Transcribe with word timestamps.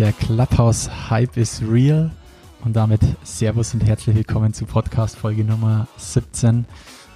Der 0.00 0.14
Clubhouse-Hype 0.14 1.36
ist 1.36 1.60
real. 1.60 2.10
Und 2.64 2.74
damit 2.74 3.02
Servus 3.22 3.74
und 3.74 3.84
herzlich 3.84 4.16
willkommen 4.16 4.54
zu 4.54 4.64
Podcast 4.64 5.14
Folge 5.14 5.44
Nummer 5.44 5.88
17, 5.98 6.64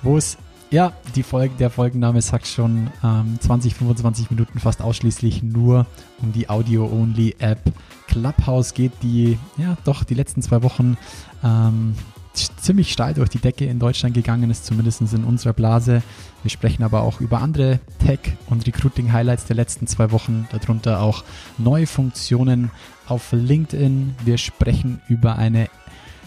wo 0.03 0.19
es, 0.19 0.37
ja, 0.71 0.93
die 1.15 1.23
Folge, 1.23 1.55
der 1.59 1.71
Folgenname 1.71 2.21
sagt 2.21 2.47
schon, 2.47 2.91
ähm, 3.03 3.39
20, 3.41 3.75
25 3.75 4.31
Minuten 4.31 4.59
fast 4.59 4.83
ausschließlich 4.83 5.43
nur 5.43 5.87
um 6.21 6.35
die 6.35 6.51
Audio-Only-App 6.51 7.73
Clubhouse 8.07 8.75
geht, 8.75 8.93
die, 9.03 9.39
ja, 9.57 9.79
doch 9.87 10.05
die 10.05 10.15
letzten 10.15 10.43
zwei 10.43 10.63
Wochen 10.63 10.99
ähm, 11.43 11.95
ziemlich 12.35 12.93
steil 12.93 13.15
durch 13.15 13.29
die 13.29 13.39
Decke 13.39 13.65
in 13.65 13.79
Deutschland 13.79 14.15
gegangen 14.15 14.51
ist, 14.51 14.67
zumindest 14.67 15.01
in 15.01 15.25
unserer 15.25 15.53
Blase. 15.53 16.03
Wir 16.43 16.51
sprechen 16.51 16.83
aber 16.83 17.03
auch 17.03 17.21
über 17.21 17.41
andere 17.41 17.81
Tech- 18.05 18.37
und 18.47 18.67
Recruiting-Highlights 18.67 19.47
der 19.47 19.57
letzten 19.57 19.87
zwei 19.87 20.11
Wochen, 20.11 20.47
darunter 20.51 21.01
auch 21.01 21.25
neue 21.59 21.87
Funktionen 21.87 22.71
auf 23.07 23.33
LinkedIn. 23.33 24.15
Wir 24.25 24.39
sprechen 24.39 25.01
über 25.09 25.37
eine, 25.37 25.69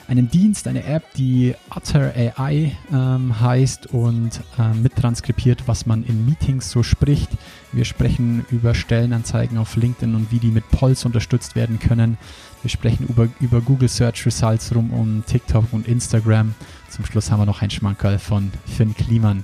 einen 0.07 0.29
Dienst, 0.29 0.67
eine 0.67 0.83
App, 0.83 1.03
die 1.15 1.55
Utter 1.75 2.13
AI 2.15 2.75
ähm, 2.91 3.39
heißt 3.39 3.87
und 3.87 4.41
äh, 4.57 4.73
mittranskribiert, 4.73 5.67
was 5.67 5.85
man 5.85 6.03
in 6.03 6.25
Meetings 6.25 6.71
so 6.71 6.83
spricht. 6.83 7.29
Wir 7.73 7.85
sprechen 7.85 8.45
über 8.49 8.73
Stellenanzeigen 8.73 9.57
auf 9.57 9.75
LinkedIn 9.75 10.15
und 10.15 10.31
wie 10.31 10.39
die 10.39 10.51
mit 10.51 10.69
Polls 10.69 11.05
unterstützt 11.05 11.55
werden 11.55 11.79
können. 11.79 12.17
Wir 12.61 12.69
sprechen 12.69 13.07
über, 13.07 13.27
über 13.39 13.61
Google 13.61 13.89
Search 13.89 14.25
Results 14.25 14.73
rum 14.73 14.91
um 14.91 15.23
TikTok 15.25 15.65
und 15.71 15.87
Instagram. 15.87 16.55
Zum 16.89 17.05
Schluss 17.05 17.31
haben 17.31 17.41
wir 17.41 17.45
noch 17.45 17.61
ein 17.61 17.69
Schmankerl 17.69 18.19
von 18.19 18.51
Finn 18.65 18.95
Kliman. 18.95 19.43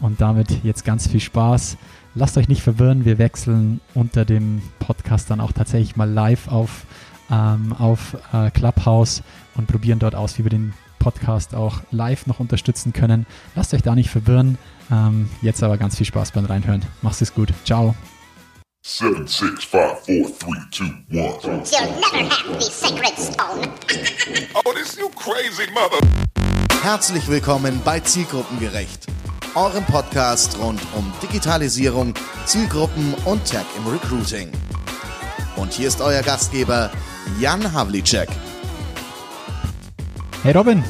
Und 0.00 0.20
damit 0.20 0.64
jetzt 0.64 0.84
ganz 0.84 1.06
viel 1.06 1.20
Spaß. 1.20 1.76
Lasst 2.14 2.36
euch 2.36 2.48
nicht 2.48 2.62
verwirren, 2.62 3.04
wir 3.04 3.18
wechseln 3.18 3.80
unter 3.94 4.24
dem 4.24 4.62
Podcast 4.78 5.30
dann 5.30 5.40
auch 5.40 5.52
tatsächlich 5.52 5.96
mal 5.96 6.08
live 6.08 6.48
auf, 6.48 6.86
ähm, 7.30 7.72
auf 7.72 8.16
äh, 8.32 8.50
Clubhouse 8.50 9.22
und 9.56 9.66
probieren 9.66 9.98
dort 9.98 10.14
aus, 10.14 10.38
wie 10.38 10.44
wir 10.44 10.50
den 10.50 10.74
Podcast 10.98 11.54
auch 11.54 11.82
live 11.90 12.26
noch 12.26 12.40
unterstützen 12.40 12.92
können. 12.92 13.26
Lasst 13.54 13.74
euch 13.74 13.82
da 13.82 13.94
nicht 13.94 14.10
verwirren. 14.10 14.58
Ähm, 14.90 15.28
jetzt 15.42 15.62
aber 15.62 15.76
ganz 15.76 15.96
viel 15.96 16.06
Spaß 16.06 16.32
beim 16.32 16.44
Reinhören. 16.44 16.82
Macht 17.02 17.20
es 17.20 17.34
gut. 17.34 17.52
Ciao. 17.64 17.94
Seven, 18.86 19.26
six, 19.26 19.64
five, 19.64 19.98
four, 20.00 20.28
three, 20.28 20.60
two, 20.70 20.84
one. 21.08 21.40
You'll 21.42 22.00
never 22.02 22.28
have 22.28 22.52
the 22.52 22.60
sacred 22.60 23.16
stone. 23.16 23.72
oh, 24.54 24.72
this 24.74 24.98
you 24.98 25.08
crazy 25.16 25.70
mother. 25.72 26.06
Herzlich 26.82 27.26
willkommen 27.26 27.80
bei 27.82 28.00
Zielgruppengerecht, 28.00 29.06
eurem 29.54 29.86
Podcast 29.86 30.58
rund 30.58 30.82
um 30.94 31.10
Digitalisierung, 31.22 32.12
Zielgruppen 32.44 33.14
und 33.24 33.42
Tech 33.46 33.64
im 33.78 33.86
Recruiting. 33.86 34.52
Und 35.56 35.72
hier 35.72 35.88
ist 35.88 36.02
euer 36.02 36.20
Gastgeber 36.20 36.90
Jan 37.40 37.72
Havlicek. 37.72 38.28
Hey 40.42 40.52
Robin, 40.52 40.84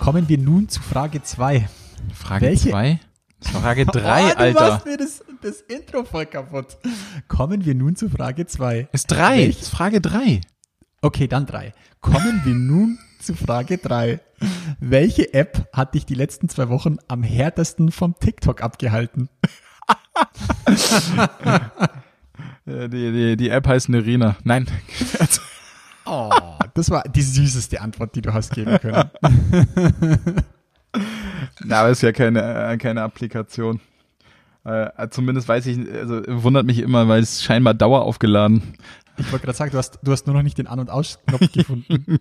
kommen 0.00 0.28
wir 0.28 0.36
nun 0.36 0.68
zu 0.68 0.82
Frage 0.82 1.22
2. 1.22 1.66
Frage 2.12 2.54
2? 2.54 3.00
Frage 3.40 3.86
3, 3.86 3.96
oh, 3.96 4.28
du 4.28 4.38
Alter. 4.38 4.70
Machst 4.70 4.86
mir 4.86 4.96
das, 4.98 5.22
das 5.42 5.60
Intro 5.62 6.04
voll 6.04 6.26
kaputt. 6.26 6.76
Kommen 7.28 7.64
wir 7.64 7.74
nun 7.74 7.96
zu 7.96 8.08
Frage 8.08 8.46
2. 8.46 8.88
Ist 8.92 9.06
3. 9.06 9.42
Ist 9.44 9.70
Frage 9.70 10.00
3. 10.00 10.40
Okay, 11.00 11.28
dann 11.28 11.46
3. 11.46 11.72
Kommen 12.00 12.42
wir 12.44 12.54
nun 12.54 12.98
zu 13.20 13.34
Frage 13.34 13.78
3. 13.78 14.20
Welche 14.80 15.34
App 15.34 15.68
hat 15.72 15.94
dich 15.94 16.06
die 16.06 16.14
letzten 16.14 16.48
zwei 16.48 16.68
Wochen 16.68 16.96
am 17.08 17.22
härtesten 17.22 17.90
vom 17.90 18.14
TikTok 18.18 18.62
abgehalten? 18.62 19.28
die, 22.66 22.88
die, 22.88 23.36
die 23.36 23.48
App 23.50 23.66
heißt 23.66 23.88
Nerina. 23.88 24.36
Nein. 24.44 24.66
oh, 26.04 26.30
das 26.74 26.90
war 26.90 27.02
die 27.04 27.22
süßeste 27.22 27.80
Antwort, 27.80 28.14
die 28.14 28.22
du 28.22 28.32
hast 28.32 28.52
geben 28.52 28.78
können. 28.78 29.10
Na, 31.64 31.80
aber 31.80 31.90
ist 31.90 32.02
ja 32.02 32.12
keine, 32.12 32.72
äh, 32.72 32.76
keine 32.78 33.02
Applikation. 33.02 33.80
Äh, 34.64 35.08
zumindest 35.10 35.48
weiß 35.48 35.66
ich, 35.66 35.78
also 35.92 36.22
wundert 36.26 36.66
mich 36.66 36.78
immer, 36.80 37.08
weil 37.08 37.22
es 37.22 37.42
scheinbar 37.42 37.74
daueraufgeladen. 37.74 38.62
Ich 39.16 39.32
wollte 39.32 39.46
gerade 39.46 39.56
sagen, 39.56 39.70
du 39.70 39.78
hast, 39.78 39.98
du 40.02 40.12
hast 40.12 40.26
nur 40.26 40.36
noch 40.36 40.42
nicht 40.42 40.58
den 40.58 40.66
An- 40.66 40.78
und 40.78 40.90
Aus-Knopf 40.90 41.52
gefunden. 41.52 42.18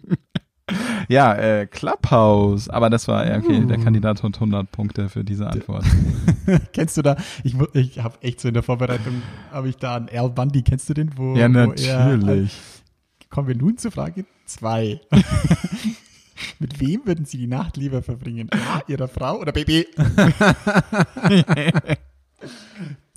ja, 1.07 1.33
äh, 1.35 1.67
Clubhouse. 1.67 2.69
Aber 2.69 2.89
das 2.89 3.07
war, 3.07 3.27
ja, 3.27 3.37
okay, 3.37 3.61
uh. 3.61 3.67
der 3.67 3.77
Kandidat 3.77 4.23
hat 4.23 4.35
100 4.35 4.71
Punkte 4.71 5.09
für 5.09 5.23
diese 5.23 5.47
Antwort. 5.47 5.85
kennst 6.73 6.97
du 6.97 7.01
da, 7.01 7.17
ich, 7.43 7.55
ich 7.73 7.99
habe 7.99 8.17
echt 8.21 8.41
so 8.41 8.47
in 8.47 8.53
der 8.53 8.63
Vorbereitung, 8.63 9.21
habe 9.51 9.69
ich 9.69 9.77
da 9.77 9.95
an 9.95 10.09
Al 10.13 10.29
Bundy, 10.29 10.63
kennst 10.63 10.89
du 10.89 10.93
den? 10.93 11.11
Wo, 11.17 11.35
ja, 11.35 11.47
natürlich. 11.47 12.25
Wo 12.25 12.31
er, 12.31 13.29
kommen 13.29 13.47
wir 13.47 13.55
nun 13.55 13.77
zur 13.77 13.91
Frage 13.91 14.25
2. 14.45 15.01
Mit 16.59 16.79
wem 16.79 17.01
würden 17.05 17.25
Sie 17.25 17.37
die 17.37 17.47
Nacht 17.47 17.77
lieber 17.77 18.03
verbringen? 18.03 18.49
A, 18.51 18.81
Ihrer 18.87 19.07
Frau 19.07 19.39
oder 19.39 19.51
Baby? 19.51 19.87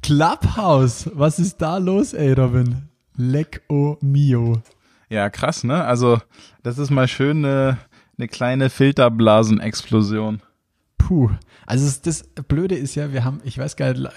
Clubhouse, 0.03 1.11
was 1.15 1.39
ist 1.39 1.59
da 1.59 1.79
los, 1.79 2.15
ey, 2.15 2.33
Robin? 2.33 2.89
Lecco 3.17 3.99
mio. 4.01 4.63
Ja, 5.09 5.29
krass, 5.29 5.65
ne? 5.65 5.85
Also, 5.85 6.21
das 6.63 6.79
ist 6.79 6.91
mal 6.91 7.09
schön 7.09 7.45
eine, 7.45 7.79
eine 8.17 8.29
kleine 8.29 8.71
Filterblasenexplosion. 8.71 10.41
Puh. 10.99 11.31
Also 11.67 12.01
das 12.03 12.25
Blöde 12.49 12.75
ist 12.75 12.95
ja, 12.95 13.13
wir 13.13 13.25
haben, 13.25 13.41
ich 13.45 13.59
weiß 13.59 13.77
gar 13.77 13.93
nicht, 13.93 14.11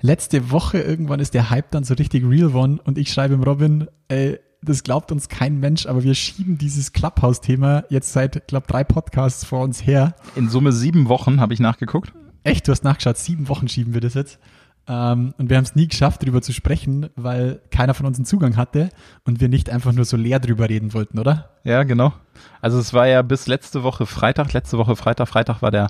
letzte 0.00 0.50
Woche 0.50 0.78
irgendwann 0.78 1.20
ist 1.20 1.34
der 1.34 1.50
Hype 1.50 1.70
dann 1.70 1.84
so 1.84 1.94
richtig 1.94 2.24
real 2.24 2.54
one 2.54 2.78
und 2.84 2.98
ich 2.98 3.12
schreibe 3.12 3.34
im 3.34 3.42
Robin, 3.42 3.88
ey, 4.08 4.38
das 4.62 4.82
glaubt 4.82 5.12
uns 5.12 5.28
kein 5.28 5.58
Mensch, 5.60 5.86
aber 5.86 6.02
wir 6.02 6.14
schieben 6.14 6.58
dieses 6.58 6.92
Clubhouse-Thema 6.92 7.84
jetzt 7.90 8.12
seit, 8.12 8.48
glaube 8.48 8.66
drei 8.66 8.82
Podcasts 8.82 9.44
vor 9.44 9.62
uns 9.62 9.86
her. 9.86 10.16
In 10.34 10.48
Summe 10.48 10.72
sieben 10.72 11.08
Wochen 11.08 11.40
habe 11.40 11.54
ich 11.54 11.60
nachgeguckt. 11.60 12.12
Echt, 12.44 12.66
du 12.66 12.72
hast 12.72 12.84
nachgeschaut, 12.84 13.16
sieben 13.16 13.48
Wochen 13.48 13.68
schieben 13.68 13.94
wir 13.94 14.00
das 14.00 14.14
jetzt. 14.14 14.38
Ähm, 14.86 15.34
und 15.36 15.50
wir 15.50 15.56
haben 15.56 15.64
es 15.64 15.74
nie 15.74 15.88
geschafft, 15.88 16.22
darüber 16.22 16.40
zu 16.40 16.52
sprechen, 16.52 17.10
weil 17.14 17.60
keiner 17.70 17.94
von 17.94 18.06
uns 18.06 18.18
einen 18.18 18.24
Zugang 18.24 18.56
hatte 18.56 18.88
und 19.24 19.40
wir 19.40 19.48
nicht 19.48 19.68
einfach 19.68 19.92
nur 19.92 20.04
so 20.04 20.16
leer 20.16 20.40
drüber 20.40 20.68
reden 20.68 20.94
wollten, 20.94 21.18
oder? 21.18 21.50
Ja, 21.64 21.82
genau. 21.82 22.14
Also 22.62 22.78
es 22.78 22.94
war 22.94 23.06
ja 23.06 23.20
bis 23.22 23.46
letzte 23.46 23.82
Woche 23.82 24.06
Freitag, 24.06 24.52
letzte 24.54 24.78
Woche 24.78 24.96
Freitag, 24.96 25.28
Freitag 25.28 25.60
war 25.60 25.70
der 25.70 25.88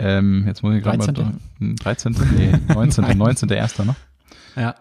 ähm, 0.00 0.44
jetzt 0.46 0.62
muss 0.62 0.74
ich 0.76 0.82
gerade 0.82 0.98
mal 0.98 1.32
13. 1.58 2.16
Nee, 2.36 2.52
19. 2.72 3.18
19. 3.18 3.48
Erster, 3.50 3.84
ne? 3.84 3.96
Ja 4.54 4.76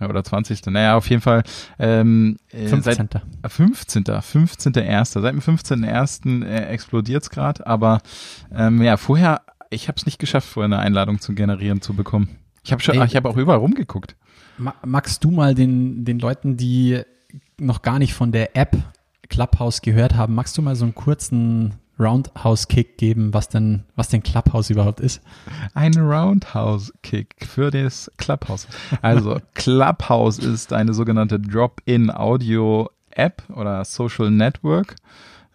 oder 0.00 0.22
20. 0.22 0.66
Naja, 0.66 0.96
auf 0.96 1.08
jeden 1.10 1.22
Fall. 1.22 1.42
Ähm, 1.78 2.36
15. 2.50 2.82
Seit, 2.82 3.52
15. 3.52 4.04
15.1. 4.04 5.04
Seit 5.04 5.32
dem 5.32 5.40
15.1. 5.40 6.44
Äh, 6.44 6.66
explodiert 6.66 7.22
es 7.22 7.30
gerade, 7.30 7.66
aber 7.66 8.00
ähm, 8.54 8.82
ja, 8.82 8.96
vorher, 8.96 9.42
ich 9.70 9.88
habe 9.88 9.96
es 9.96 10.06
nicht 10.06 10.18
geschafft, 10.18 10.48
vorher 10.48 10.66
eine 10.66 10.78
Einladung 10.78 11.20
zu 11.20 11.34
generieren, 11.34 11.80
zu 11.80 11.94
bekommen. 11.94 12.38
Ich 12.64 12.72
habe 12.72 12.82
schon, 12.82 12.96
Ey, 12.96 13.06
ich 13.06 13.16
habe 13.16 13.28
auch 13.28 13.36
überall 13.36 13.58
rumgeguckt. 13.58 14.16
Magst 14.84 15.22
du 15.24 15.30
mal 15.30 15.54
den, 15.54 16.04
den 16.04 16.18
Leuten, 16.18 16.56
die 16.56 17.02
noch 17.58 17.82
gar 17.82 17.98
nicht 17.98 18.14
von 18.14 18.32
der 18.32 18.56
App 18.56 18.76
Clubhouse 19.28 19.82
gehört 19.82 20.14
haben, 20.14 20.34
magst 20.34 20.56
du 20.58 20.62
mal 20.62 20.76
so 20.76 20.84
einen 20.84 20.94
kurzen 20.94 21.74
Roundhouse-Kick 21.98 22.96
geben, 22.96 23.34
was 23.34 23.48
denn, 23.48 23.82
was 23.96 24.08
denn 24.08 24.22
Clubhouse 24.22 24.70
überhaupt 24.70 25.00
ist? 25.00 25.20
Ein 25.74 25.94
Roundhouse-Kick 25.94 27.34
für 27.46 27.70
das 27.70 28.10
Clubhouse. 28.16 28.66
Also 29.02 29.40
Clubhouse 29.54 30.38
ist 30.38 30.72
eine 30.72 30.94
sogenannte 30.94 31.40
Drop-in-Audio-App 31.40 33.42
oder 33.54 33.84
Social 33.84 34.30
Network. 34.30 34.96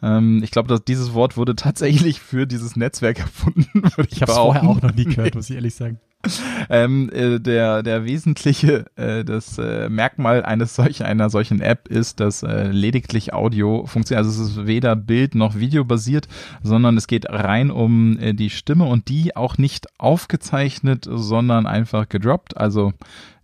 Ähm, 0.01 0.41
ich 0.43 0.51
glaube, 0.51 0.67
dass 0.67 0.83
dieses 0.83 1.13
Wort 1.13 1.37
wurde 1.37 1.55
tatsächlich 1.55 2.19
für 2.19 2.45
dieses 2.45 2.75
Netzwerk 2.75 3.19
erfunden. 3.19 3.83
ich 4.09 4.21
habe 4.21 4.31
es 4.31 4.37
vorher 4.37 4.63
auch 4.63 4.81
noch 4.81 4.93
nie 4.93 5.05
gehört, 5.05 5.35
muss 5.35 5.49
ich 5.49 5.55
ehrlich 5.55 5.75
sagen. 5.75 5.99
ähm, 6.69 7.09
äh, 7.11 7.39
der, 7.39 7.83
der 7.83 8.05
wesentliche, 8.05 8.85
äh, 8.95 9.25
das 9.25 9.57
äh, 9.57 9.89
Merkmal 9.89 10.43
eines 10.43 10.75
solch, 10.75 11.03
einer 11.03 11.29
solchen 11.29 11.59
App 11.61 11.87
ist, 11.89 12.19
dass 12.19 12.43
äh, 12.43 12.67
lediglich 12.71 13.33
Audio 13.33 13.85
funktioniert. 13.85 14.25
Also 14.25 14.43
es 14.43 14.49
ist 14.51 14.65
weder 14.65 14.95
Bild 14.95 15.35
noch 15.35 15.55
Video 15.55 15.83
basiert, 15.83 16.27
sondern 16.61 16.95
es 16.97 17.07
geht 17.07 17.29
rein 17.29 17.71
um 17.71 18.17
äh, 18.19 18.33
die 18.33 18.49
Stimme 18.49 18.85
und 18.85 19.09
die 19.09 19.35
auch 19.35 19.57
nicht 19.57 19.87
aufgezeichnet, 19.99 21.05
sondern 21.09 21.65
einfach 21.65 22.07
gedroppt. 22.07 22.55
Also 22.57 22.93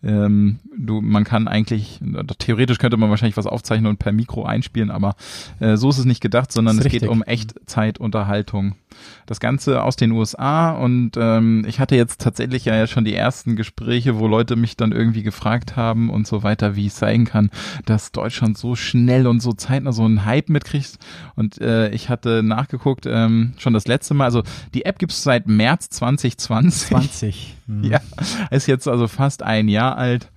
ähm, 0.02 0.60
du, 0.78 1.02
man 1.02 1.26
kann 1.26 1.48
eigentlich, 1.48 2.00
theoretisch 2.38 2.78
könnte 2.78 2.98
man 2.98 3.10
wahrscheinlich 3.10 3.38
was 3.38 3.46
aufzeichnen 3.46 3.88
und 3.88 4.00
per 4.00 4.14
Mikro 4.14 4.46
einspielen, 4.46 4.92
aber 4.92 5.16
äh, 5.60 5.76
so 5.76 5.90
ist 5.90 5.98
es 5.98 6.06
nicht 6.06 6.22
gedacht, 6.22 6.52
sondern 6.52 6.78
es 6.78 6.86
richtig. 6.86 7.02
geht 7.02 7.10
um 7.10 7.22
Echtzeitunterhaltung. 7.22 8.76
Das 9.26 9.40
Ganze 9.40 9.84
aus 9.84 9.96
den 9.96 10.12
USA 10.12 10.72
und 10.72 11.12
ähm, 11.18 11.64
ich 11.68 11.80
hatte 11.80 11.96
jetzt 11.96 12.22
tatsächlich 12.22 12.66
ja 12.66 12.88
schon 12.88 13.06
die 13.06 13.14
ersten 13.14 13.56
Gespräche, 13.56 14.20
wo 14.20 14.28
Leute 14.28 14.56
mich 14.56 14.78
dann 14.78 14.92
irgendwie 14.92 15.24
gefragt 15.24 15.76
haben 15.76 16.10
und 16.10 16.28
so 16.28 16.44
weiter, 16.44 16.76
wie 16.76 16.88
es 16.88 16.98
sein 16.98 17.26
kann, 17.26 17.50
dass 17.86 18.12
Deutschland 18.12 18.58
so 18.58 18.76
schnell 18.76 19.28
und 19.28 19.42
so 19.42 19.54
zeitnah 19.54 19.92
so 19.92 20.04
einen 20.04 20.26
Hype 20.26 20.50
mitkriegt. 20.50 20.98
Und 21.36 21.62
äh, 21.62 21.90
ich 21.90 22.10
hatte 22.10 22.42
nachgeguckt, 22.42 23.06
ähm, 23.06 23.54
schon 23.58 23.74
das 23.74 23.88
letzte 23.88 24.14
Mal, 24.14 24.26
also 24.26 24.44
die 24.74 24.86
App 24.86 24.98
gibt 24.98 25.12
es 25.12 25.24
seit 25.24 25.48
März 25.48 25.90
2020. 25.90 26.88
20. 26.90 27.59
Mhm. 27.70 27.84
Ja, 27.84 28.02
ist 28.52 28.68
jetzt 28.68 28.88
also 28.88 29.08
fast 29.08 29.44
ein 29.44 29.68
Jahr 29.68 29.98
alt. 29.98 30.32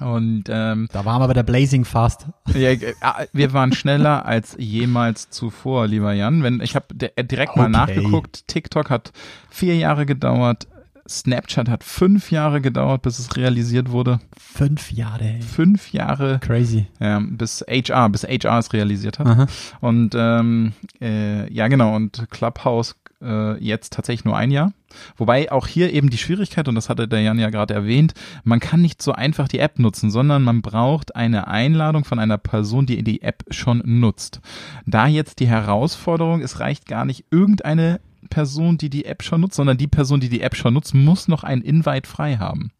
Und 0.00 0.44
ähm, 0.48 0.88
da 0.92 1.04
waren 1.04 1.20
wir 1.20 1.28
bei 1.28 1.34
der 1.34 1.42
Blazing 1.42 1.84
Fast. 1.84 2.26
Ja, 2.54 2.70
äh, 2.70 2.94
wir 3.32 3.52
waren 3.52 3.72
schneller 3.72 4.24
als 4.24 4.56
jemals 4.58 5.30
zuvor, 5.30 5.86
lieber 5.86 6.12
Jan. 6.12 6.42
Wenn 6.42 6.60
ich 6.60 6.74
habe 6.74 6.86
äh, 7.14 7.24
direkt 7.24 7.56
mal 7.56 7.64
okay. 7.64 7.72
nachgeguckt. 7.72 8.48
TikTok 8.48 8.90
hat 8.90 9.12
vier 9.50 9.76
Jahre 9.76 10.06
gedauert. 10.06 10.66
Snapchat 11.08 11.68
hat 11.68 11.82
fünf 11.82 12.30
Jahre 12.30 12.60
gedauert, 12.60 13.02
bis 13.02 13.18
es 13.18 13.36
realisiert 13.36 13.90
wurde. 13.90 14.20
Fünf 14.38 14.92
Jahre. 14.92 15.24
Ey. 15.24 15.42
Fünf 15.42 15.92
Jahre. 15.92 16.38
Crazy. 16.40 16.86
Ja, 17.00 17.20
bis 17.20 17.64
HR, 17.68 18.08
bis 18.10 18.22
HR 18.22 18.58
es 18.58 18.72
realisiert 18.72 19.18
hat. 19.18 19.26
Aha. 19.26 19.46
Und 19.80 20.14
ähm, 20.16 20.72
äh, 21.00 21.52
ja, 21.52 21.66
genau. 21.66 21.96
Und 21.96 22.26
Clubhouse 22.30 22.94
äh, 23.22 23.62
jetzt 23.62 23.92
tatsächlich 23.92 24.24
nur 24.24 24.36
ein 24.36 24.50
Jahr. 24.50 24.72
Wobei 25.16 25.52
auch 25.52 25.66
hier 25.66 25.92
eben 25.92 26.10
die 26.10 26.18
Schwierigkeit, 26.18 26.66
und 26.68 26.74
das 26.74 26.88
hatte 26.88 27.06
der 27.06 27.20
Jan 27.20 27.38
ja 27.38 27.50
gerade 27.50 27.74
erwähnt, 27.74 28.14
man 28.44 28.60
kann 28.60 28.82
nicht 28.82 29.02
so 29.02 29.12
einfach 29.12 29.48
die 29.48 29.58
App 29.58 29.78
nutzen, 29.78 30.10
sondern 30.10 30.42
man 30.42 30.62
braucht 30.62 31.14
eine 31.16 31.48
Einladung 31.48 32.04
von 32.04 32.18
einer 32.18 32.38
Person, 32.38 32.86
die 32.86 33.02
die 33.02 33.22
App 33.22 33.44
schon 33.50 33.82
nutzt. 33.84 34.40
Da 34.86 35.06
jetzt 35.06 35.40
die 35.40 35.48
Herausforderung, 35.48 36.40
es 36.40 36.60
reicht 36.60 36.86
gar 36.86 37.04
nicht 37.04 37.24
irgendeine 37.30 38.00
Person, 38.28 38.78
die 38.78 38.90
die 38.90 39.04
App 39.04 39.22
schon 39.22 39.40
nutzt, 39.40 39.54
sondern 39.54 39.78
die 39.78 39.88
Person, 39.88 40.20
die 40.20 40.28
die 40.28 40.40
App 40.40 40.56
schon 40.56 40.74
nutzt, 40.74 40.94
muss 40.94 41.28
noch 41.28 41.44
ein 41.44 41.62
Invite 41.62 42.08
frei 42.08 42.36
haben. 42.36 42.70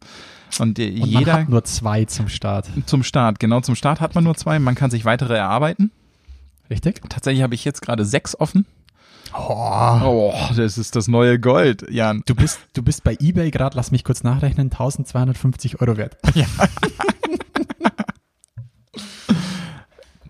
Und, 0.59 0.79
äh, 0.79 0.91
und 0.91 1.07
jeder 1.07 1.33
man 1.33 1.43
hat 1.43 1.49
nur 1.49 1.65
zwei 1.65 2.05
zum 2.05 2.29
Start. 2.29 2.69
Zum 2.87 3.03
Start, 3.03 3.39
genau 3.39 3.61
zum 3.61 3.75
Start 3.75 4.01
hat 4.01 4.15
man 4.15 4.25
nur 4.25 4.35
zwei. 4.35 4.59
Man 4.59 4.75
kann 4.75 4.91
sich 4.91 5.05
weitere 5.05 5.37
erarbeiten. 5.37 5.91
Richtig. 6.71 7.01
Tatsächlich 7.09 7.43
habe 7.43 7.55
ich 7.55 7.65
jetzt 7.65 7.83
gerade 7.83 8.05
sechs 8.05 8.39
offen. 8.39 8.65
Oh. 9.33 10.01
oh, 10.03 10.35
das 10.57 10.79
ist 10.79 10.97
das 10.97 11.09
neue 11.09 11.39
Gold, 11.39 11.87
Jan. 11.91 12.23
Du 12.27 12.35
bist, 12.35 12.61
du 12.75 12.83
bist 12.83 13.05
bei 13.05 13.17
eBay 13.21 13.51
gerade, 13.51 13.77
lass 13.77 13.91
mich 13.91 14.05
kurz 14.05 14.23
nachrechnen, 14.23 14.67
1250 14.67 15.81
Euro 15.81 15.97
wert. 15.97 16.17
Ja. 16.35 16.47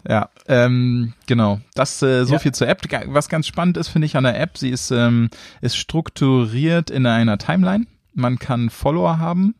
Ja, 0.09 0.29
ähm, 0.49 1.13
genau. 1.27 1.61
Das 1.75 2.03
äh, 2.03 2.25
so 2.25 2.33
ja. 2.33 2.39
viel 2.41 2.53
zur 2.53 2.67
App. 2.67 2.83
Was 3.07 3.29
ganz 3.29 3.47
spannend 3.47 3.77
ist, 3.77 3.89
finde 3.89 4.07
ich, 4.07 4.17
an 4.17 4.25
der 4.25 4.41
App, 4.41 4.59
sie 4.59 4.71
ist, 4.71 4.91
ähm, 4.91 5.31
ist 5.61 5.77
strukturiert 5.77 6.91
in 6.91 7.07
einer 7.07 7.39
Timeline. 7.39 7.87
Man 8.13 8.41
kann 8.41 8.71
Follower 8.71 9.19
haben. 9.19 9.55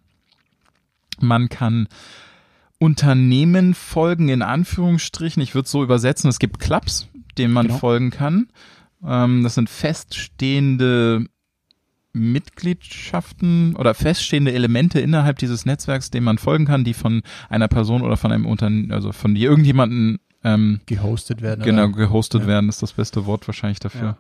Man 1.21 1.51
kann 1.51 1.87
Unternehmen 2.81 3.75
folgen, 3.75 4.29
in 4.29 4.43
Anführungsstrichen. 4.43 5.41
Ich 5.41 5.55
würde 5.55 5.67
es 5.67 5.71
so 5.71 5.85
übersetzen. 5.85 6.29
Es 6.29 6.41
gibt 6.41 6.59
Clubs, 6.59 7.07
denen 7.39 7.53
man 7.53 7.69
genau. 7.69 7.79
folgen 7.79 8.11
kann. 8.11 8.49
Ähm, 9.07 9.43
das 9.43 9.55
sind 9.55 9.71
feststehende 9.71 11.27
Mitgliedschaften 12.13 13.77
oder 13.77 13.95
feststehende 13.95 14.53
Elemente 14.53 15.01
innerhalb 15.01 15.39
dieses 15.39 15.65
Netzwerks, 15.65 16.11
denen 16.11 16.25
man 16.25 16.39
folgen 16.39 16.65
kann, 16.67 16.85
die 16.85 16.95
von 16.95 17.23
einer 17.49 17.69
Person 17.69 18.03
oder 18.03 18.17
von 18.17 18.33
einem 18.33 18.47
Unternehmen, 18.47 18.93
also 18.93 19.13
von 19.13 19.37
irgendjemanden 19.37 20.19
ähm, 20.43 20.81
gehostet 20.87 21.43
werden. 21.43 21.65
Genau, 21.65 21.85
oder? 21.85 21.93
gehostet 21.93 22.43
ja. 22.43 22.49
werden 22.49 22.69
ist 22.69 22.83
das 22.83 22.93
beste 22.93 23.27
Wort 23.27 23.47
wahrscheinlich 23.47 23.79
dafür. 23.79 24.01
Ja. 24.01 24.17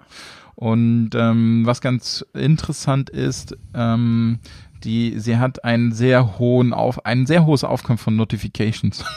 Und 0.54 1.10
ähm, 1.14 1.62
was 1.64 1.80
ganz 1.80 2.24
interessant 2.34 3.10
ist, 3.10 3.56
ähm, 3.74 4.38
die, 4.84 5.18
sie 5.18 5.38
hat 5.38 5.64
einen 5.64 5.92
sehr 5.92 6.38
hohen 6.38 6.72
auf, 6.72 7.04
ein 7.06 7.26
sehr 7.26 7.46
hohes 7.46 7.64
Aufkommen 7.64 7.98
von 7.98 8.16
Notifications. 8.16 9.04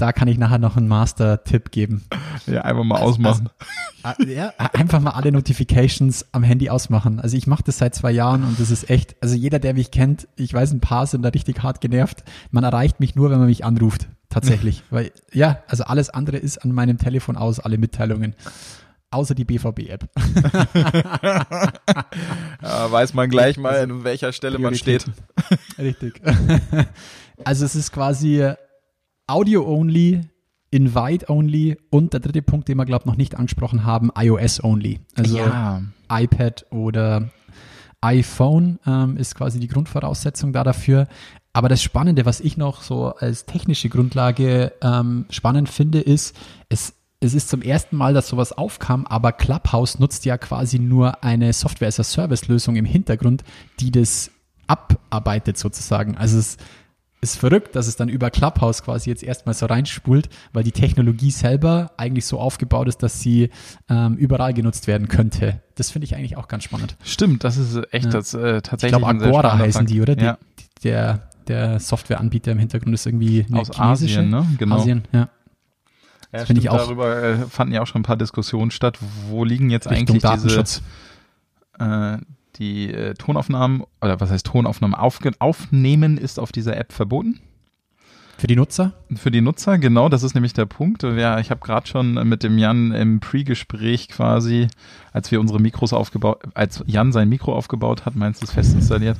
Da 0.00 0.12
kann 0.12 0.28
ich 0.28 0.38
nachher 0.38 0.58
noch 0.58 0.78
einen 0.78 0.88
Master-Tipp 0.88 1.70
geben. 1.70 2.06
Ja, 2.46 2.62
einfach 2.62 2.84
mal 2.84 3.00
ausmachen. 3.00 3.50
Also, 4.02 4.22
ja, 4.22 4.54
einfach 4.56 4.98
mal 4.98 5.10
alle 5.10 5.30
Notifications 5.30 6.24
am 6.32 6.42
Handy 6.42 6.70
ausmachen. 6.70 7.20
Also 7.20 7.36
ich 7.36 7.46
mache 7.46 7.64
das 7.64 7.76
seit 7.76 7.94
zwei 7.94 8.10
Jahren 8.10 8.42
und 8.44 8.58
das 8.58 8.70
ist 8.70 8.88
echt, 8.88 9.14
also 9.20 9.34
jeder, 9.34 9.58
der 9.58 9.74
mich 9.74 9.90
kennt, 9.90 10.26
ich 10.36 10.54
weiß, 10.54 10.72
ein 10.72 10.80
paar 10.80 11.06
sind 11.06 11.20
da 11.22 11.28
richtig 11.28 11.62
hart 11.62 11.82
genervt. 11.82 12.24
Man 12.50 12.64
erreicht 12.64 12.98
mich 12.98 13.14
nur, 13.14 13.30
wenn 13.30 13.38
man 13.38 13.48
mich 13.48 13.62
anruft. 13.62 14.08
Tatsächlich. 14.30 14.82
Weil, 14.90 15.12
ja, 15.34 15.62
also 15.68 15.84
alles 15.84 16.08
andere 16.08 16.38
ist 16.38 16.56
an 16.64 16.72
meinem 16.72 16.96
Telefon 16.96 17.36
aus, 17.36 17.60
alle 17.60 17.76
Mitteilungen. 17.76 18.34
Außer 19.10 19.34
die 19.34 19.44
BVB-App. 19.44 20.08
ja, 22.62 22.90
weiß 22.90 23.12
man 23.12 23.28
gleich 23.28 23.58
mal, 23.58 23.80
an 23.80 24.04
welcher 24.04 24.32
Stelle 24.32 24.58
man 24.58 24.74
steht. 24.74 25.04
Richtig. 25.78 26.22
Also 27.42 27.64
es 27.64 27.74
ist 27.74 27.90
quasi 27.90 28.52
Audio-only, 29.30 30.22
Invite-only 30.70 31.78
und 31.90 32.12
der 32.12 32.20
dritte 32.20 32.42
Punkt, 32.42 32.68
den 32.68 32.76
wir, 32.76 32.84
glaube 32.84 33.02
ich, 33.02 33.06
noch 33.06 33.16
nicht 33.16 33.36
angesprochen 33.36 33.84
haben, 33.84 34.10
iOS-only. 34.16 35.00
Also 35.16 35.38
ja. 35.38 35.82
iPad 36.10 36.66
oder 36.70 37.30
iPhone 38.00 38.78
ähm, 38.86 39.16
ist 39.16 39.34
quasi 39.34 39.60
die 39.60 39.68
Grundvoraussetzung 39.68 40.52
da 40.52 40.64
dafür. 40.64 41.06
Aber 41.52 41.68
das 41.68 41.82
Spannende, 41.82 42.26
was 42.26 42.40
ich 42.40 42.56
noch 42.56 42.82
so 42.82 43.14
als 43.14 43.44
technische 43.44 43.88
Grundlage 43.88 44.72
ähm, 44.82 45.26
spannend 45.30 45.68
finde, 45.68 46.00
ist, 46.00 46.36
es, 46.68 46.94
es 47.20 47.34
ist 47.34 47.48
zum 47.48 47.62
ersten 47.62 47.96
Mal, 47.96 48.14
dass 48.14 48.28
sowas 48.28 48.52
aufkam, 48.52 49.06
aber 49.06 49.32
Clubhouse 49.32 49.98
nutzt 49.98 50.24
ja 50.24 50.38
quasi 50.38 50.78
nur 50.78 51.22
eine 51.22 51.52
Software-as-a-Service-Lösung 51.52 52.76
im 52.76 52.84
Hintergrund, 52.84 53.44
die 53.78 53.90
das 53.90 54.30
abarbeitet 54.66 55.58
sozusagen. 55.58 56.16
Also 56.16 56.38
es 56.38 56.56
ist 57.20 57.36
verrückt, 57.36 57.76
dass 57.76 57.86
es 57.86 57.96
dann 57.96 58.08
über 58.08 58.30
Clubhouse 58.30 58.82
quasi 58.82 59.10
jetzt 59.10 59.22
erstmal 59.22 59.54
so 59.54 59.66
reinspult, 59.66 60.28
weil 60.52 60.64
die 60.64 60.72
Technologie 60.72 61.30
selber 61.30 61.92
eigentlich 61.96 62.24
so 62.24 62.38
aufgebaut 62.38 62.88
ist, 62.88 63.02
dass 63.02 63.20
sie 63.20 63.50
ähm, 63.88 64.16
überall 64.16 64.54
genutzt 64.54 64.86
werden 64.86 65.08
könnte. 65.08 65.60
Das 65.74 65.90
finde 65.90 66.06
ich 66.06 66.16
eigentlich 66.16 66.36
auch 66.36 66.48
ganz 66.48 66.64
spannend. 66.64 66.96
Stimmt, 67.04 67.44
das 67.44 67.58
ist 67.58 67.76
echt 67.92 68.06
ja. 68.06 68.10
das 68.10 68.32
äh, 68.34 68.62
tatsächlich. 68.62 68.98
Ich 68.98 69.06
glaube, 69.06 69.24
Agora 69.24 69.58
heißen 69.58 69.86
die, 69.86 70.00
oder? 70.00 70.18
Ja. 70.18 70.38
Die, 70.58 70.64
der, 70.84 71.30
der 71.46 71.78
Softwareanbieter 71.78 72.52
im 72.52 72.58
Hintergrund 72.58 72.94
ist 72.94 73.06
irgendwie 73.06 73.46
aus 73.52 73.78
Asien, 73.78 74.30
ne? 74.30 74.46
Genau. 74.58 74.76
Asien, 74.76 75.02
ja. 75.12 75.28
Ja, 76.32 76.44
finde 76.44 76.62
ich 76.62 76.70
auch. 76.70 76.78
Darüber 76.78 77.22
äh, 77.22 77.36
fanden 77.48 77.74
ja 77.74 77.82
auch 77.82 77.86
schon 77.86 78.00
ein 78.00 78.04
paar 78.04 78.16
Diskussionen 78.16 78.70
statt. 78.70 78.98
Wo 79.28 79.44
liegen 79.44 79.68
jetzt 79.68 79.88
eigentlich 79.88 80.22
diese 80.22 80.64
äh, 81.78 82.18
die 82.56 82.92
äh, 82.92 83.14
Tonaufnahmen 83.14 83.84
oder 84.00 84.20
was 84.20 84.30
heißt 84.30 84.46
Tonaufnahmen 84.46 84.94
aufnehmen 84.94 86.18
ist 86.18 86.38
auf 86.38 86.52
dieser 86.52 86.76
App 86.76 86.92
verboten? 86.92 87.40
Für 88.40 88.46
die 88.46 88.56
Nutzer? 88.56 88.92
Für 89.16 89.30
die 89.30 89.42
Nutzer, 89.42 89.76
genau, 89.76 90.08
das 90.08 90.22
ist 90.22 90.32
nämlich 90.32 90.54
der 90.54 90.64
Punkt. 90.64 91.02
Ja, 91.02 91.38
ich 91.40 91.50
habe 91.50 91.60
gerade 91.60 91.86
schon 91.86 92.14
mit 92.26 92.42
dem 92.42 92.56
Jan 92.56 92.90
im 92.92 93.20
Pre-Gespräch 93.20 94.08
quasi, 94.08 94.68
als 95.12 95.30
wir 95.30 95.40
unsere 95.40 95.60
Mikros 95.60 95.92
aufgebaut, 95.92 96.40
als 96.54 96.82
Jan 96.86 97.12
sein 97.12 97.28
Mikro 97.28 97.54
aufgebaut 97.54 98.06
hat, 98.06 98.16
meinst 98.16 98.40
du 98.40 98.46
es 98.46 98.52
fest 98.52 98.72
installiert? 98.72 99.18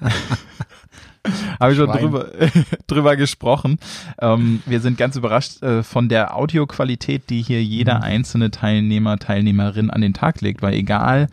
habe 1.60 1.72
ich 1.72 1.78
schon 1.78 1.90
drüber, 1.90 2.28
drüber 2.86 3.16
gesprochen. 3.16 3.78
Ähm, 4.20 4.62
wir 4.66 4.80
sind 4.80 4.98
ganz 4.98 5.16
überrascht 5.16 5.62
äh, 5.62 5.82
von 5.82 6.08
der 6.08 6.36
Audioqualität, 6.36 7.30
die 7.30 7.42
hier 7.42 7.62
jeder 7.62 7.98
mhm. 7.98 8.02
einzelne 8.02 8.50
Teilnehmer, 8.50 9.18
Teilnehmerin 9.18 9.90
an 9.90 10.00
den 10.00 10.14
Tag 10.14 10.40
legt, 10.40 10.62
weil 10.62 10.74
egal 10.74 11.28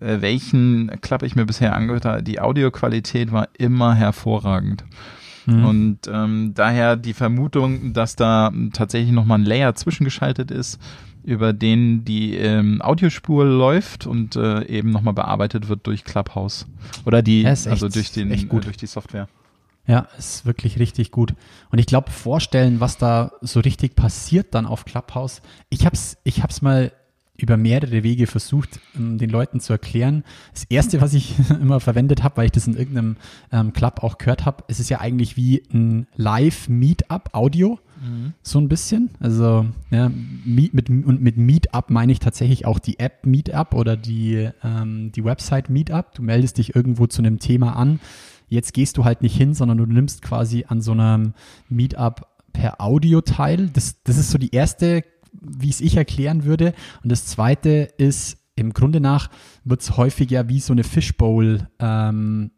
äh, 0.00 0.20
welchen 0.20 0.90
Club 1.00 1.22
ich 1.22 1.36
mir 1.36 1.46
bisher 1.46 1.74
angehört 1.74 2.04
habe, 2.04 2.22
die 2.22 2.40
Audioqualität 2.40 3.32
war 3.32 3.48
immer 3.56 3.94
hervorragend. 3.94 4.84
Mhm. 5.46 5.64
Und 5.64 5.98
ähm, 6.12 6.52
daher 6.54 6.96
die 6.96 7.14
Vermutung, 7.14 7.92
dass 7.92 8.16
da 8.16 8.52
tatsächlich 8.72 9.12
nochmal 9.12 9.38
ein 9.38 9.44
Layer 9.44 9.74
zwischengeschaltet 9.74 10.50
ist, 10.50 10.78
über 11.22 11.52
den 11.52 12.04
die 12.04 12.36
ähm, 12.36 12.80
Audiospur 12.82 13.44
läuft 13.44 14.06
und 14.06 14.36
äh, 14.36 14.64
eben 14.66 14.90
nochmal 14.90 15.14
bearbeitet 15.14 15.68
wird 15.68 15.86
durch 15.86 16.04
Clubhouse. 16.04 16.66
Oder 17.04 17.22
die, 17.22 17.46
also 17.46 17.88
durch, 17.88 18.12
den, 18.12 18.30
gut. 18.48 18.62
Äh, 18.62 18.64
durch 18.66 18.76
die 18.76 18.86
Software. 18.86 19.28
Ja, 19.86 20.06
ist 20.18 20.46
wirklich 20.46 20.78
richtig 20.78 21.10
gut. 21.10 21.34
Und 21.70 21.78
ich 21.78 21.86
glaube, 21.86 22.10
vorstellen, 22.10 22.80
was 22.80 22.96
da 22.96 23.32
so 23.40 23.60
richtig 23.60 23.96
passiert 23.96 24.54
dann 24.54 24.66
auf 24.66 24.84
Clubhouse. 24.84 25.42
Ich 25.68 25.84
hab's, 25.84 26.16
ich 26.22 26.42
hab's 26.42 26.62
mal 26.62 26.92
über 27.42 27.56
mehrere 27.56 28.02
Wege 28.02 28.26
versucht, 28.26 28.80
um 28.96 29.18
den 29.18 29.30
Leuten 29.30 29.60
zu 29.60 29.72
erklären. 29.72 30.24
Das 30.52 30.64
erste, 30.64 31.00
was 31.00 31.14
ich 31.14 31.34
immer 31.60 31.80
verwendet 31.80 32.22
habe, 32.22 32.38
weil 32.38 32.46
ich 32.46 32.52
das 32.52 32.66
in 32.66 32.76
irgendeinem 32.76 33.16
ähm, 33.52 33.72
Club 33.72 34.02
auch 34.02 34.18
gehört 34.18 34.46
habe, 34.46 34.64
es 34.68 34.80
ist 34.80 34.90
ja 34.90 35.00
eigentlich 35.00 35.36
wie 35.36 35.62
ein 35.72 36.06
Live-Meetup-Audio. 36.16 37.78
Mhm. 38.00 38.32
So 38.42 38.58
ein 38.58 38.68
bisschen. 38.68 39.10
Also 39.20 39.66
ja, 39.90 40.10
meet, 40.44 40.74
mit, 40.74 40.88
und 40.88 41.20
mit 41.20 41.36
Meetup 41.36 41.90
meine 41.90 42.12
ich 42.12 42.18
tatsächlich 42.18 42.66
auch 42.66 42.78
die 42.78 42.98
App 42.98 43.26
Meetup 43.26 43.74
oder 43.74 43.96
die, 43.96 44.48
ähm, 44.64 45.12
die 45.12 45.24
Website 45.24 45.68
Meetup. 45.68 46.14
Du 46.14 46.22
meldest 46.22 46.58
dich 46.58 46.74
irgendwo 46.74 47.06
zu 47.06 47.22
einem 47.22 47.38
Thema 47.38 47.76
an. 47.76 48.00
Jetzt 48.48 48.74
gehst 48.74 48.96
du 48.96 49.04
halt 49.04 49.22
nicht 49.22 49.36
hin, 49.36 49.54
sondern 49.54 49.78
du 49.78 49.86
nimmst 49.86 50.22
quasi 50.22 50.64
an 50.66 50.80
so 50.80 50.92
einem 50.92 51.34
Meetup 51.68 52.26
per 52.52 52.80
Audio 52.80 53.20
teil. 53.20 53.70
Das, 53.70 54.02
das 54.02 54.18
ist 54.18 54.30
so 54.30 54.38
die 54.38 54.54
erste 54.54 55.04
wie 55.32 55.70
es 55.70 55.80
ich 55.80 55.96
erklären 55.96 56.44
würde. 56.44 56.74
Und 57.02 57.10
das 57.12 57.26
zweite 57.26 57.88
ist, 57.98 58.38
im 58.56 58.72
Grunde 58.72 59.00
nach 59.00 59.30
wird 59.64 59.80
es 59.80 59.96
häufig 59.96 60.30
ja 60.30 60.48
wie 60.48 60.60
so 60.60 60.72
eine 60.72 60.84
Fishbowl, 60.84 61.68
ähm, 61.78 62.50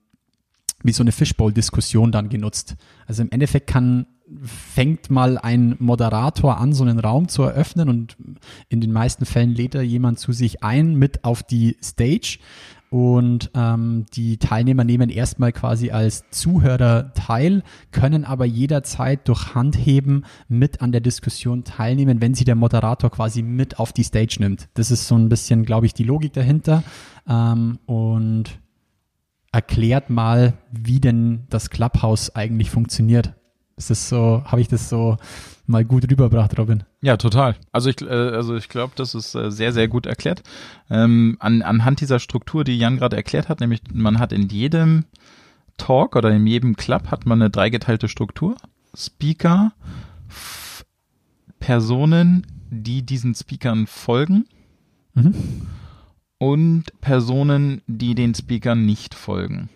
wie 0.83 0.93
so 0.93 1.03
eine 1.03 1.13
Fishbowl-Diskussion 1.13 2.11
dann 2.13 2.29
genutzt. 2.29 2.77
Also 3.07 3.23
im 3.23 3.31
Endeffekt 3.31 3.69
kann 3.69 4.07
fängt 4.43 5.11
mal 5.11 5.39
ein 5.39 5.77
Moderator 5.79 6.59
an, 6.59 6.73
so 6.73 6.85
einen 6.85 6.99
Raum 6.99 7.29
zu 7.29 7.43
eröffnen 7.43 7.89
und 7.89 8.17
in 8.69 8.81
den 8.81 8.93
meisten 8.93 9.27
Fällen 9.27 9.55
lädt 9.55 9.75
er 9.75 9.83
jemand 9.83 10.19
zu 10.19 10.33
sich 10.33 10.63
ein 10.63 10.95
mit 10.95 11.25
auf 11.25 11.43
die 11.43 11.77
Stage 11.83 12.39
und 12.93 13.51
ähm, 13.55 14.05
die 14.13 14.37
Teilnehmer 14.37 14.85
nehmen 14.85 15.09
erstmal 15.09 15.51
quasi 15.51 15.93
als 15.93 16.29
Zuhörer 16.29 17.15
teil, 17.15 17.63
können 17.91 18.27
aber 18.27 18.45
jederzeit 18.45 19.27
durch 19.29 19.55
Handheben 19.55 20.27
mit 20.47 20.83
an 20.83 20.93
der 20.93 21.01
Diskussion 21.01 21.65
teilnehmen, 21.65 22.21
wenn 22.21 22.35
sie 22.35 22.45
der 22.45 22.55
Moderator 22.55 23.09
quasi 23.11 23.41
mit 23.41 23.79
auf 23.79 23.95
die 23.95 24.05
Stage 24.05 24.37
nimmt. 24.41 24.69
Das 24.75 24.91
ist 24.91 25.09
so 25.09 25.17
ein 25.17 25.31
bisschen, 25.31 25.65
glaube 25.65 25.87
ich, 25.87 25.95
die 25.95 26.05
Logik 26.05 26.35
dahinter 26.35 26.83
ähm, 27.27 27.79
und 27.87 28.61
erklärt 29.53 30.11
mal, 30.11 30.53
wie 30.71 31.01
denn 31.01 31.47
das 31.49 31.71
Clubhouse 31.71 32.37
eigentlich 32.37 32.69
funktioniert. 32.69 33.33
Ist 33.83 33.91
das 33.91 34.09
so, 34.09 34.45
habe 34.45 34.61
ich 34.61 34.69
das 34.69 34.89
so 34.89 35.17
mal 35.67 35.85
gut 35.85 36.05
rübergebracht, 36.09 36.57
Robin? 36.57 36.85
Ja, 37.01 37.17
total. 37.17 37.57
Also 37.73 37.91
ich, 37.91 38.01
äh, 38.01 38.05
also 38.07 38.55
ich 38.55 38.69
glaube, 38.69 38.93
das 38.95 39.17
ist 39.17 39.35
äh, 39.35 39.51
sehr, 39.51 39.73
sehr 39.73 39.89
gut 39.89 40.07
erklärt. 40.07 40.45
Ähm, 40.89 41.37
an, 41.41 41.63
anhand 41.63 42.01
dieser 42.01 42.21
Struktur, 42.21 42.63
die 42.63 42.79
Jan 42.79 42.99
gerade 42.99 43.17
erklärt 43.17 43.49
hat, 43.49 43.59
nämlich 43.59 43.81
man 43.93 44.21
hat 44.21 44.31
in 44.33 44.49
jedem 44.49 45.05
Talk 45.79 46.15
oder 46.15 46.31
in 46.31 46.47
jedem 46.47 46.77
Club 46.77 47.11
hat 47.11 47.27
man 47.27 47.43
eine 47.43 47.51
dreigeteilte 47.51 48.07
Struktur. 48.07 48.55
Speaker, 48.95 49.73
Personen, 51.59 52.47
die 52.71 53.03
diesen 53.03 53.35
Speakern 53.35 53.89
folgen 53.89 54.45
mhm. 55.15 55.35
und 56.39 56.85
Personen, 57.01 57.83
die 57.89 58.15
den 58.15 58.33
Speakern 58.37 58.87
nicht 58.87 59.17
folgen. 59.17 59.71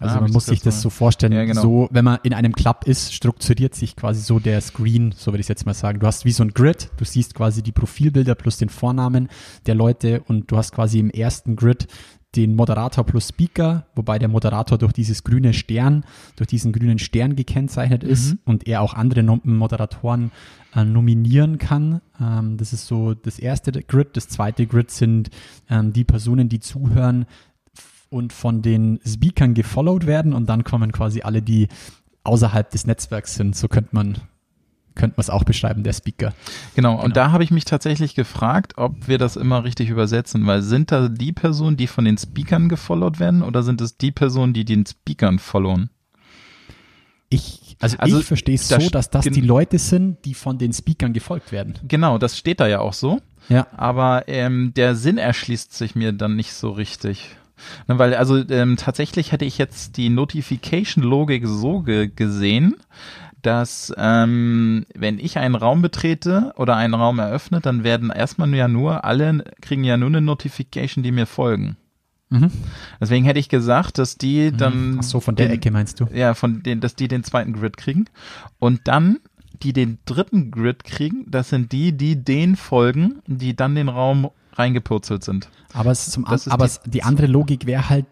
Also 0.00 0.16
ah, 0.16 0.20
man 0.20 0.30
muss 0.30 0.46
sich 0.46 0.60
das 0.60 0.76
mal. 0.76 0.80
so 0.82 0.90
vorstellen, 0.90 1.32
ja, 1.32 1.44
genau. 1.44 1.60
so, 1.60 1.88
wenn 1.90 2.04
man 2.04 2.20
in 2.22 2.32
einem 2.32 2.52
Club 2.52 2.84
ist, 2.86 3.12
strukturiert 3.12 3.74
sich 3.74 3.96
quasi 3.96 4.20
so 4.20 4.38
der 4.38 4.60
Screen, 4.60 5.12
so 5.16 5.32
würde 5.32 5.40
ich 5.40 5.48
jetzt 5.48 5.66
mal 5.66 5.74
sagen. 5.74 5.98
Du 5.98 6.06
hast 6.06 6.24
wie 6.24 6.30
so 6.30 6.44
ein 6.44 6.54
Grid, 6.54 6.90
du 6.98 7.04
siehst 7.04 7.34
quasi 7.34 7.64
die 7.64 7.72
Profilbilder 7.72 8.36
plus 8.36 8.58
den 8.58 8.68
Vornamen 8.68 9.28
der 9.66 9.74
Leute 9.74 10.22
und 10.28 10.52
du 10.52 10.56
hast 10.56 10.72
quasi 10.72 11.00
im 11.00 11.10
ersten 11.10 11.56
Grid 11.56 11.88
den 12.36 12.54
Moderator 12.54 13.04
plus 13.04 13.28
Speaker, 13.28 13.86
wobei 13.94 14.18
der 14.18 14.28
Moderator 14.28 14.76
durch 14.76 14.92
dieses 14.92 15.24
grüne 15.24 15.54
Stern, 15.54 16.04
durch 16.36 16.48
diesen 16.48 16.72
grünen 16.72 16.98
Stern 16.98 17.36
gekennzeichnet 17.36 18.04
ist 18.04 18.32
mhm. 18.32 18.38
und 18.44 18.68
er 18.68 18.82
auch 18.82 18.94
andere 18.94 19.22
Moderatoren 19.22 20.30
äh, 20.74 20.84
nominieren 20.84 21.56
kann. 21.56 22.02
Ähm, 22.20 22.58
das 22.58 22.72
ist 22.72 22.86
so 22.86 23.14
das 23.14 23.38
erste 23.38 23.72
Grid. 23.72 24.16
Das 24.16 24.28
zweite 24.28 24.66
Grid 24.66 24.90
sind 24.90 25.30
ähm, 25.70 25.92
die 25.94 26.04
Personen, 26.04 26.50
die 26.50 26.60
zuhören, 26.60 27.24
und 28.10 28.32
von 28.32 28.62
den 28.62 29.00
Speakern 29.06 29.54
gefollowed 29.54 30.06
werden 30.06 30.32
und 30.32 30.48
dann 30.48 30.64
kommen 30.64 30.92
quasi 30.92 31.22
alle, 31.22 31.42
die 31.42 31.68
außerhalb 32.24 32.70
des 32.70 32.86
Netzwerks 32.86 33.34
sind. 33.34 33.56
So 33.56 33.68
könnte 33.68 33.90
man 33.92 34.18
könnte 34.98 35.14
man 35.16 35.22
es 35.22 35.30
auch 35.30 35.44
beschreiben, 35.44 35.84
der 35.84 35.92
Speaker. 35.92 36.34
Genau, 36.74 36.96
genau. 36.96 37.04
und 37.04 37.16
da 37.16 37.30
habe 37.30 37.44
ich 37.44 37.50
mich 37.50 37.64
tatsächlich 37.64 38.14
gefragt, 38.14 38.74
ob 38.76 39.08
wir 39.08 39.16
das 39.16 39.36
immer 39.36 39.64
richtig 39.64 39.88
übersetzen, 39.88 40.44
weil 40.46 40.60
sind 40.60 40.90
da 40.90 41.08
die 41.08 41.32
Personen, 41.32 41.76
die 41.76 41.86
von 41.86 42.04
den 42.04 42.18
Speakern 42.18 42.68
gefollowt 42.68 43.20
werden 43.20 43.42
oder 43.42 43.62
sind 43.62 43.80
es 43.80 43.96
die 43.96 44.10
Personen, 44.10 44.52
die 44.52 44.64
den 44.64 44.84
Speakern 44.84 45.38
followen? 45.38 45.90
Ich, 47.30 47.76
also, 47.78 47.96
also 47.98 48.18
ich 48.18 48.26
verstehe 48.26 48.54
es 48.54 48.68
so, 48.68 48.88
dass 48.90 49.10
das 49.10 49.24
die 49.24 49.40
Leute 49.40 49.78
sind, 49.78 50.24
die 50.24 50.34
von 50.34 50.58
den 50.58 50.72
Speakern 50.72 51.12
gefolgt 51.12 51.52
werden. 51.52 51.74
Genau, 51.86 52.18
das 52.18 52.36
steht 52.36 52.58
da 52.58 52.66
ja 52.66 52.80
auch 52.80 52.94
so. 52.94 53.20
Ja. 53.48 53.66
Aber 53.76 54.24
ähm, 54.28 54.72
der 54.74 54.94
Sinn 54.94 55.18
erschließt 55.18 55.72
sich 55.72 55.94
mir 55.94 56.12
dann 56.12 56.36
nicht 56.36 56.52
so 56.52 56.70
richtig. 56.70 57.36
Ne, 57.86 57.98
weil 57.98 58.14
also 58.14 58.36
ähm, 58.48 58.76
tatsächlich 58.76 59.32
hätte 59.32 59.44
ich 59.44 59.58
jetzt 59.58 59.96
die 59.96 60.08
Notification-Logik 60.08 61.46
so 61.46 61.80
ge 61.80 62.10
gesehen, 62.14 62.76
dass 63.42 63.92
ähm, 63.96 64.84
wenn 64.94 65.18
ich 65.18 65.38
einen 65.38 65.54
Raum 65.54 65.82
betrete 65.82 66.52
oder 66.56 66.76
einen 66.76 66.94
Raum 66.94 67.18
eröffne, 67.18 67.60
dann 67.60 67.84
werden 67.84 68.10
erstmal 68.10 68.52
ja 68.54 68.68
nur 68.68 69.04
alle 69.04 69.44
kriegen 69.60 69.84
ja 69.84 69.96
nur 69.96 70.08
eine 70.08 70.20
Notification, 70.20 71.02
die 71.02 71.12
mir 71.12 71.26
folgen. 71.26 71.76
Mhm. 72.30 72.50
Deswegen 73.00 73.24
hätte 73.24 73.40
ich 73.40 73.48
gesagt, 73.48 73.98
dass 73.98 74.16
die 74.18 74.50
mhm. 74.50 74.56
dann. 74.56 74.96
Ach 74.98 75.02
so, 75.02 75.20
von 75.20 75.36
der 75.36 75.46
den, 75.46 75.54
Ecke 75.54 75.70
meinst 75.70 76.00
du? 76.00 76.06
Ja, 76.12 76.34
von 76.34 76.62
den, 76.62 76.80
dass 76.80 76.94
die 76.94 77.08
den 77.08 77.24
zweiten 77.24 77.52
Grid 77.52 77.76
kriegen. 77.76 78.06
Und 78.58 78.82
dann, 78.84 79.18
die 79.62 79.72
den 79.72 79.98
dritten 80.04 80.50
Grid 80.50 80.84
kriegen, 80.84 81.24
das 81.28 81.48
sind 81.48 81.72
die, 81.72 81.96
die 81.96 82.22
den 82.22 82.56
folgen, 82.56 83.22
die 83.26 83.56
dann 83.56 83.74
den 83.74 83.88
Raum 83.88 84.30
reingepurzelt 84.58 85.24
sind. 85.24 85.48
Aber, 85.72 85.90
es 85.90 86.10
zum, 86.10 86.26
aber 86.26 86.68
die, 86.84 86.90
die 86.90 87.02
andere 87.02 87.26
Logik 87.26 87.66
wäre 87.66 87.88
halt, 87.88 88.06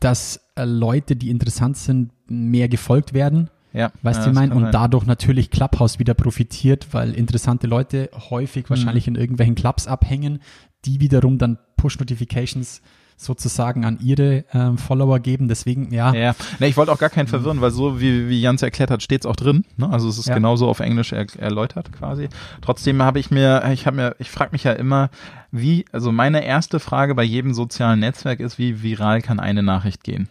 dass 0.00 0.40
äh, 0.54 0.64
Leute, 0.64 1.16
die 1.16 1.30
interessant 1.30 1.76
sind, 1.76 2.12
mehr 2.28 2.68
gefolgt 2.68 3.14
werden. 3.14 3.50
Ja, 3.72 3.92
weißt 4.02 4.20
du, 4.20 4.24
ja, 4.24 4.28
ich 4.28 4.34
meine? 4.34 4.54
Und 4.54 4.62
sein. 4.62 4.72
dadurch 4.72 5.06
natürlich 5.06 5.50
Clubhouse 5.50 5.98
wieder 5.98 6.14
profitiert, 6.14 6.88
weil 6.92 7.14
interessante 7.14 7.66
Leute 7.66 8.10
häufig 8.30 8.64
mhm. 8.64 8.70
wahrscheinlich 8.70 9.06
in 9.08 9.14
irgendwelchen 9.14 9.54
Clubs 9.54 9.86
abhängen, 9.86 10.40
die 10.84 11.00
wiederum 11.00 11.38
dann 11.38 11.58
Push-Notifications 11.76 12.80
sozusagen 13.18 13.84
an 13.84 13.98
ihre 14.00 14.44
ähm, 14.54 14.78
Follower 14.78 15.18
geben. 15.18 15.48
Deswegen, 15.48 15.92
ja. 15.92 16.14
Ja, 16.14 16.34
ne, 16.60 16.68
ich 16.68 16.76
wollte 16.76 16.92
auch 16.92 16.98
gar 16.98 17.10
keinen 17.10 17.26
verwirren, 17.26 17.60
weil 17.60 17.72
so 17.72 18.00
wie, 18.00 18.28
wie 18.28 18.40
Jans 18.40 18.62
erklärt 18.62 18.90
hat, 18.90 19.02
steht 19.02 19.22
es 19.22 19.26
auch 19.26 19.36
drin. 19.36 19.64
Ne? 19.76 19.90
Also 19.90 20.08
es 20.08 20.18
ist 20.18 20.28
ja. 20.28 20.34
genauso 20.34 20.68
auf 20.68 20.80
Englisch 20.80 21.12
er, 21.12 21.26
erläutert 21.38 21.92
quasi. 21.92 22.28
Trotzdem 22.62 23.02
habe 23.02 23.18
ich 23.18 23.30
mir, 23.30 23.68
ich 23.72 23.86
habe 23.86 23.96
mir, 23.96 24.16
ich 24.18 24.30
frage 24.30 24.52
mich 24.52 24.64
ja 24.64 24.72
immer, 24.72 25.10
wie, 25.50 25.84
also 25.92 26.12
meine 26.12 26.44
erste 26.44 26.78
Frage 26.78 27.14
bei 27.14 27.24
jedem 27.24 27.54
sozialen 27.54 28.00
Netzwerk 28.00 28.40
ist, 28.40 28.58
wie 28.58 28.82
viral 28.82 29.20
kann 29.20 29.40
eine 29.40 29.62
Nachricht 29.62 30.04
gehen? 30.04 30.28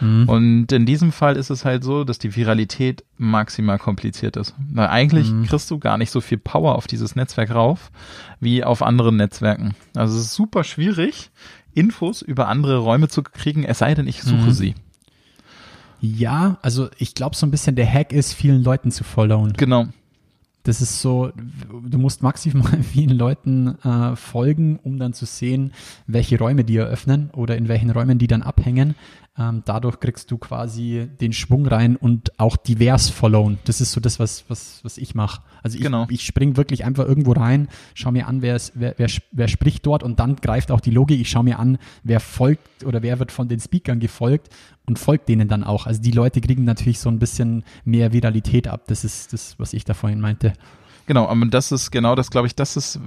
Mhm. 0.00 0.28
Und 0.28 0.72
in 0.72 0.86
diesem 0.86 1.12
Fall 1.12 1.36
ist 1.36 1.50
es 1.50 1.64
halt 1.64 1.84
so, 1.84 2.04
dass 2.04 2.18
die 2.18 2.34
Viralität 2.36 3.04
maximal 3.16 3.78
kompliziert 3.78 4.36
ist. 4.36 4.54
Weil 4.72 4.88
eigentlich 4.88 5.30
mhm. 5.30 5.44
kriegst 5.44 5.70
du 5.70 5.78
gar 5.78 5.98
nicht 5.98 6.10
so 6.10 6.20
viel 6.20 6.38
Power 6.38 6.76
auf 6.76 6.86
dieses 6.86 7.16
Netzwerk 7.16 7.50
rauf, 7.50 7.90
wie 8.40 8.64
auf 8.64 8.82
anderen 8.82 9.16
Netzwerken. 9.16 9.74
Also 9.94 10.16
es 10.16 10.26
ist 10.26 10.34
super 10.34 10.64
schwierig, 10.64 11.30
Infos 11.74 12.22
über 12.22 12.48
andere 12.48 12.78
Räume 12.78 13.08
zu 13.08 13.22
kriegen, 13.22 13.64
es 13.64 13.78
sei 13.78 13.94
denn, 13.94 14.06
ich 14.06 14.22
suche 14.22 14.48
mhm. 14.48 14.52
sie. 14.52 14.74
Ja, 16.00 16.58
also 16.62 16.88
ich 16.98 17.14
glaube 17.14 17.36
so 17.36 17.46
ein 17.46 17.50
bisschen 17.50 17.76
der 17.76 17.92
Hack 17.92 18.12
ist, 18.12 18.32
vielen 18.32 18.62
Leuten 18.62 18.90
zu 18.90 19.04
followen. 19.04 19.52
Genau. 19.54 19.88
Das 20.64 20.82
ist 20.82 21.00
so, 21.00 21.32
du 21.86 21.98
musst 21.98 22.22
maximal 22.22 22.82
vielen 22.82 23.16
Leuten 23.16 23.78
äh, 23.82 24.16
folgen, 24.16 24.78
um 24.82 24.98
dann 24.98 25.12
zu 25.14 25.24
sehen, 25.24 25.72
welche 26.06 26.38
Räume 26.38 26.64
die 26.64 26.76
eröffnen 26.76 27.30
oder 27.30 27.56
in 27.56 27.68
welchen 27.68 27.90
Räumen 27.90 28.18
die 28.18 28.26
dann 28.26 28.42
abhängen. 28.42 28.94
Ähm, 29.38 29.62
dadurch 29.64 30.00
kriegst 30.00 30.30
du 30.32 30.38
quasi 30.38 31.08
den 31.20 31.32
Schwung 31.32 31.66
rein 31.66 31.94
und 31.94 32.38
auch 32.40 32.56
divers 32.56 33.08
followen. 33.08 33.58
Das 33.66 33.80
ist 33.80 33.92
so 33.92 34.00
das, 34.00 34.18
was, 34.18 34.44
was, 34.48 34.80
was 34.82 34.98
ich 34.98 35.14
mache. 35.14 35.42
Also 35.62 35.76
ich, 35.78 35.84
genau. 35.84 36.06
ich 36.10 36.22
spring 36.22 36.56
wirklich 36.56 36.84
einfach 36.84 37.06
irgendwo 37.06 37.32
rein, 37.32 37.68
schau 37.94 38.10
mir 38.10 38.26
an, 38.26 38.42
wer, 38.42 38.60
wer, 38.74 38.94
wer, 38.96 39.08
wer 39.30 39.48
spricht 39.48 39.86
dort 39.86 40.02
und 40.02 40.18
dann 40.18 40.36
greift 40.36 40.72
auch 40.72 40.80
die 40.80 40.90
Logik. 40.90 41.20
Ich 41.20 41.30
schaue 41.30 41.44
mir 41.44 41.60
an, 41.60 41.78
wer 42.02 42.18
folgt 42.18 42.84
oder 42.84 43.02
wer 43.02 43.20
wird 43.20 43.30
von 43.30 43.48
den 43.48 43.60
Speakern 43.60 44.00
gefolgt 44.00 44.48
und 44.88 44.98
folgt 44.98 45.28
denen 45.28 45.48
dann 45.48 45.62
auch. 45.62 45.86
Also 45.86 46.00
die 46.00 46.10
Leute 46.10 46.40
kriegen 46.40 46.64
natürlich 46.64 46.98
so 46.98 47.10
ein 47.10 47.18
bisschen 47.18 47.62
mehr 47.84 48.12
Viralität 48.12 48.66
ab. 48.66 48.84
Das 48.88 49.04
ist 49.04 49.32
das, 49.32 49.54
was 49.58 49.72
ich 49.74 49.84
da 49.84 49.94
vorhin 49.94 50.20
meinte. 50.20 50.54
Genau, 51.06 51.26
aber 51.26 51.46
das 51.46 51.72
ist 51.72 51.90
genau 51.90 52.14
das, 52.14 52.30
glaube 52.30 52.48
ich, 52.48 52.54
das 52.54 52.76
ist, 52.76 53.00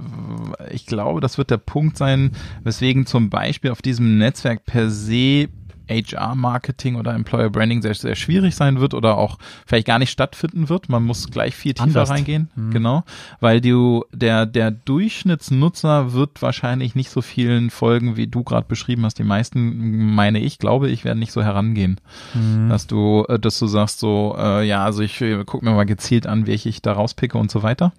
ich 0.72 0.86
glaube, 0.86 1.20
das 1.20 1.38
wird 1.38 1.50
der 1.50 1.58
Punkt 1.58 1.96
sein, 1.96 2.32
weswegen 2.64 3.06
zum 3.06 3.30
Beispiel 3.30 3.70
auf 3.70 3.80
diesem 3.80 4.18
Netzwerk 4.18 4.64
per 4.64 4.90
se 4.90 5.48
HR-Marketing 5.92 6.96
oder 6.96 7.14
Employer 7.14 7.50
Branding 7.50 7.82
sehr, 7.82 7.94
sehr 7.94 8.14
schwierig 8.14 8.54
sein 8.54 8.80
wird 8.80 8.94
oder 8.94 9.16
auch 9.18 9.38
vielleicht 9.66 9.86
gar 9.86 9.98
nicht 9.98 10.10
stattfinden 10.10 10.68
wird. 10.68 10.88
Man 10.88 11.02
muss 11.04 11.30
gleich 11.30 11.54
viel 11.54 11.74
tiefer 11.74 11.84
Anders. 11.84 12.10
reingehen. 12.10 12.50
Mhm. 12.54 12.70
Genau. 12.70 13.04
Weil 13.40 13.60
du, 13.60 14.04
der, 14.12 14.46
der 14.46 14.70
Durchschnittsnutzer 14.70 16.12
wird 16.12 16.42
wahrscheinlich 16.42 16.94
nicht 16.94 17.10
so 17.10 17.22
vielen 17.22 17.70
folgen, 17.70 18.16
wie 18.16 18.26
du 18.26 18.42
gerade 18.42 18.66
beschrieben 18.66 19.04
hast. 19.04 19.18
Die 19.18 19.24
meisten, 19.24 20.14
meine 20.14 20.40
ich, 20.40 20.58
glaube 20.58 20.88
ich, 20.88 21.04
werden 21.04 21.18
nicht 21.18 21.32
so 21.32 21.42
herangehen. 21.42 22.00
Mhm. 22.34 22.68
Dass 22.68 22.86
du, 22.86 23.24
äh, 23.28 23.38
dass 23.38 23.58
du 23.58 23.66
sagst 23.66 23.98
so, 23.98 24.36
äh, 24.38 24.66
ja, 24.66 24.84
also 24.84 25.02
ich 25.02 25.20
äh, 25.20 25.44
gucke 25.44 25.64
mir 25.64 25.72
mal 25.72 25.84
gezielt 25.84 26.26
an, 26.26 26.46
welche 26.46 26.68
ich 26.68 26.82
da 26.82 26.92
rauspicke 26.92 27.38
und 27.38 27.50
so 27.50 27.62
weiter 27.62 27.92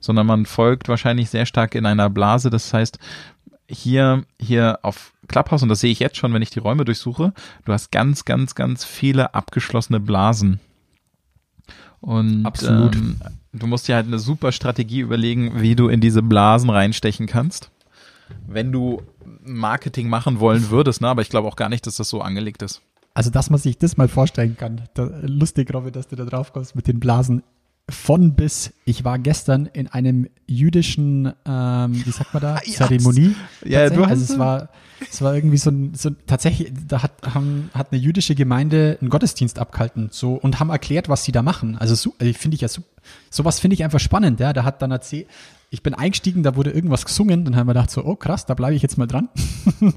sondern 0.00 0.26
man 0.26 0.46
folgt 0.46 0.88
wahrscheinlich 0.88 1.30
sehr 1.30 1.46
stark 1.46 1.74
in 1.74 1.86
einer 1.86 2.10
Blase. 2.10 2.50
Das 2.50 2.72
heißt, 2.72 2.98
hier, 3.70 4.24
hier 4.40 4.78
auf 4.82 5.12
Clubhouse, 5.28 5.62
und 5.62 5.68
das 5.68 5.80
sehe 5.80 5.92
ich 5.92 6.00
jetzt 6.00 6.16
schon, 6.16 6.34
wenn 6.34 6.42
ich 6.42 6.50
die 6.50 6.58
Räume 6.58 6.84
durchsuche, 6.84 7.32
du 7.64 7.72
hast 7.72 7.92
ganz, 7.92 8.24
ganz, 8.24 8.54
ganz 8.54 8.84
viele 8.84 9.34
abgeschlossene 9.34 10.00
Blasen. 10.00 10.60
Und 12.00 12.46
Absolut. 12.46 12.96
Ähm, 12.96 13.20
du 13.52 13.66
musst 13.66 13.86
dir 13.86 13.94
halt 13.94 14.06
eine 14.06 14.18
super 14.18 14.52
Strategie 14.52 15.00
überlegen, 15.00 15.60
wie 15.60 15.76
du 15.76 15.88
in 15.88 16.00
diese 16.00 16.22
Blasen 16.22 16.70
reinstechen 16.70 17.26
kannst. 17.26 17.70
Wenn 18.46 18.72
du 18.72 19.02
Marketing 19.42 20.08
machen 20.08 20.40
wollen 20.40 20.70
würdest, 20.70 21.00
ne? 21.00 21.08
aber 21.08 21.22
ich 21.22 21.28
glaube 21.28 21.48
auch 21.48 21.56
gar 21.56 21.68
nicht, 21.68 21.86
dass 21.86 21.96
das 21.96 22.08
so 22.08 22.20
angelegt 22.20 22.62
ist. 22.62 22.80
Also, 23.12 23.30
dass 23.30 23.50
man 23.50 23.58
sich 23.58 23.76
das 23.76 23.96
mal 23.96 24.08
vorstellen 24.08 24.56
kann. 24.56 24.82
Da, 24.94 25.10
lustig, 25.22 25.74
Robin, 25.74 25.92
dass 25.92 26.08
du 26.08 26.16
da 26.16 26.24
drauf 26.24 26.52
kommst 26.52 26.76
mit 26.76 26.86
den 26.86 27.00
Blasen 27.00 27.42
von 27.90 28.34
bis. 28.34 28.72
Ich 28.84 29.04
war 29.04 29.18
gestern 29.18 29.66
in 29.66 29.88
einem 29.88 30.28
jüdischen, 30.46 31.32
ähm, 31.46 32.04
wie 32.04 32.10
sagt 32.10 32.32
man 32.32 32.42
da, 32.42 32.60
ja, 32.64 32.72
Zeremonie. 32.72 33.34
Ja, 33.64 33.90
du 33.90 34.02
hast 34.02 34.10
also 34.10 34.32
es 34.34 34.38
war, 34.38 34.68
es 35.10 35.22
war 35.22 35.34
irgendwie 35.34 35.56
so 35.56 35.70
ein, 35.70 35.94
so 35.94 36.10
tatsächlich, 36.26 36.72
da 36.86 37.02
hat, 37.02 37.12
haben, 37.34 37.70
hat 37.74 37.92
eine 37.92 38.00
jüdische 38.00 38.34
Gemeinde 38.34 38.98
einen 39.00 39.10
Gottesdienst 39.10 39.58
abgehalten, 39.58 40.08
so 40.10 40.34
und 40.34 40.60
haben 40.60 40.70
erklärt, 40.70 41.08
was 41.08 41.24
sie 41.24 41.32
da 41.32 41.42
machen. 41.42 41.76
Also 41.76 41.94
so, 41.94 42.14
also 42.18 42.32
finde 42.32 42.54
ich 42.54 42.60
ja 42.60 42.68
so, 42.68 42.82
sowas 43.30 43.60
finde 43.60 43.74
ich 43.74 43.84
einfach 43.84 44.00
spannend. 44.00 44.40
Ja, 44.40 44.52
da 44.52 44.64
hat 44.64 44.82
dann 44.82 44.90
erzählt, 44.90 45.26
ich 45.70 45.82
bin 45.82 45.94
eingestiegen, 45.94 46.42
da 46.42 46.56
wurde 46.56 46.70
irgendwas 46.70 47.04
gesungen, 47.04 47.44
dann 47.44 47.56
haben 47.56 47.68
wir 47.68 47.74
gedacht 47.74 47.90
so, 47.90 48.04
oh 48.04 48.16
krass, 48.16 48.46
da 48.46 48.54
bleibe 48.54 48.74
ich 48.74 48.82
jetzt 48.82 48.98
mal 48.98 49.06
dran. 49.06 49.28
und 49.80 49.94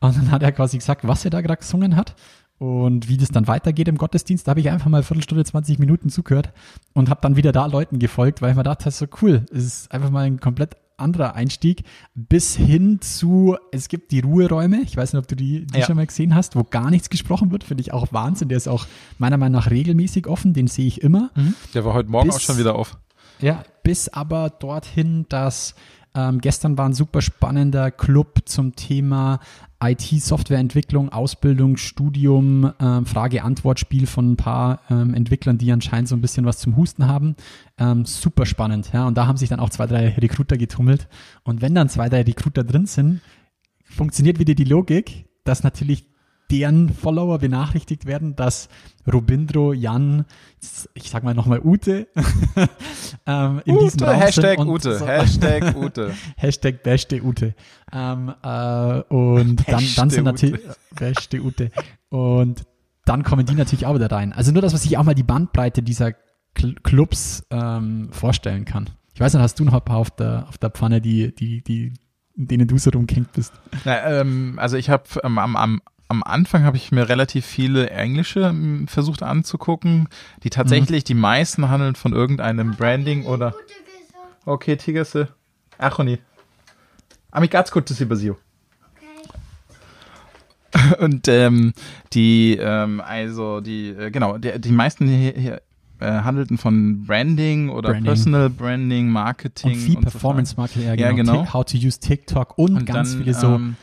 dann 0.00 0.30
hat 0.30 0.42
er 0.42 0.52
quasi 0.52 0.78
gesagt, 0.78 1.06
was 1.06 1.24
er 1.24 1.30
da 1.30 1.40
gerade 1.40 1.60
gesungen 1.60 1.96
hat 1.96 2.14
und 2.58 3.08
wie 3.08 3.16
das 3.16 3.28
dann 3.30 3.46
weitergeht 3.46 3.88
im 3.88 3.98
Gottesdienst. 3.98 4.46
Da 4.46 4.50
habe 4.50 4.60
ich 4.60 4.70
einfach 4.70 4.88
mal 4.88 4.98
eine 4.98 5.04
Viertelstunde, 5.04 5.44
20 5.44 5.78
Minuten 5.78 6.10
zugehört 6.10 6.52
und 6.92 7.08
habe 7.08 7.20
dann 7.22 7.36
wieder 7.36 7.52
da 7.52 7.66
Leuten 7.66 7.98
gefolgt, 7.98 8.42
weil 8.42 8.50
ich 8.50 8.56
mir 8.56 8.64
dachte, 8.64 8.90
so 8.90 9.06
cool, 9.22 9.46
es 9.52 9.64
ist 9.64 9.92
einfach 9.92 10.10
mal 10.10 10.24
ein 10.24 10.40
komplett 10.40 10.76
anderer 10.98 11.34
Einstieg 11.34 11.84
bis 12.14 12.56
hin 12.56 13.00
zu, 13.00 13.56
es 13.70 13.88
gibt 13.88 14.10
die 14.10 14.20
Ruheräume, 14.20 14.80
ich 14.82 14.96
weiß 14.96 15.12
nicht, 15.12 15.22
ob 15.22 15.28
du 15.28 15.36
die, 15.36 15.64
die 15.66 15.78
ja. 15.78 15.86
schon 15.86 15.96
mal 15.96 16.06
gesehen 16.06 16.34
hast, 16.34 16.56
wo 16.56 16.64
gar 16.64 16.90
nichts 16.90 17.08
gesprochen 17.08 17.52
wird, 17.52 17.64
finde 17.64 17.82
ich 17.82 17.92
auch 17.92 18.12
Wahnsinn. 18.12 18.48
Der 18.48 18.56
ist 18.56 18.68
auch 18.68 18.86
meiner 19.18 19.36
Meinung 19.36 19.60
nach 19.60 19.70
regelmäßig 19.70 20.26
offen, 20.26 20.52
den 20.52 20.66
sehe 20.66 20.86
ich 20.86 21.02
immer. 21.02 21.30
Mhm. 21.36 21.54
Der 21.74 21.84
war 21.84 21.94
heute 21.94 22.10
Morgen 22.10 22.28
bis, 22.28 22.36
auch 22.36 22.40
schon 22.40 22.58
wieder 22.58 22.74
auf. 22.74 22.98
Ja, 23.40 23.62
bis 23.84 24.08
aber 24.08 24.50
dorthin, 24.50 25.26
dass 25.28 25.76
ähm, 26.14 26.40
gestern 26.40 26.76
war 26.76 26.86
ein 26.86 26.94
super 26.94 27.22
spannender 27.22 27.90
Club 27.90 28.40
zum 28.46 28.74
Thema 28.74 29.40
IT-Softwareentwicklung, 29.80 31.10
Ausbildung, 31.10 31.76
Studium, 31.76 32.72
ähm, 32.80 33.06
Frage-Antwort-Spiel 33.06 34.06
von 34.06 34.32
ein 34.32 34.36
paar 34.36 34.80
ähm, 34.90 35.14
Entwicklern, 35.14 35.58
die 35.58 35.70
anscheinend 35.70 36.08
so 36.08 36.16
ein 36.16 36.20
bisschen 36.20 36.44
was 36.44 36.58
zum 36.58 36.76
Husten 36.76 37.06
haben. 37.06 37.36
Ähm, 37.78 38.04
super 38.04 38.44
spannend, 38.44 38.90
ja. 38.92 39.06
Und 39.06 39.16
da 39.16 39.26
haben 39.26 39.36
sich 39.36 39.48
dann 39.48 39.60
auch 39.60 39.70
zwei, 39.70 39.86
drei 39.86 40.08
Recruiter 40.10 40.56
getummelt. 40.56 41.08
Und 41.44 41.62
wenn 41.62 41.74
dann 41.74 41.88
zwei, 41.88 42.08
drei 42.08 42.22
Recruiter 42.22 42.64
drin 42.64 42.86
sind, 42.86 43.20
funktioniert 43.84 44.40
wieder 44.40 44.54
die 44.54 44.64
Logik, 44.64 45.26
dass 45.44 45.62
natürlich 45.62 46.06
deren 46.50 46.88
Follower 46.88 47.38
benachrichtigt 47.38 48.06
werden, 48.06 48.36
dass 48.36 48.68
Robindro, 49.10 49.72
Jan, 49.72 50.24
ich 50.94 51.10
sag 51.10 51.22
mal 51.22 51.34
nochmal 51.34 51.60
Ute, 51.62 52.08
ähm, 53.26 53.62
in 53.64 53.76
Ute, 53.76 53.84
diesem 53.84 54.08
Raum 54.08 54.16
Hashtag 54.16 54.58
Ute, 54.58 54.98
so, 54.98 55.06
Hashtag 55.06 55.76
Ute. 55.76 56.14
Hashtag 56.36 56.82
beste 56.82 57.22
Ute. 57.22 57.54
Ähm, 57.92 58.34
äh, 58.42 59.00
und 59.08 59.68
dann, 59.68 59.84
dann 59.96 60.10
sind 60.10 60.24
natürlich, 60.24 60.60
beste 60.94 61.40
Ute. 61.40 61.70
Und 62.10 62.64
dann 63.04 63.22
kommen 63.22 63.46
die 63.46 63.54
natürlich 63.54 63.86
auch 63.86 63.94
wieder 63.94 64.10
rein. 64.10 64.32
Also 64.32 64.52
nur, 64.52 64.62
dass 64.62 64.72
man 64.72 64.80
sich 64.80 64.96
auch 64.98 65.04
mal 65.04 65.14
die 65.14 65.22
Bandbreite 65.22 65.82
dieser 65.82 66.12
Clubs 66.54 67.46
ähm, 67.50 68.08
vorstellen 68.12 68.64
kann. 68.64 68.90
Ich 69.14 69.20
weiß 69.20 69.32
nicht, 69.32 69.42
hast 69.42 69.58
du 69.58 69.64
noch 69.64 69.74
ein 69.74 69.84
paar 69.84 69.98
auf 69.98 70.10
der, 70.10 70.46
auf 70.48 70.58
der 70.58 70.70
Pfanne, 70.70 71.00
die, 71.00 71.34
die, 71.34 71.62
die, 71.62 71.92
in 72.36 72.46
denen 72.48 72.68
du 72.68 72.78
so 72.78 72.90
rumgehängt 72.90 73.32
bist? 73.32 73.52
Na, 73.84 74.20
ähm, 74.20 74.54
also 74.58 74.76
ich 74.76 74.90
habe 74.90 75.04
ähm, 75.24 75.38
am, 75.38 75.56
am 75.56 75.80
am 76.08 76.22
Anfang 76.22 76.64
habe 76.64 76.76
ich 76.76 76.90
mir 76.90 77.08
relativ 77.08 77.44
viele 77.44 77.90
englische 77.90 78.40
ähm, 78.40 78.88
versucht 78.88 79.22
anzugucken, 79.22 80.08
die 80.42 80.50
tatsächlich, 80.50 81.04
mhm. 81.04 81.06
die 81.06 81.14
meisten 81.14 81.68
handeln 81.68 81.94
von 81.94 82.12
irgendeinem 82.12 82.74
Branding 82.76 83.26
oder. 83.26 83.54
Okay, 84.46 84.76
Tigerse. 84.76 85.28
Achoni. 85.76 86.18
Amigatsu 87.30 87.74
gutes 87.74 88.08
Basio. 88.08 88.38
Und 90.98 91.28
ähm, 91.28 91.72
die, 92.12 92.58
ähm, 92.60 93.00
also 93.00 93.60
die, 93.60 93.90
äh, 93.90 94.10
genau, 94.10 94.38
die, 94.38 94.58
die 94.58 94.72
meisten 94.72 95.06
hier, 95.06 95.32
hier 95.32 95.62
äh, 96.00 96.06
handelten 96.06 96.58
von 96.58 97.04
Branding 97.04 97.68
oder 97.68 97.90
Branding. 97.90 98.04
Personal 98.04 98.50
Branding, 98.50 99.08
Marketing. 99.08 99.72
Und 99.72 99.78
viel 99.78 99.96
Performance 99.96 100.54
Marketing, 100.56 100.86
ja, 100.86 100.94
genau. 100.94 101.08
Ja, 101.08 101.16
genau. 101.16 101.52
How 101.52 101.64
to 101.64 101.76
use 101.76 102.00
TikTok 102.00 102.56
und, 102.56 102.76
und 102.76 102.86
ganz 102.86 103.12
dann, 103.12 103.22
viele 103.22 103.34
so 103.34 103.54
ähm, 103.54 103.76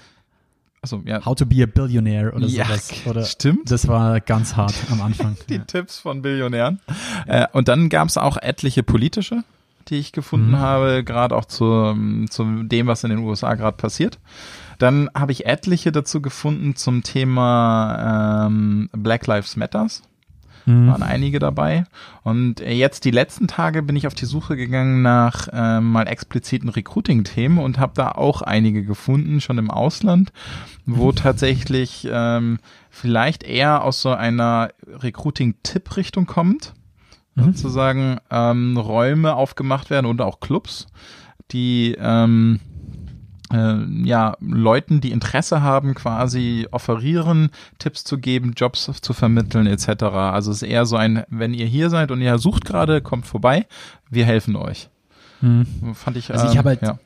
Achso, 0.86 1.02
ja. 1.04 1.26
How 1.26 1.34
to 1.34 1.48
be 1.48 1.64
a 1.64 1.66
Billionaire 1.66 2.32
oder 2.36 2.46
ja, 2.46 2.66
sowas. 2.66 2.94
Oder 3.08 3.24
stimmt. 3.24 3.72
Das 3.72 3.88
war 3.88 4.22
ganz 4.22 4.56
hart 4.56 4.76
am 4.92 5.02
Anfang. 5.02 5.36
die 5.50 5.56
ja. 5.56 5.64
Tipps 5.64 5.98
von 5.98 6.22
Billionären. 6.22 6.80
Äh, 7.26 7.48
und 7.54 7.68
dann 7.68 7.90
gab 7.90 8.08
es 8.08 8.18
auch 8.20 8.38
etliche 8.38 8.84
politische, 8.84 9.44
die 9.88 9.96
ich 9.96 10.12
gefunden 10.12 10.52
mhm. 10.52 10.60
habe, 10.60 11.04
gerade 11.04 11.36
auch 11.36 11.46
zu, 11.46 11.96
zu 12.30 12.62
dem, 12.62 12.86
was 12.86 13.04
in 13.04 13.10
den 13.10 13.18
USA 13.18 13.56
gerade 13.56 13.78
passiert. 13.78 14.20
Dann 14.78 15.10
habe 15.16 15.32
ich 15.32 15.48
etliche 15.48 15.92
dazu 15.92 16.22
gefunden 16.22 16.76
zum 16.76 17.02
Thema 17.02 18.46
ähm, 18.46 18.88
Black 18.94 19.26
Lives 19.26 19.56
Matters 19.56 20.04
mhm. 20.66 20.88
waren 20.88 21.04
einige 21.04 21.40
dabei. 21.40 21.86
Und 22.24 22.62
äh, 22.62 22.74
jetzt 22.74 23.06
die 23.06 23.12
letzten 23.12 23.48
Tage 23.48 23.84
bin 23.84 23.96
ich 23.96 24.08
auf 24.08 24.14
die 24.14 24.26
Suche 24.26 24.56
gegangen 24.56 25.02
nach 25.02 25.48
äh, 25.52 25.80
mal 25.80 26.08
expliziten 26.08 26.70
Recruiting-Themen 26.70 27.58
und 27.58 27.80
habe 27.80 27.94
da 27.96 28.12
auch 28.12 28.42
einige 28.42 28.84
gefunden, 28.84 29.42
schon 29.42 29.58
im 29.58 29.72
Ausland, 29.72 30.32
wo 30.86 31.08
mhm. 31.08 31.16
tatsächlich 31.16 32.08
ähm, 32.12 32.60
vielleicht 32.90 33.44
eher 33.44 33.84
aus 33.84 34.02
so 34.02 34.10
einer 34.10 34.70
Recruiting-Tipp-Richtung 34.88 36.26
kommt. 36.26 36.74
Mhm. 37.36 37.44
Sozusagen 37.44 38.18
ähm, 38.32 38.78
Räume 38.78 39.36
aufgemacht 39.36 39.90
werden 39.90 40.06
und 40.06 40.22
auch 40.22 40.40
Clubs, 40.40 40.88
die 41.52 41.96
ähm, 42.00 42.60
äh, 42.62 42.75
ja, 43.52 44.36
Leuten, 44.40 45.02
die 45.02 45.12
Interesse 45.12 45.62
haben, 45.62 45.94
quasi 45.94 46.68
offerieren, 46.72 47.50
Tipps 47.78 48.04
zu 48.04 48.18
geben, 48.18 48.54
Jobs 48.56 48.90
zu 49.02 49.14
vermitteln 49.14 49.68
etc. 49.68 50.04
Also 50.04 50.52
es 50.52 50.64
ist 50.64 50.68
eher 50.68 50.86
so 50.86 50.96
ein, 50.96 51.24
wenn 51.30 51.54
ihr 51.54 51.68
hier 51.68 51.90
seid 51.90 52.12
und 52.12 52.22
ihr 52.22 52.38
sucht 52.40 52.66
gerade, 52.66 53.02
kommt 53.02 53.28
vorbei, 53.28 53.68
wir 54.10 54.26
helfen 54.26 54.56
euch. 54.56 54.90
Hm. 55.42 55.66
Fand 55.94 56.18
ich. 56.18 56.32
Also 56.32 56.46
ich 56.46 56.54
ähm, 56.54 56.58
habe 56.58 56.70
halt, 56.70 56.82
ja. 56.82 56.98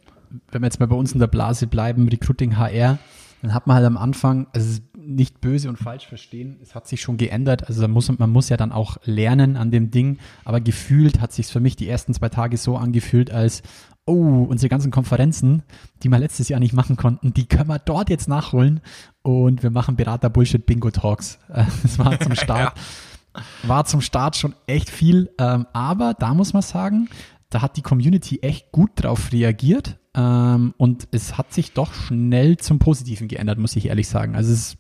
wenn 0.52 0.62
wir 0.62 0.68
jetzt 0.68 0.80
mal 0.80 0.88
bei 0.88 0.96
uns 0.96 1.12
in 1.12 1.20
der 1.20 1.28
Blase 1.28 1.68
bleiben, 1.68 2.08
Recruiting 2.08 2.58
HR, 2.58 3.00
dann 3.42 3.54
hat 3.54 3.68
man 3.68 3.76
halt 3.76 3.86
am 3.86 3.98
Anfang, 3.98 4.48
also 4.54 4.80
nicht 5.06 5.42
böse 5.42 5.70
und 5.70 5.78
falsch 5.78 6.08
verstehen, 6.08 6.58
es 6.62 6.76
hat 6.76 6.88
sich 6.88 7.02
schon 7.02 7.18
geändert. 7.18 7.68
Also 7.68 7.82
man 7.82 7.92
muss, 7.92 8.18
man 8.18 8.30
muss 8.30 8.50
ja 8.50 8.58
dann 8.58 8.72
auch 8.72 8.98
lernen 9.04 9.58
an 9.58 9.72
dem 9.72 9.92
Ding, 9.92 10.20
aber 10.46 10.62
gefühlt 10.62 11.22
hat 11.22 11.34
sich 11.34 11.48
für 11.48 11.60
mich 11.60 11.76
die 11.76 11.88
ersten 11.88 12.14
zwei 12.14 12.30
Tage 12.30 12.58
so 12.58 12.78
angefühlt, 12.78 13.32
als 13.32 13.64
oh, 14.06 14.48
unsere 14.50 14.70
ganzen 14.70 14.92
Konferenzen, 14.92 15.64
die 16.02 16.10
wir 16.10 16.18
letztes 16.18 16.50
Jahr 16.50 16.60
nicht 16.60 16.74
machen 16.74 16.98
konnten, 16.98 17.34
die 17.34 17.46
können 17.46 17.70
wir 17.70 17.80
dort 17.80 18.10
jetzt 18.10 18.28
nachholen 18.28 18.82
und 19.22 19.62
wir 19.62 19.70
machen 19.70 19.96
Berater 19.96 20.30
Bullshit 20.30 20.66
Bingo 20.66 20.90
Talks. 20.92 21.40
Das 21.84 22.00
war 22.00 22.20
zum 22.20 22.36
Start, 22.36 22.78
ja. 22.78 23.44
war 23.64 23.86
zum 23.86 24.02
Start 24.02 24.36
schon 24.36 24.56
echt 24.66 24.90
viel, 24.90 25.30
ähm, 25.38 25.68
aber 25.74 26.16
da 26.16 26.34
muss 26.34 26.54
man 26.54 26.64
sagen, 26.64 27.10
da 27.50 27.62
hat 27.62 27.78
die 27.78 27.82
Community 27.82 28.40
echt 28.42 28.72
gut 28.72 28.92
drauf 28.96 29.32
reagiert 29.32 29.98
ähm, 30.16 30.74
und 30.78 31.08
es 31.12 31.38
hat 31.38 31.54
sich 31.54 31.74
doch 31.74 31.94
schnell 31.94 32.58
zum 32.58 32.80
Positiven 32.80 33.28
geändert, 33.28 33.58
muss 33.58 33.76
ich 33.76 33.88
ehrlich 33.88 34.08
sagen. 34.08 34.36
Also 34.36 34.54
es 34.54 34.78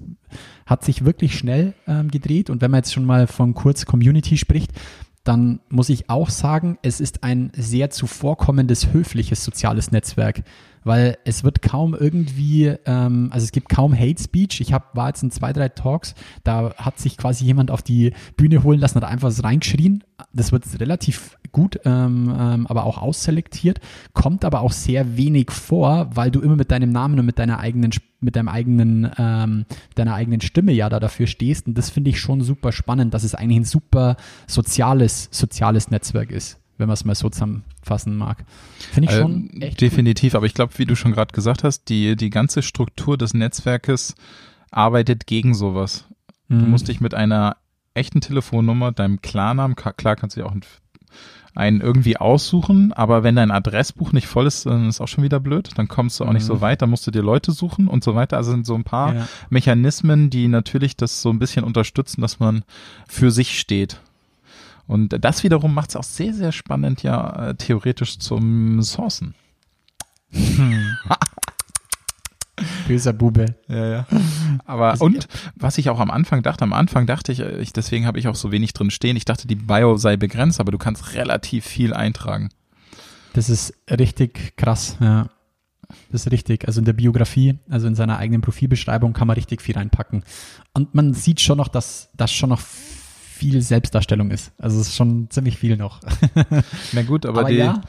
hat 0.65 0.83
sich 0.83 1.05
wirklich 1.05 1.37
schnell 1.37 1.73
ähm, 1.87 2.09
gedreht 2.11 2.49
und 2.49 2.61
wenn 2.61 2.71
man 2.71 2.79
jetzt 2.79 2.93
schon 2.93 3.05
mal 3.05 3.27
von 3.27 3.53
kurz 3.53 3.85
Community 3.85 4.37
spricht, 4.37 4.71
dann 5.23 5.59
muss 5.69 5.89
ich 5.89 6.09
auch 6.09 6.29
sagen, 6.29 6.77
es 6.81 6.99
ist 6.99 7.23
ein 7.23 7.51
sehr 7.55 7.89
zuvorkommendes, 7.89 8.93
höfliches 8.93 9.43
soziales 9.43 9.91
Netzwerk, 9.91 10.43
weil 10.83 11.17
es 11.25 11.43
wird 11.43 11.61
kaum 11.61 11.93
irgendwie, 11.93 12.73
ähm, 12.85 13.29
also 13.31 13.43
es 13.43 13.51
gibt 13.51 13.69
kaum 13.69 13.93
Hate 13.97 14.21
Speech. 14.21 14.61
Ich 14.61 14.73
hab, 14.73 14.95
war 14.95 15.07
jetzt 15.07 15.23
in 15.23 15.31
zwei, 15.31 15.53
drei 15.53 15.69
Talks, 15.69 16.15
da 16.43 16.73
hat 16.75 16.99
sich 16.99 17.17
quasi 17.17 17.45
jemand 17.45 17.71
auf 17.71 17.81
die 17.81 18.13
Bühne 18.37 18.63
holen 18.63 18.79
lassen, 18.79 18.95
hat 18.95 19.03
einfach 19.03 19.31
so 19.31 19.43
reingeschrien. 19.43 20.03
Das 20.33 20.51
wird 20.51 20.63
relativ 20.79 21.37
gut, 21.51 21.79
ähm, 21.85 22.33
ähm, 22.37 22.67
aber 22.67 22.83
auch 22.83 22.97
ausselektiert, 22.99 23.79
kommt 24.13 24.45
aber 24.45 24.61
auch 24.61 24.71
sehr 24.71 25.17
wenig 25.17 25.51
vor, 25.51 26.09
weil 26.13 26.31
du 26.31 26.41
immer 26.41 26.55
mit 26.55 26.71
deinem 26.71 26.91
Namen 26.91 27.19
und 27.19 27.25
mit 27.25 27.39
deiner 27.39 27.59
eigenen, 27.59 27.91
mit 28.19 28.35
deinem 28.35 28.49
eigenen, 28.49 29.09
ähm, 29.17 29.65
deiner 29.95 30.13
eigenen 30.13 30.41
Stimme 30.41 30.71
ja 30.71 30.89
da 30.89 30.99
dafür 30.99 31.27
stehst. 31.27 31.67
Und 31.67 31.77
das 31.77 31.89
finde 31.89 32.11
ich 32.11 32.19
schon 32.19 32.41
super 32.41 32.71
spannend, 32.71 33.13
dass 33.13 33.23
es 33.23 33.35
eigentlich 33.35 33.59
ein 33.59 33.65
super 33.65 34.17
soziales, 34.47 35.29
soziales 35.31 35.89
Netzwerk 35.89 36.31
ist 36.31 36.58
wenn 36.79 36.87
man 36.87 36.95
es 36.95 37.05
mal 37.05 37.13
so 37.13 37.29
zusammenfassen 37.29 38.15
mag. 38.17 38.43
Finde 38.91 39.09
ich 39.09 39.15
äh, 39.15 39.21
schon 39.21 39.49
äh, 39.61 39.67
echt 39.67 39.81
Definitiv, 39.81 40.31
gut. 40.31 40.37
aber 40.37 40.45
ich 40.45 40.53
glaube, 40.53 40.73
wie 40.77 40.85
du 40.85 40.95
schon 40.95 41.11
gerade 41.11 41.33
gesagt 41.33 41.63
hast, 41.63 41.89
die, 41.89 42.15
die 42.15 42.29
ganze 42.29 42.61
Struktur 42.61 43.17
des 43.17 43.33
Netzwerkes 43.33 44.15
arbeitet 44.71 45.27
gegen 45.27 45.53
sowas. 45.53 46.05
Mhm. 46.47 46.59
Du 46.59 46.65
musst 46.65 46.87
dich 46.87 47.01
mit 47.01 47.13
einer 47.13 47.57
echten 47.93 48.21
Telefonnummer, 48.21 48.91
deinem 48.91 49.21
Klarnamen, 49.21 49.75
klar 49.75 50.15
kannst 50.15 50.35
du 50.35 50.41
ja 50.41 50.45
auch 50.47 50.55
einen 51.55 51.81
irgendwie 51.81 52.17
aussuchen, 52.17 52.93
aber 52.93 53.23
wenn 53.23 53.35
dein 53.35 53.51
Adressbuch 53.51 54.13
nicht 54.13 54.27
voll 54.27 54.47
ist, 54.47 54.65
dann 54.65 54.87
ist 54.87 55.01
auch 55.01 55.07
schon 55.07 55.23
wieder 55.23 55.39
blöd, 55.39 55.71
dann 55.75 55.87
kommst 55.87 56.19
du 56.19 56.23
auch 56.23 56.29
mhm. 56.29 56.35
nicht 56.35 56.45
so 56.45 56.55
mhm. 56.55 56.61
weit, 56.61 56.81
dann 56.81 56.89
musst 56.89 57.05
du 57.05 57.11
dir 57.11 57.21
Leute 57.21 57.51
suchen 57.51 57.87
und 57.87 58.03
so 58.03 58.15
weiter. 58.15 58.37
Also 58.37 58.51
sind 58.51 58.65
so 58.65 58.75
ein 58.75 58.83
paar 58.83 59.15
ja. 59.15 59.27
Mechanismen, 59.49 60.29
die 60.29 60.47
natürlich 60.47 60.95
das 60.95 61.21
so 61.21 61.29
ein 61.29 61.39
bisschen 61.39 61.65
unterstützen, 61.65 62.21
dass 62.21 62.39
man 62.39 62.63
für 63.07 63.31
sich 63.31 63.59
steht. 63.59 63.99
Und 64.89 65.23
das 65.23 65.43
wiederum 65.43 65.75
macht 65.75 65.91
es 65.91 65.95
auch 65.95 66.03
sehr, 66.03 66.33
sehr 66.33 66.51
spannend, 66.51 67.03
ja, 67.03 67.49
äh, 67.49 67.55
theoretisch 67.55 68.17
zum 68.17 68.81
Sourcen. 68.81 69.35
Hm. 70.31 70.97
Böser 72.87 73.13
Bube. 73.13 73.45
Ja, 73.67 73.87
ja. 73.87 74.07
Aber 74.65 74.99
und 74.99 75.27
was 75.55 75.77
ich 75.77 75.91
auch 75.91 75.99
am 75.99 76.09
Anfang 76.09 76.41
dachte, 76.41 76.63
am 76.63 76.73
Anfang 76.73 77.05
dachte 77.05 77.31
ich, 77.31 77.39
ich 77.39 77.71
deswegen 77.71 78.07
habe 78.07 78.17
ich 78.17 78.27
auch 78.27 78.33
so 78.33 78.51
wenig 78.51 78.73
drin 78.73 78.89
stehen. 78.89 79.15
Ich 79.15 79.25
dachte, 79.25 79.47
die 79.47 79.55
Bio 79.55 79.95
sei 79.97 80.17
begrenzt, 80.17 80.59
aber 80.59 80.71
du 80.71 80.79
kannst 80.79 81.13
relativ 81.13 81.65
viel 81.65 81.93
eintragen. 81.93 82.49
Das 83.33 83.47
ist 83.47 83.75
richtig 83.91 84.57
krass, 84.57 84.97
ja. 84.99 85.29
Das 86.11 86.25
ist 86.25 86.31
richtig. 86.31 86.67
Also 86.67 86.79
in 86.79 86.85
der 86.85 86.93
Biografie, 86.93 87.59
also 87.69 87.85
in 87.85 87.93
seiner 87.93 88.17
eigenen 88.17 88.41
Profilbeschreibung 88.41 89.13
kann 89.13 89.27
man 89.27 89.35
richtig 89.35 89.61
viel 89.61 89.75
reinpacken. 89.75 90.23
Und 90.73 90.95
man 90.95 91.13
sieht 91.13 91.41
schon 91.41 91.57
noch, 91.59 91.67
dass 91.67 92.09
das 92.17 92.31
schon 92.31 92.49
noch 92.49 92.59
viel 92.59 92.98
Selbstdarstellung 93.61 94.31
ist. 94.31 94.51
Also 94.57 94.79
es 94.79 94.89
ist 94.89 94.95
schon 94.95 95.29
ziemlich 95.29 95.57
viel 95.57 95.77
noch. 95.77 95.99
Na 96.93 97.01
gut, 97.03 97.25
aber, 97.25 97.41
aber 97.41 97.49
die, 97.49 97.55
ja. 97.55 97.81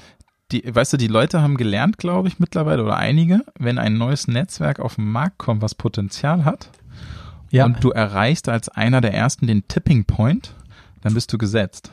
die, 0.52 0.74
weißt 0.74 0.92
du, 0.92 0.96
die 0.96 1.08
Leute 1.08 1.42
haben 1.42 1.56
gelernt, 1.56 1.98
glaube 1.98 2.28
ich, 2.28 2.38
mittlerweile 2.38 2.84
oder 2.84 2.96
einige, 2.96 3.44
wenn 3.58 3.78
ein 3.78 3.98
neues 3.98 4.28
Netzwerk 4.28 4.80
auf 4.80 4.96
den 4.96 5.10
Markt 5.10 5.38
kommt, 5.38 5.62
was 5.62 5.74
Potenzial 5.74 6.44
hat, 6.44 6.70
ja. 7.50 7.64
und 7.64 7.82
du 7.82 7.90
erreichst 7.90 8.48
als 8.48 8.68
einer 8.68 9.00
der 9.00 9.14
ersten 9.14 9.46
den 9.46 9.66
Tipping 9.68 10.04
Point, 10.04 10.54
dann 11.02 11.14
bist 11.14 11.32
du 11.32 11.38
gesetzt. 11.38 11.90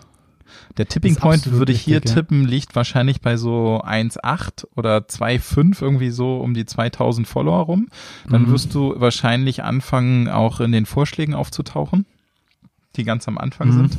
Der 0.78 0.88
Tipping 0.88 1.16
Point 1.16 1.52
würde 1.52 1.72
ich 1.72 1.82
hier 1.82 1.98
richtig, 1.98 2.14
tippen, 2.14 2.46
liegt 2.46 2.76
wahrscheinlich 2.76 3.22
bei 3.22 3.38
so 3.38 3.82
1,8 3.84 4.68
oder 4.76 4.98
2,5 5.00 5.82
irgendwie 5.82 6.10
so 6.10 6.38
um 6.38 6.54
die 6.54 6.66
2000 6.66 7.28
Follower 7.28 7.64
rum. 7.66 7.88
Dann 8.30 8.44
mhm. 8.44 8.52
wirst 8.52 8.74
du 8.74 8.94
wahrscheinlich 8.98 9.64
anfangen, 9.64 10.30
auch 10.30 10.60
in 10.60 10.72
den 10.72 10.86
Vorschlägen 10.86 11.34
aufzutauchen, 11.34 12.06
die 12.98 13.04
ganz 13.04 13.28
am 13.28 13.38
Anfang 13.38 13.70
mhm. 13.70 13.74
sind. 13.74 13.98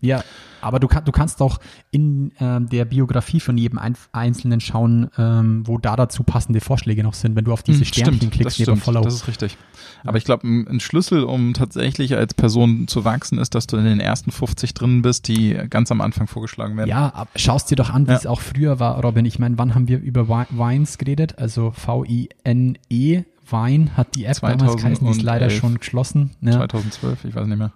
Ja, 0.00 0.22
aber 0.60 0.78
du, 0.78 0.86
kann, 0.86 1.04
du 1.04 1.12
kannst 1.12 1.40
auch 1.42 1.58
in 1.90 2.32
ähm, 2.40 2.68
der 2.68 2.84
Biografie 2.84 3.40
von 3.40 3.56
jedem 3.58 3.78
ein, 3.78 3.96
Einzelnen 4.12 4.60
schauen, 4.60 5.10
ähm, 5.16 5.66
wo 5.66 5.78
da 5.78 5.96
dazu 5.96 6.22
passende 6.22 6.60
Vorschläge 6.60 7.02
noch 7.02 7.14
sind, 7.14 7.34
wenn 7.36 7.44
du 7.44 7.52
auf 7.52 7.62
diese 7.62 7.80
hm, 7.80 7.84
Sternchen 7.84 8.16
stimmt, 8.16 8.32
klickst. 8.32 8.58
Das 8.58 8.64
stimmt, 8.64 8.82
Follow. 8.82 9.02
das 9.02 9.14
ist 9.14 9.28
richtig. 9.28 9.56
Aber 10.04 10.18
ich 10.18 10.24
glaube, 10.24 10.46
ein, 10.46 10.80
Schlüssel, 10.80 11.24
um 11.24 11.52
tatsächlich 11.54 12.14
als 12.14 12.34
Person 12.34 12.86
zu 12.86 13.04
wachsen, 13.04 13.38
ist, 13.38 13.54
dass 13.54 13.66
du 13.66 13.76
in 13.76 13.84
den 13.84 14.00
ersten 14.00 14.30
50 14.30 14.74
drin 14.74 15.02
bist, 15.02 15.26
die 15.26 15.54
ganz 15.68 15.90
am 15.90 16.00
Anfang 16.00 16.28
vorgeschlagen 16.28 16.76
werden. 16.76 16.88
Ja, 16.88 17.26
schaust 17.34 17.70
dir 17.70 17.76
doch 17.76 17.90
an, 17.90 18.06
wie 18.06 18.12
ja. 18.12 18.16
es 18.16 18.26
auch 18.26 18.40
früher 18.40 18.78
war, 18.78 19.02
Robin. 19.02 19.24
Ich 19.24 19.38
meine, 19.38 19.58
wann 19.58 19.74
haben 19.74 19.88
wir 19.88 20.00
über 20.00 20.28
Vines 20.28 20.98
geredet? 20.98 21.38
Also 21.38 21.72
V-I-N-E 21.72 23.24
Vine 23.50 23.96
hat 23.96 24.14
die 24.14 24.24
App 24.24 24.40
damals 24.40 24.76
geheißen, 24.76 25.06
die 25.06 25.12
ist 25.12 25.22
leider 25.22 25.50
schon 25.50 25.78
geschlossen. 25.78 26.32
Ja. 26.40 26.52
2012, 26.52 27.24
ich 27.24 27.34
weiß 27.34 27.46
nicht 27.46 27.58
mehr. 27.58 27.72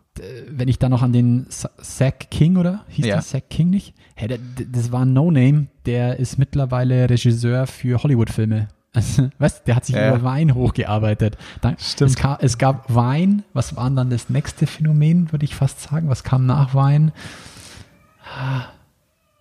Wenn 0.49 0.69
ich 0.69 0.79
da 0.79 0.89
noch 0.89 1.03
an 1.03 1.13
den 1.13 1.47
Zack 1.49 2.31
King, 2.31 2.57
oder? 2.57 2.85
Hieß 2.89 3.07
ja. 3.07 3.17
der 3.17 3.23
Zack 3.23 3.49
King 3.51 3.71
nicht? 3.71 3.95
Hey, 4.15 4.29
der, 4.29 4.39
das 4.71 4.93
war 4.93 5.05
ein 5.05 5.13
No-Name, 5.13 5.69
der 5.87 6.19
ist 6.19 6.39
mittlerweile 6.39 7.09
Regisseur 7.09 7.67
für 7.67 8.03
Hollywood-Filme. 8.03 8.69
Also, 8.93 9.31
weißt 9.39 9.67
der 9.67 9.77
hat 9.77 9.87
sich 9.87 9.97
ja. 9.97 10.15
über 10.15 10.23
Vine 10.23 10.55
hochgearbeitet. 10.55 11.39
Dann, 11.61 11.77
Stimmt. 11.79 12.11
Es, 12.11 12.17
kam, 12.17 12.37
es 12.41 12.59
gab 12.59 12.95
Vine, 12.95 13.45
was 13.53 13.75
war 13.77 13.91
dann 13.91 14.11
das 14.11 14.29
nächste 14.29 14.67
Phänomen, 14.67 15.33
würde 15.33 15.45
ich 15.45 15.55
fast 15.55 15.81
sagen? 15.81 16.09
Was 16.09 16.25
kam 16.25 16.47
nach 16.47 16.75
Vine? 16.75 17.13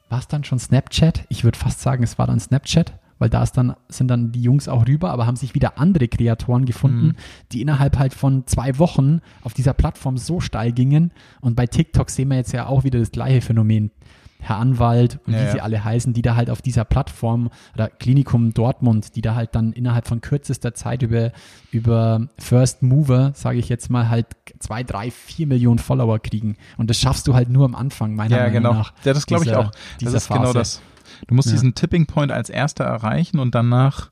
War 0.10 0.20
es 0.20 0.28
dann 0.28 0.44
schon 0.44 0.60
Snapchat? 0.60 1.26
Ich 1.30 1.44
würde 1.44 1.58
fast 1.58 1.82
sagen, 1.82 2.04
es 2.04 2.18
war 2.18 2.28
dann 2.28 2.40
Snapchat 2.40 2.94
weil 3.22 3.30
da 3.30 3.44
ist 3.44 3.54
dann, 3.54 3.76
sind 3.88 4.08
dann 4.08 4.32
die 4.32 4.42
Jungs 4.42 4.68
auch 4.68 4.88
rüber, 4.88 5.12
aber 5.12 5.28
haben 5.28 5.36
sich 5.36 5.54
wieder 5.54 5.78
andere 5.78 6.08
Kreatoren 6.08 6.66
gefunden, 6.66 7.08
mhm. 7.08 7.16
die 7.52 7.62
innerhalb 7.62 8.00
halt 8.00 8.16
von 8.16 8.48
zwei 8.48 8.80
Wochen 8.80 9.22
auf 9.44 9.54
dieser 9.54 9.74
Plattform 9.74 10.18
so 10.18 10.40
steil 10.40 10.72
gingen. 10.72 11.12
Und 11.40 11.56
bei 11.56 11.68
TikTok 11.68 12.10
sehen 12.10 12.30
wir 12.30 12.38
jetzt 12.38 12.52
ja 12.52 12.66
auch 12.66 12.84
wieder 12.84 12.98
das 12.98 13.12
gleiche 13.12 13.42
Phänomen. 13.42 13.92
Herr 14.40 14.58
Anwalt 14.58 15.20
und 15.28 15.34
ja, 15.34 15.40
wie 15.40 15.46
ja. 15.46 15.52
sie 15.52 15.62
alle 15.62 15.84
heißen, 15.84 16.14
die 16.14 16.24
da 16.24 16.36
halt 16.36 16.50
auf 16.50 16.64
dieser 16.64 16.84
Plattform 16.84 17.52
oder 17.76 17.90
Klinikum 17.90 18.56
Dortmund, 18.56 19.16
die 19.16 19.22
da 19.22 19.36
halt 19.36 19.54
dann 19.54 19.72
innerhalb 19.72 20.08
von 20.08 20.20
kürzester 20.20 20.74
Zeit 20.74 21.04
über, 21.04 21.32
über 21.70 22.28
First 22.40 22.82
Mover, 22.82 23.34
sage 23.36 23.60
ich 23.60 23.70
jetzt 23.70 23.92
mal, 23.92 24.10
halt 24.10 24.26
zwei, 24.58 24.82
drei, 24.82 25.12
vier 25.12 25.46
Millionen 25.46 25.78
Follower 25.78 26.18
kriegen. 26.18 26.58
Und 26.78 26.90
das 26.90 27.00
schaffst 27.00 27.28
du 27.28 27.36
halt 27.36 27.50
nur 27.50 27.66
am 27.66 27.76
Anfang, 27.76 28.16
meiner 28.16 28.38
ja, 28.38 28.44
Meinung 28.46 28.54
genau. 28.54 28.74
nach. 28.74 28.94
Ja, 29.04 29.14
das 29.14 29.28
glaube 29.28 29.46
ich 29.46 29.54
auch. 29.54 29.70
Das 30.00 30.12
ist 30.12 30.28
genau 30.28 30.40
Phase. 30.40 30.42
genau 30.42 30.54
das. 30.54 30.82
Du 31.28 31.36
musst 31.36 31.48
ja. 31.48 31.54
diesen 31.54 31.76
Tipping 31.76 32.06
Point 32.06 32.32
als 32.32 32.50
erster 32.50 32.84
erreichen 32.84 33.40
und 33.40 33.56
danach 33.56 34.10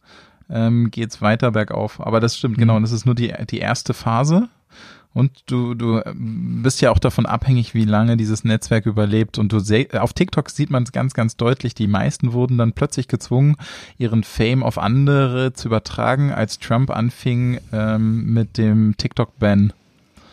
ähm, 0.50 0.92
geht 0.92 1.22
weiter 1.22 1.52
bergauf. 1.52 2.00
Aber 2.06 2.20
das 2.20 2.38
stimmt, 2.38 2.58
genau. 2.58 2.74
mhm. 2.74 2.76
genau. 2.76 2.78
Und 2.78 2.84
das 2.84 2.92
ist 2.92 3.06
nur 3.06 3.16
die, 3.16 3.34
die 3.50 3.60
erste 3.60 3.94
Phase. 3.94 4.50
Und 5.14 5.32
du, 5.48 5.74
du 5.74 6.02
ähm, 6.06 6.62
bist 6.62 6.82
ja 6.82 6.92
auch 6.92 7.00
davon 7.00 7.26
abhängig, 7.26 7.74
wie 7.74 7.86
lange 7.86 8.16
dieses 8.16 8.44
Netzwerk 8.44 8.86
überlebt. 8.86 9.38
Und 9.38 9.52
du 9.52 9.58
auf 10.00 10.14
TikTok 10.14 10.50
sieht 10.50 10.70
man 10.70 10.84
es 10.84 10.92
ganz, 10.92 11.14
ganz 11.14 11.36
deutlich. 11.36 11.74
Die 11.74 11.88
meisten 11.88 12.34
wurden 12.34 12.58
dann 12.58 12.74
plötzlich 12.74 13.08
gezwungen, 13.08 13.56
ihren 13.98 14.24
Fame 14.24 14.64
auf 14.64 14.78
andere 14.78 15.54
zu 15.54 15.68
übertragen, 15.68 16.32
als 16.32 16.60
Trump 16.60 16.92
anfing 16.92 17.60
ähm, 17.72 18.34
mit 18.34 18.58
dem 18.58 18.96
TikTok-Ban. 18.98 19.74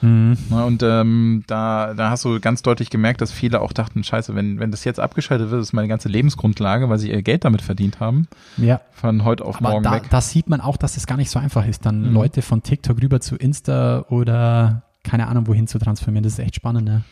Mhm. 0.02 0.36
Und 0.50 0.82
ähm, 0.82 1.44
da, 1.46 1.94
da 1.94 2.10
hast 2.10 2.24
du 2.24 2.38
ganz 2.40 2.62
deutlich 2.62 2.90
gemerkt, 2.90 3.20
dass 3.20 3.32
viele 3.32 3.60
auch 3.60 3.72
dachten, 3.72 4.04
scheiße, 4.04 4.34
wenn, 4.34 4.60
wenn 4.60 4.70
das 4.70 4.84
jetzt 4.84 5.00
abgeschaltet 5.00 5.50
wird, 5.50 5.62
ist 5.62 5.72
meine 5.72 5.88
ganze 5.88 6.08
Lebensgrundlage, 6.08 6.88
weil 6.88 6.98
sie 6.98 7.10
ihr 7.10 7.22
Geld 7.22 7.44
damit 7.44 7.62
verdient 7.62 8.00
haben. 8.00 8.28
Ja. 8.56 8.80
Von 8.92 9.24
heute 9.24 9.44
auf 9.44 9.56
Aber 9.56 9.70
morgen 9.70 9.84
da, 9.84 9.92
weg. 9.92 10.04
Da 10.10 10.20
sieht 10.20 10.48
man 10.48 10.60
auch, 10.60 10.76
dass 10.76 10.96
es 10.96 11.06
gar 11.06 11.16
nicht 11.16 11.30
so 11.30 11.38
einfach 11.38 11.66
ist, 11.66 11.86
dann 11.86 12.08
mhm. 12.08 12.14
Leute 12.14 12.42
von 12.42 12.62
TikTok 12.62 13.00
rüber 13.02 13.20
zu 13.20 13.36
Insta 13.36 14.04
oder 14.08 14.82
keine 15.02 15.28
Ahnung 15.28 15.46
wohin 15.46 15.66
zu 15.66 15.78
transformieren. 15.78 16.24
Das 16.24 16.34
ist 16.34 16.38
echt 16.40 16.56
spannend, 16.56 16.84
ne? 16.84 17.04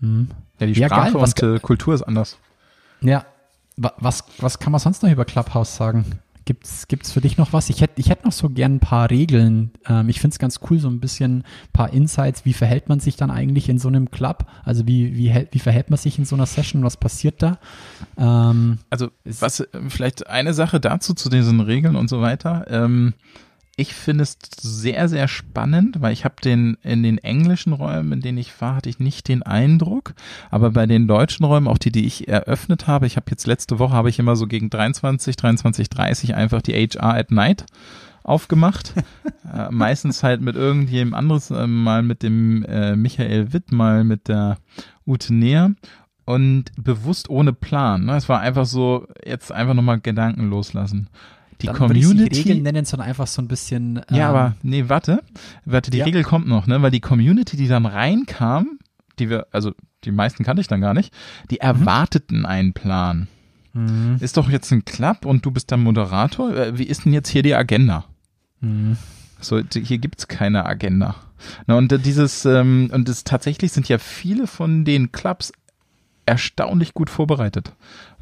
Mhm. 0.00 0.28
Ja, 0.60 0.66
die 0.66 0.74
Sprache 0.74 1.12
ja, 1.12 1.18
und 1.18 1.42
äh, 1.42 1.58
Kultur 1.58 1.94
ist 1.94 2.02
anders. 2.02 2.38
Ja. 3.00 3.24
Was, 3.76 4.24
was 4.38 4.58
kann 4.58 4.72
man 4.72 4.80
sonst 4.80 5.02
noch 5.02 5.10
über 5.10 5.24
Clubhouse 5.24 5.76
sagen? 5.76 6.18
Gibt's, 6.46 6.86
gibt's 6.86 7.10
für 7.10 7.20
dich 7.20 7.38
noch 7.38 7.52
was? 7.52 7.70
Ich 7.70 7.80
hätte, 7.80 8.00
ich 8.00 8.08
hätte 8.08 8.24
noch 8.24 8.32
so 8.32 8.48
gern 8.48 8.76
ein 8.76 8.80
paar 8.80 9.10
Regeln. 9.10 9.72
Ähm, 9.88 10.08
ich 10.08 10.20
finde 10.20 10.34
es 10.34 10.38
ganz 10.38 10.60
cool, 10.70 10.78
so 10.78 10.88
ein 10.88 11.00
bisschen 11.00 11.40
ein 11.40 11.44
paar 11.72 11.92
Insights. 11.92 12.44
Wie 12.44 12.52
verhält 12.52 12.88
man 12.88 13.00
sich 13.00 13.16
dann 13.16 13.32
eigentlich 13.32 13.68
in 13.68 13.80
so 13.80 13.88
einem 13.88 14.12
Club? 14.12 14.46
Also 14.64 14.86
wie, 14.86 15.16
wie, 15.16 15.34
wie 15.50 15.58
verhält 15.58 15.90
man 15.90 15.98
sich 15.98 16.20
in 16.20 16.24
so 16.24 16.36
einer 16.36 16.46
Session? 16.46 16.84
Was 16.84 16.96
passiert 16.96 17.42
da? 17.42 17.58
Ähm, 18.16 18.78
also 18.90 19.08
was, 19.24 19.66
vielleicht 19.88 20.28
eine 20.28 20.54
Sache 20.54 20.78
dazu 20.78 21.14
zu 21.14 21.28
diesen 21.28 21.58
Regeln 21.58 21.96
und 21.96 22.08
so 22.08 22.20
weiter. 22.20 22.64
Ähm, 22.68 23.14
ich 23.78 23.92
finde 23.92 24.22
es 24.22 24.38
sehr, 24.58 25.06
sehr 25.08 25.28
spannend, 25.28 26.00
weil 26.00 26.14
ich 26.14 26.24
habe 26.24 26.36
den 26.42 26.78
in 26.82 27.02
den 27.02 27.18
englischen 27.18 27.74
Räumen, 27.74 28.12
in 28.12 28.20
denen 28.22 28.38
ich 28.38 28.58
war, 28.60 28.76
hatte 28.76 28.88
ich 28.88 29.00
nicht 29.00 29.28
den 29.28 29.42
Eindruck. 29.42 30.14
Aber 30.50 30.70
bei 30.70 30.86
den 30.86 31.06
deutschen 31.06 31.44
Räumen, 31.44 31.68
auch 31.68 31.76
die, 31.76 31.92
die 31.92 32.06
ich 32.06 32.26
eröffnet 32.26 32.86
habe, 32.86 33.06
ich 33.06 33.16
habe 33.16 33.30
jetzt 33.30 33.46
letzte 33.46 33.78
Woche, 33.78 33.92
habe 33.92 34.08
ich 34.08 34.18
immer 34.18 34.34
so 34.34 34.46
gegen 34.46 34.70
23, 34.70 35.36
23, 35.36 35.90
30 35.90 36.34
einfach 36.34 36.62
die 36.62 36.72
HR 36.72 37.16
at 37.16 37.30
Night 37.30 37.66
aufgemacht. 38.22 38.94
äh, 39.54 39.70
meistens 39.70 40.22
halt 40.22 40.40
mit 40.40 40.56
irgendjemandem 40.56 41.14
anderes, 41.14 41.50
äh, 41.50 41.66
mal 41.66 42.02
mit 42.02 42.22
dem 42.22 42.64
äh, 42.64 42.96
Michael 42.96 43.52
Witt, 43.52 43.72
mal 43.72 44.04
mit 44.04 44.28
der 44.28 44.56
Ute 45.06 45.34
Neer 45.34 45.74
und 46.24 46.72
bewusst 46.82 47.28
ohne 47.28 47.52
Plan. 47.52 48.06
Ne? 48.06 48.16
Es 48.16 48.30
war 48.30 48.40
einfach 48.40 48.64
so, 48.64 49.06
jetzt 49.22 49.52
einfach 49.52 49.74
nochmal 49.74 50.00
Gedanken 50.00 50.48
loslassen 50.48 51.10
die 51.62 51.66
Dann 51.66 51.76
Community. 51.76 52.18
Würde 52.18 52.32
ich 52.32 52.44
Regeln 52.44 52.62
nennen, 52.62 52.84
sondern 52.84 53.08
einfach 53.08 53.26
so 53.26 53.42
ein 53.42 53.48
bisschen. 53.48 54.00
Ähm, 54.08 54.16
ja, 54.16 54.28
aber 54.28 54.56
nee, 54.62 54.88
warte. 54.88 55.22
Warte, 55.64 55.90
die 55.90 55.98
ja. 55.98 56.04
Regel 56.04 56.22
kommt 56.22 56.46
noch, 56.46 56.66
ne? 56.66 56.82
Weil 56.82 56.90
die 56.90 57.00
Community, 57.00 57.56
die 57.56 57.68
dann 57.68 57.86
reinkam, 57.86 58.78
die 59.18 59.30
wir, 59.30 59.46
also 59.52 59.72
die 60.04 60.12
meisten 60.12 60.44
kannte 60.44 60.60
ich 60.60 60.68
dann 60.68 60.80
gar 60.80 60.94
nicht, 60.94 61.12
die 61.50 61.56
mhm. 61.56 61.68
erwarteten 61.68 62.40
mhm. 62.40 62.46
einen 62.46 62.72
Plan. 62.72 63.28
Mhm. 63.72 64.16
Ist 64.20 64.36
doch 64.36 64.48
jetzt 64.48 64.70
ein 64.72 64.84
Club 64.84 65.24
und 65.24 65.44
du 65.44 65.50
bist 65.50 65.70
der 65.70 65.78
Moderator. 65.78 66.54
Äh, 66.54 66.78
wie 66.78 66.84
ist 66.84 67.04
denn 67.04 67.12
jetzt 67.12 67.28
hier 67.28 67.42
die 67.42 67.54
Agenda? 67.54 68.04
Mhm. 68.60 68.96
So, 69.40 69.60
hier 69.60 69.98
gibt's 69.98 70.28
keine 70.28 70.64
Agenda. 70.64 71.16
Na, 71.66 71.76
und 71.76 72.04
dieses, 72.06 72.46
ähm, 72.46 72.90
und 72.92 73.08
das 73.08 73.24
tatsächlich 73.24 73.72
sind 73.72 73.88
ja 73.88 73.98
viele 73.98 74.46
von 74.46 74.84
den 74.84 75.12
Clubs 75.12 75.52
erstaunlich 76.24 76.94
gut 76.94 77.10
vorbereitet. 77.10 77.72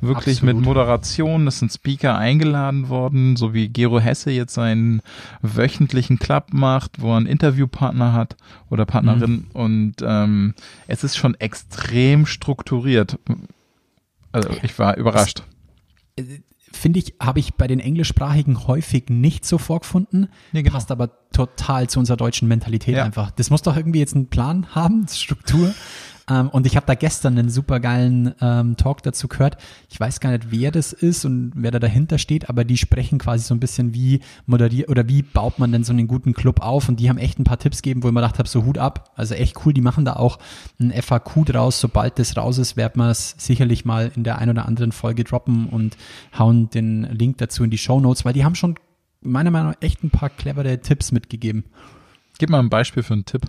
Wirklich 0.07 0.39
Absolut. 0.39 0.57
mit 0.57 0.65
Moderation, 0.65 1.47
es 1.47 1.59
sind 1.59 1.73
Speaker 1.73 2.17
eingeladen 2.17 2.89
worden, 2.89 3.37
so 3.37 3.55
wie 3.55 3.69
Gero 3.69 4.01
Hesse 4.01 4.31
jetzt 4.31 4.55
seinen 4.55 5.03
wöchentlichen 5.43 6.19
Club 6.19 6.49
macht, 6.53 7.01
wo 7.01 7.13
er 7.13 7.19
einen 7.19 7.27
Interviewpartner 7.27 8.13
hat 8.13 8.37
oder 8.71 8.87
Partnerin 8.87 9.33
mhm. 9.33 9.51
und 9.53 9.95
ähm, 10.03 10.55
es 10.87 11.05
ist 11.05 11.17
schon 11.17 11.35
extrem 11.37 12.27
strukturiert. 12.27 13.19
Also 14.33 14.51
ich 14.63 14.79
war 14.79 14.97
überrascht. 14.97 15.43
Das, 16.17 16.27
äh, 16.27 16.41
finde 16.75 16.99
ich, 16.99 17.15
habe 17.21 17.39
ich 17.39 17.55
bei 17.55 17.67
den 17.67 17.81
englischsprachigen 17.81 18.67
häufig 18.67 19.09
nicht 19.09 19.45
so 19.45 19.59
vorgefunden. 19.59 20.29
Nee, 20.53 20.63
genau. 20.63 20.75
Passt 20.75 20.91
aber 20.91 21.11
total 21.33 21.89
zu 21.89 21.99
unserer 21.99 22.17
deutschen 22.17 22.49
Mentalität 22.49 22.97
ja. 22.97 23.05
einfach. 23.05 23.31
Das 23.31 23.51
muss 23.51 23.63
doch 23.63 23.77
irgendwie 23.77 24.01
jetzt 24.01 24.15
einen 24.15 24.27
Plan 24.27 24.75
haben, 24.75 25.07
Struktur. 25.09 25.75
Ähm, 26.29 26.49
und 26.49 26.67
ich 26.67 26.77
habe 26.77 26.87
da 26.87 26.95
gestern 26.95 27.39
einen 27.39 27.51
super 27.51 27.81
geilen 27.81 28.35
ähm, 28.41 28.77
Talk 28.77 29.03
dazu 29.03 29.29
gehört. 29.29 29.59
Ich 29.91 30.01
weiß 30.01 30.21
gar 30.21 30.31
nicht, 30.31 30.51
wer 30.51 30.71
das 30.71 30.93
ist 30.93 31.25
und 31.25 31.53
wer 31.55 31.71
da 31.71 31.79
dahinter 31.79 32.19
steht, 32.19 32.49
aber 32.49 32.65
die 32.65 32.79
sprechen 32.79 33.19
quasi 33.19 33.45
so 33.45 33.55
ein 33.55 33.61
bisschen, 33.61 33.93
wie 33.95 34.21
moderiert 34.47 34.89
oder 34.89 35.07
wie 35.09 35.23
baut 35.23 35.59
man 35.59 35.73
denn 35.73 35.85
so 35.85 35.93
einen 35.93 36.09
guten 36.09 36.33
Club 36.33 36.61
auf. 36.61 36.89
Und 36.89 36.99
die 37.01 37.09
haben 37.09 37.19
echt 37.19 37.39
ein 37.39 37.45
paar 37.45 37.59
Tipps 37.59 37.83
gegeben, 37.83 38.03
wo 38.03 38.09
ich 38.09 38.15
mir 38.15 38.21
gedacht 38.21 38.39
habe, 38.39 38.49
so 38.49 38.65
Hut 38.65 38.79
ab. 38.79 39.13
Also 39.17 39.35
echt 39.35 39.65
cool, 39.65 39.75
die 39.75 39.83
machen 39.83 40.05
da 40.05 40.15
auch 40.15 40.39
ein 40.81 40.91
FAQ 40.91 41.45
draus. 41.45 41.81
Sobald 41.81 42.19
das 42.19 42.37
raus 42.37 42.59
ist, 42.59 42.77
werden 42.77 43.03
wir 43.03 43.11
es 43.11 43.35
sicherlich 43.39 43.85
mal 43.85 44.11
in 44.17 44.25
der 44.25 44.39
ein 44.39 44.49
oder 44.49 44.67
anderen 44.67 44.93
Folge 44.93 45.25
droppen 45.25 45.67
und 45.67 45.97
hauen 46.39 46.71
den 46.71 47.03
Link 47.05 47.39
dazu 47.39 47.65
in 47.65 47.71
die 47.71 47.79
Show 47.79 48.01
Notes, 48.01 48.25
weil 48.25 48.33
die 48.33 48.45
haben 48.45 48.55
schon 48.55 48.77
meiner 49.21 49.51
Meinung 49.51 49.71
nach 49.73 49.83
echt 49.83 50.03
ein 50.03 50.11
paar 50.11 50.31
clevere 50.31 50.81
Tipps 50.81 51.13
mitgegeben. 51.13 51.65
Gib 52.39 52.51
mal 52.51 52.61
ein 52.61 52.71
Beispiel 52.71 53.03
für 53.03 53.15
einen 53.15 53.25
Tipp. 53.25 53.43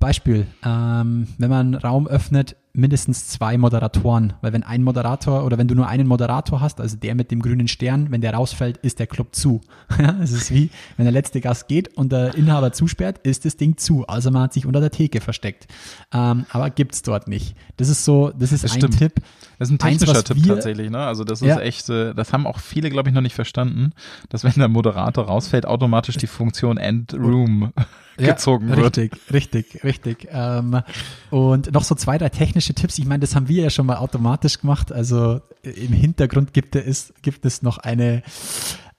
Beispiel, 0.00 0.46
ähm, 0.64 1.28
wenn 1.38 1.50
man 1.50 1.66
einen 1.66 1.74
Raum 1.74 2.08
öffnet, 2.08 2.56
mindestens 2.72 3.26
zwei 3.26 3.58
Moderatoren, 3.58 4.34
weil 4.42 4.52
wenn 4.52 4.62
ein 4.62 4.82
Moderator 4.82 5.44
oder 5.44 5.58
wenn 5.58 5.66
du 5.66 5.74
nur 5.74 5.88
einen 5.88 6.06
Moderator 6.06 6.60
hast, 6.60 6.80
also 6.80 6.96
der 6.96 7.14
mit 7.14 7.30
dem 7.30 7.40
grünen 7.40 7.68
Stern, 7.68 8.10
wenn 8.10 8.20
der 8.20 8.34
rausfällt, 8.34 8.78
ist 8.78 8.98
der 8.98 9.06
Club 9.06 9.34
zu. 9.34 9.60
es 10.22 10.32
ist 10.32 10.52
wie, 10.52 10.70
wenn 10.96 11.04
der 11.04 11.12
letzte 11.12 11.40
Gast 11.40 11.68
geht 11.68 11.96
und 11.96 12.12
der 12.12 12.34
Inhaber 12.34 12.72
zusperrt, 12.72 13.18
ist 13.18 13.44
das 13.44 13.56
Ding 13.56 13.76
zu. 13.76 14.06
Also 14.06 14.30
man 14.30 14.42
hat 14.42 14.52
sich 14.52 14.66
unter 14.66 14.80
der 14.80 14.90
Theke 14.90 15.20
versteckt. 15.20 15.66
Ähm, 16.12 16.46
aber 16.50 16.70
gibt's 16.70 17.02
dort 17.02 17.26
nicht. 17.26 17.56
Das 17.76 17.88
ist 17.88 18.04
so, 18.04 18.30
das 18.30 18.52
ist 18.52 18.62
das 18.62 18.72
ein 18.72 18.78
stimmt. 18.78 18.98
Tipp. 18.98 19.14
Das 19.58 19.68
ist 19.68 19.74
ein 19.74 19.78
technischer 19.78 20.14
Eins, 20.14 20.24
Tipp 20.24 20.36
wir, 20.36 20.54
tatsächlich, 20.54 20.90
ne? 20.90 20.98
Also 20.98 21.24
das 21.24 21.42
ist 21.42 21.48
ja. 21.48 21.60
echt, 21.60 21.88
das 21.88 22.32
haben 22.32 22.46
auch 22.46 22.60
viele, 22.60 22.88
glaube 22.88 23.08
ich, 23.08 23.14
noch 23.14 23.20
nicht 23.20 23.34
verstanden, 23.34 23.92
dass 24.28 24.44
wenn 24.44 24.52
der 24.56 24.68
Moderator 24.68 25.26
rausfällt, 25.26 25.66
automatisch 25.66 26.16
die 26.16 26.28
Funktion 26.28 26.78
End 26.78 27.12
Room 27.14 27.72
gezogen 28.16 28.68
ja, 28.68 28.76
wird. 28.76 28.98
Richtig, 28.98 29.32
richtig, 29.32 29.84
richtig. 29.84 30.28
Ähm, 30.30 30.82
und 31.30 31.72
noch 31.72 31.84
so 31.84 31.94
zwei, 31.94 32.18
drei 32.18 32.28
technische 32.60 32.74
Tipps. 32.74 32.98
Ich 32.98 33.06
meine, 33.06 33.20
das 33.20 33.34
haben 33.34 33.48
wir 33.48 33.62
ja 33.62 33.70
schon 33.70 33.86
mal 33.86 33.96
automatisch 33.96 34.60
gemacht. 34.60 34.92
Also 34.92 35.40
im 35.62 35.92
Hintergrund 35.92 36.52
gibt 36.52 36.76
es, 36.76 37.14
gibt 37.22 37.46
es 37.46 37.62
noch 37.62 37.78
eine 37.78 38.22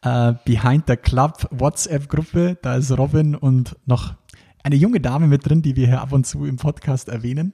äh, 0.02 0.34
Behind 0.45 0.86
the 0.88 0.95
Club 0.95 1.47
WhatsApp-Gruppe. 1.52 2.58
Da 2.62 2.76
ist 2.76 2.91
Robin 2.97 3.36
und 3.36 3.76
noch 3.86 4.15
eine 4.63 4.76
junge 4.76 5.00
Dame 5.00 5.28
mit 5.28 5.47
drin, 5.47 5.62
die 5.62 5.76
wir 5.76 5.88
hier 5.88 6.02
ab 6.02 6.12
und 6.12 6.26
zu 6.26 6.45
im 6.45 6.58
Podcast 6.58 7.10
erwähnen. 7.10 7.54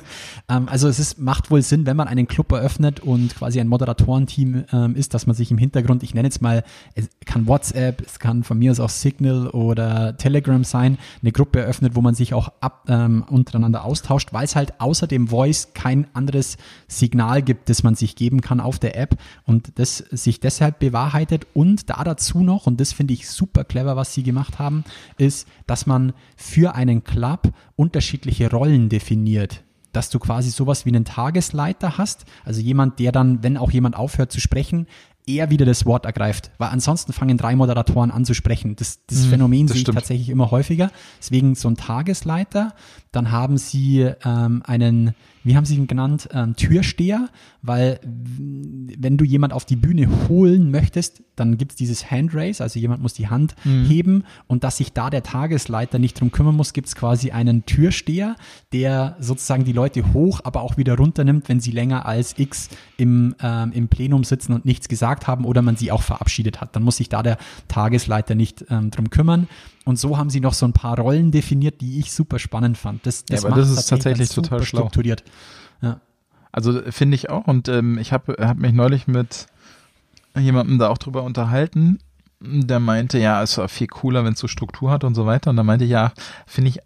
ähm, 0.48 0.68
also 0.68 0.88
es 0.88 0.98
ist, 0.98 1.18
macht 1.18 1.50
wohl 1.50 1.62
Sinn, 1.62 1.86
wenn 1.86 1.96
man 1.96 2.08
einen 2.08 2.26
Club 2.26 2.52
eröffnet 2.52 3.00
und 3.00 3.34
quasi 3.36 3.60
ein 3.60 3.68
Moderatorenteam 3.68 4.64
ähm, 4.72 4.96
ist, 4.96 5.14
dass 5.14 5.26
man 5.26 5.36
sich 5.36 5.50
im 5.50 5.58
Hintergrund, 5.58 6.02
ich 6.02 6.14
nenne 6.14 6.26
jetzt 6.26 6.42
mal, 6.42 6.64
es 6.94 7.08
kann 7.24 7.46
WhatsApp, 7.46 8.02
es 8.04 8.18
kann 8.18 8.42
von 8.42 8.58
mir 8.58 8.70
aus 8.70 8.80
auch 8.80 8.90
Signal 8.90 9.48
oder 9.48 10.16
Telegram 10.16 10.64
sein, 10.64 10.98
eine 11.22 11.32
Gruppe 11.32 11.60
eröffnet, 11.60 11.94
wo 11.94 12.00
man 12.00 12.14
sich 12.14 12.34
auch 12.34 12.52
ab, 12.60 12.84
ähm, 12.88 13.24
untereinander 13.28 13.84
austauscht, 13.84 14.32
weil 14.32 14.44
es 14.44 14.56
halt 14.56 14.80
außer 14.80 15.06
dem 15.06 15.28
Voice 15.28 15.68
kein 15.74 16.06
anderes 16.14 16.56
Signal 16.86 17.42
gibt, 17.42 17.68
das 17.68 17.82
man 17.82 17.94
sich 17.94 18.16
geben 18.16 18.40
kann 18.40 18.60
auf 18.60 18.78
der 18.78 18.96
App 18.96 19.16
und 19.44 19.78
das 19.78 19.98
sich 19.98 20.40
deshalb 20.40 20.78
bewahrheitet 20.78 21.46
und 21.54 21.90
da 21.90 22.02
dazu 22.04 22.40
noch, 22.40 22.66
und 22.66 22.80
das 22.80 22.92
finde 22.92 23.14
ich 23.14 23.28
super 23.28 23.64
clever, 23.64 23.96
was 23.96 24.14
sie 24.14 24.22
gemacht 24.22 24.58
haben, 24.58 24.84
ist, 25.16 25.46
dass 25.66 25.86
man 25.86 26.12
für 26.48 26.74
einen 26.74 27.04
Club 27.04 27.52
unterschiedliche 27.76 28.50
Rollen 28.50 28.88
definiert. 28.88 29.62
Dass 29.92 30.10
du 30.10 30.18
quasi 30.18 30.50
sowas 30.50 30.84
wie 30.84 30.90
einen 30.90 31.04
Tagesleiter 31.04 31.98
hast, 31.98 32.24
also 32.44 32.60
jemand, 32.60 32.98
der 32.98 33.12
dann, 33.12 33.42
wenn 33.42 33.56
auch 33.56 33.70
jemand 33.70 33.96
aufhört 33.96 34.32
zu 34.32 34.40
sprechen, 34.40 34.86
er 35.26 35.50
wieder 35.50 35.66
das 35.66 35.84
Wort 35.84 36.06
ergreift. 36.06 36.50
Weil 36.58 36.70
ansonsten 36.70 37.12
fangen 37.12 37.36
drei 37.36 37.54
Moderatoren 37.54 38.10
an 38.10 38.24
zu 38.24 38.34
sprechen. 38.34 38.76
Das, 38.76 39.04
das 39.06 39.26
mhm, 39.26 39.30
Phänomen 39.30 39.66
das 39.66 39.74
sehe 39.74 39.82
ich 39.82 39.94
tatsächlich 39.94 40.30
immer 40.30 40.50
häufiger. 40.50 40.90
Deswegen 41.18 41.54
so 41.54 41.68
ein 41.68 41.76
Tagesleiter. 41.76 42.74
Dann 43.12 43.30
haben 43.30 43.58
sie 43.58 44.10
ähm, 44.24 44.62
einen 44.64 45.14
wie 45.44 45.56
haben 45.56 45.64
Sie 45.64 45.76
ihn 45.76 45.86
genannt, 45.86 46.28
ähm, 46.32 46.56
Türsteher, 46.56 47.28
weil 47.62 48.00
wenn 48.02 49.16
du 49.16 49.24
jemand 49.24 49.52
auf 49.52 49.64
die 49.64 49.76
Bühne 49.76 50.08
holen 50.28 50.70
möchtest, 50.70 51.22
dann 51.36 51.56
gibt 51.56 51.72
es 51.72 51.76
dieses 51.76 52.10
Handrace, 52.10 52.60
also 52.60 52.78
jemand 52.78 53.02
muss 53.02 53.14
die 53.14 53.28
Hand 53.28 53.54
mhm. 53.64 53.84
heben 53.84 54.24
und 54.46 54.64
dass 54.64 54.78
sich 54.78 54.92
da 54.92 55.10
der 55.10 55.22
Tagesleiter 55.22 55.98
nicht 55.98 56.20
drum 56.20 56.32
kümmern 56.32 56.56
muss, 56.56 56.72
gibt 56.72 56.88
es 56.88 56.94
quasi 56.94 57.30
einen 57.30 57.64
Türsteher, 57.66 58.36
der 58.72 59.16
sozusagen 59.20 59.64
die 59.64 59.72
Leute 59.72 60.12
hoch, 60.12 60.40
aber 60.44 60.62
auch 60.62 60.76
wieder 60.76 60.96
runternimmt, 60.96 61.48
wenn 61.48 61.60
sie 61.60 61.70
länger 61.70 62.06
als 62.06 62.38
X 62.38 62.68
im, 62.96 63.34
ähm, 63.40 63.72
im 63.72 63.88
Plenum 63.88 64.24
sitzen 64.24 64.52
und 64.52 64.64
nichts 64.64 64.88
gesagt 64.88 65.26
haben 65.26 65.44
oder 65.44 65.62
man 65.62 65.76
sie 65.76 65.92
auch 65.92 66.02
verabschiedet 66.02 66.60
hat. 66.60 66.74
Dann 66.74 66.82
muss 66.82 66.96
sich 66.96 67.08
da 67.08 67.22
der 67.22 67.38
Tagesleiter 67.68 68.34
nicht 68.34 68.64
ähm, 68.70 68.90
drum 68.90 69.10
kümmern. 69.10 69.48
Und 69.88 69.98
so 69.98 70.18
haben 70.18 70.28
sie 70.28 70.40
noch 70.40 70.52
so 70.52 70.66
ein 70.66 70.74
paar 70.74 70.98
Rollen 70.98 71.30
definiert, 71.30 71.80
die 71.80 71.98
ich 71.98 72.12
super 72.12 72.38
spannend 72.38 72.76
fand. 72.76 73.06
Das, 73.06 73.24
das, 73.24 73.42
ja, 73.42 73.48
aber 73.48 73.58
das 73.58 73.70
ist 73.70 73.86
tatsächlich 73.86 74.28
total 74.28 74.62
schlau. 74.62 74.80
strukturiert. 74.80 75.24
Ja. 75.80 76.02
Also 76.52 76.82
finde 76.90 77.14
ich 77.14 77.30
auch. 77.30 77.46
Und 77.46 77.68
ähm, 77.68 77.96
ich 77.96 78.12
habe 78.12 78.36
hab 78.38 78.58
mich 78.58 78.74
neulich 78.74 79.06
mit 79.06 79.46
jemandem 80.38 80.78
da 80.78 80.90
auch 80.90 80.98
drüber 80.98 81.22
unterhalten, 81.22 82.00
der 82.38 82.80
meinte, 82.80 83.18
ja, 83.18 83.42
es 83.42 83.56
war 83.56 83.70
viel 83.70 83.86
cooler, 83.86 84.26
wenn 84.26 84.34
es 84.34 84.40
so 84.40 84.46
Struktur 84.46 84.90
hat 84.90 85.04
und 85.04 85.14
so 85.14 85.24
weiter. 85.24 85.48
Und 85.48 85.56
da 85.56 85.62
meinte, 85.62 85.86
ja, 85.86 86.12
finde 86.46 86.68
ich 86.68 86.80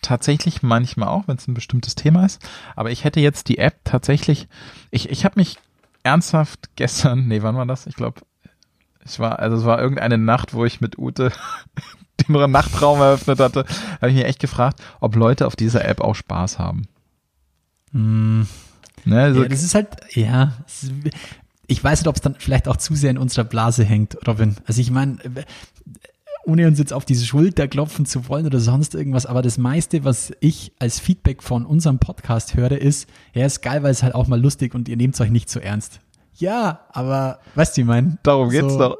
tatsächlich 0.00 0.62
manchmal 0.62 1.08
auch, 1.08 1.28
wenn 1.28 1.36
es 1.36 1.46
ein 1.46 1.52
bestimmtes 1.52 1.94
Thema 1.94 2.24
ist. 2.24 2.40
Aber 2.74 2.90
ich 2.90 3.04
hätte 3.04 3.20
jetzt 3.20 3.50
die 3.50 3.58
App 3.58 3.80
tatsächlich, 3.84 4.48
ich, 4.90 5.10
ich 5.10 5.26
habe 5.26 5.38
mich 5.38 5.58
ernsthaft 6.04 6.70
gestern, 6.76 7.28
nee, 7.28 7.42
wann 7.42 7.56
war 7.56 7.66
das? 7.66 7.86
Ich 7.86 7.96
glaube, 7.96 8.22
es 9.04 9.18
war, 9.18 9.40
also 9.40 9.58
es 9.58 9.66
war 9.66 9.78
irgendeine 9.78 10.16
Nacht, 10.16 10.54
wo 10.54 10.64
ich 10.64 10.80
mit 10.80 10.96
Ute 10.96 11.32
den 12.28 12.50
Nachtraum 12.50 13.00
eröffnet 13.00 13.40
hatte, 13.40 13.64
habe 14.00 14.10
ich 14.10 14.16
mich 14.16 14.24
echt 14.24 14.40
gefragt, 14.40 14.80
ob 15.00 15.16
Leute 15.16 15.46
auf 15.46 15.56
dieser 15.56 15.84
App 15.84 16.00
auch 16.00 16.14
Spaß 16.14 16.58
haben. 16.58 16.86
Mm. 17.92 18.42
Ne, 19.04 19.22
also 19.22 19.42
ja, 19.42 19.48
das 19.48 19.62
ist 19.62 19.74
halt, 19.74 19.88
ja, 20.10 20.52
ich 21.66 21.82
weiß 21.82 22.00
nicht, 22.00 22.08
ob 22.08 22.16
es 22.16 22.20
dann 22.20 22.34
vielleicht 22.38 22.68
auch 22.68 22.76
zu 22.76 22.94
sehr 22.94 23.10
in 23.10 23.18
unserer 23.18 23.44
Blase 23.44 23.84
hängt, 23.84 24.16
Robin. 24.26 24.56
Also 24.66 24.80
ich 24.80 24.90
meine, 24.90 25.18
ohne 26.44 26.66
uns 26.66 26.78
jetzt 26.78 26.92
auf 26.92 27.04
diese 27.04 27.24
Schulter 27.24 27.68
klopfen 27.68 28.06
zu 28.06 28.28
wollen 28.28 28.46
oder 28.46 28.60
sonst 28.60 28.94
irgendwas, 28.94 29.26
aber 29.26 29.42
das 29.42 29.58
meiste, 29.58 30.04
was 30.04 30.32
ich 30.40 30.72
als 30.78 30.98
Feedback 30.98 31.42
von 31.42 31.64
unserem 31.64 31.98
Podcast 31.98 32.54
höre, 32.54 32.72
ist, 32.72 33.08
ja, 33.34 33.46
ist 33.46 33.62
geil, 33.62 33.82
weil 33.82 33.92
es 33.92 34.02
halt 34.02 34.14
auch 34.14 34.26
mal 34.26 34.40
lustig 34.40 34.74
und 34.74 34.88
ihr 34.88 34.96
nehmt 34.96 35.14
es 35.14 35.20
euch 35.20 35.30
nicht 35.30 35.48
so 35.48 35.60
ernst. 35.60 36.00
Ja, 36.40 36.80
aber 36.92 37.38
weißt 37.54 37.76
du, 37.76 37.82
ich 37.82 37.86
meine? 37.86 38.18
Darum 38.22 38.48
geht's 38.48 38.72
so, 38.72 38.78
doch. 38.78 38.98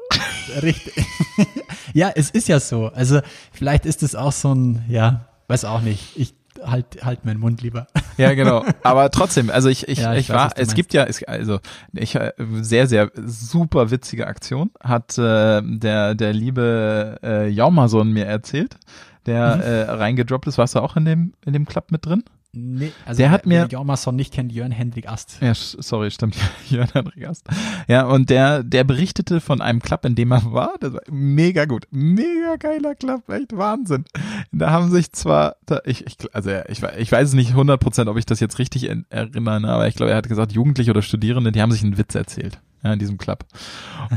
Richtig. 0.61 1.05
ja, 1.93 2.11
es 2.13 2.29
ist 2.29 2.47
ja 2.47 2.59
so. 2.59 2.87
Also 2.87 3.21
vielleicht 3.51 3.85
ist 3.85 4.03
es 4.03 4.15
auch 4.15 4.31
so 4.31 4.53
ein, 4.53 4.85
ja, 4.87 5.25
weiß 5.47 5.65
auch 5.65 5.81
nicht. 5.81 6.17
Ich 6.17 6.35
halt 6.63 7.03
halt 7.03 7.25
meinen 7.25 7.39
Mund 7.39 7.61
lieber. 7.61 7.87
Ja, 8.17 8.35
genau. 8.35 8.63
Aber 8.83 9.09
trotzdem, 9.09 9.49
also 9.49 9.69
ich 9.69 9.87
ich, 9.87 9.99
ja, 9.99 10.13
ich, 10.13 10.21
ich 10.21 10.29
weiß, 10.29 10.35
war, 10.35 10.51
es 10.55 10.75
gibt 10.75 10.93
ja, 10.93 11.05
es, 11.05 11.23
also 11.23 11.59
ich 11.93 12.17
sehr 12.61 12.85
sehr 12.85 13.11
super 13.25 13.89
witzige 13.89 14.27
Aktion 14.27 14.69
hat 14.79 15.17
äh, 15.17 15.61
der 15.63 16.13
der 16.13 16.33
liebe 16.33 17.19
äh, 17.23 17.47
Jaumason 17.47 18.11
mir 18.11 18.25
erzählt, 18.25 18.77
der 19.25 19.55
mhm. 19.55 19.61
äh, 19.61 19.81
reingedroppt 19.91 20.47
ist. 20.47 20.59
Warst 20.59 20.75
du 20.75 20.79
auch 20.79 20.95
in 20.95 21.05
dem 21.05 21.33
in 21.45 21.53
dem 21.53 21.65
Club 21.65 21.91
mit 21.91 22.05
drin? 22.05 22.23
Nee, 22.53 22.91
also 23.05 23.17
der 23.17 23.31
hat 23.31 23.45
mir 23.45 23.65
Jormason 23.69 24.13
nicht 24.13 24.33
kennt, 24.33 24.51
Jörn 24.51 24.71
Hendrik 24.71 25.07
Ast. 25.07 25.37
Ja, 25.39 25.53
sorry, 25.55 26.11
stimmt, 26.11 26.35
Jörn 26.69 26.89
Hendrik 26.91 27.25
Ast. 27.25 27.47
Ja, 27.87 28.05
und 28.05 28.29
der, 28.29 28.63
der 28.63 28.83
berichtete 28.83 29.39
von 29.39 29.61
einem 29.61 29.81
Club, 29.81 30.03
in 30.03 30.15
dem 30.15 30.31
er 30.31 30.51
war. 30.51 30.73
Das 30.81 30.91
war 30.91 31.01
mega 31.09 31.63
gut, 31.63 31.87
mega 31.91 32.57
geiler 32.57 32.95
Club, 32.95 33.29
echt 33.29 33.55
Wahnsinn. 33.55 34.03
Da 34.51 34.71
haben 34.71 34.91
sich 34.91 35.13
zwar, 35.13 35.55
da, 35.65 35.79
ich, 35.85 36.05
ich, 36.05 36.17
also 36.33 36.51
ich, 36.67 36.83
ich 36.83 37.11
weiß 37.11 37.33
nicht 37.33 37.51
100 37.51 37.79
Prozent, 37.79 38.09
ob 38.09 38.17
ich 38.17 38.25
das 38.25 38.41
jetzt 38.41 38.59
richtig 38.59 38.89
erinnere, 39.09 39.69
aber 39.69 39.87
ich 39.87 39.95
glaube, 39.95 40.11
er 40.11 40.17
hat 40.17 40.27
gesagt, 40.27 40.51
Jugendliche 40.51 40.91
oder 40.91 41.01
Studierende, 41.01 41.53
die 41.53 41.61
haben 41.61 41.71
sich 41.71 41.83
einen 41.83 41.97
Witz 41.97 42.15
erzählt, 42.15 42.59
ja, 42.83 42.91
in 42.91 42.99
diesem 42.99 43.17
Club. 43.17 43.45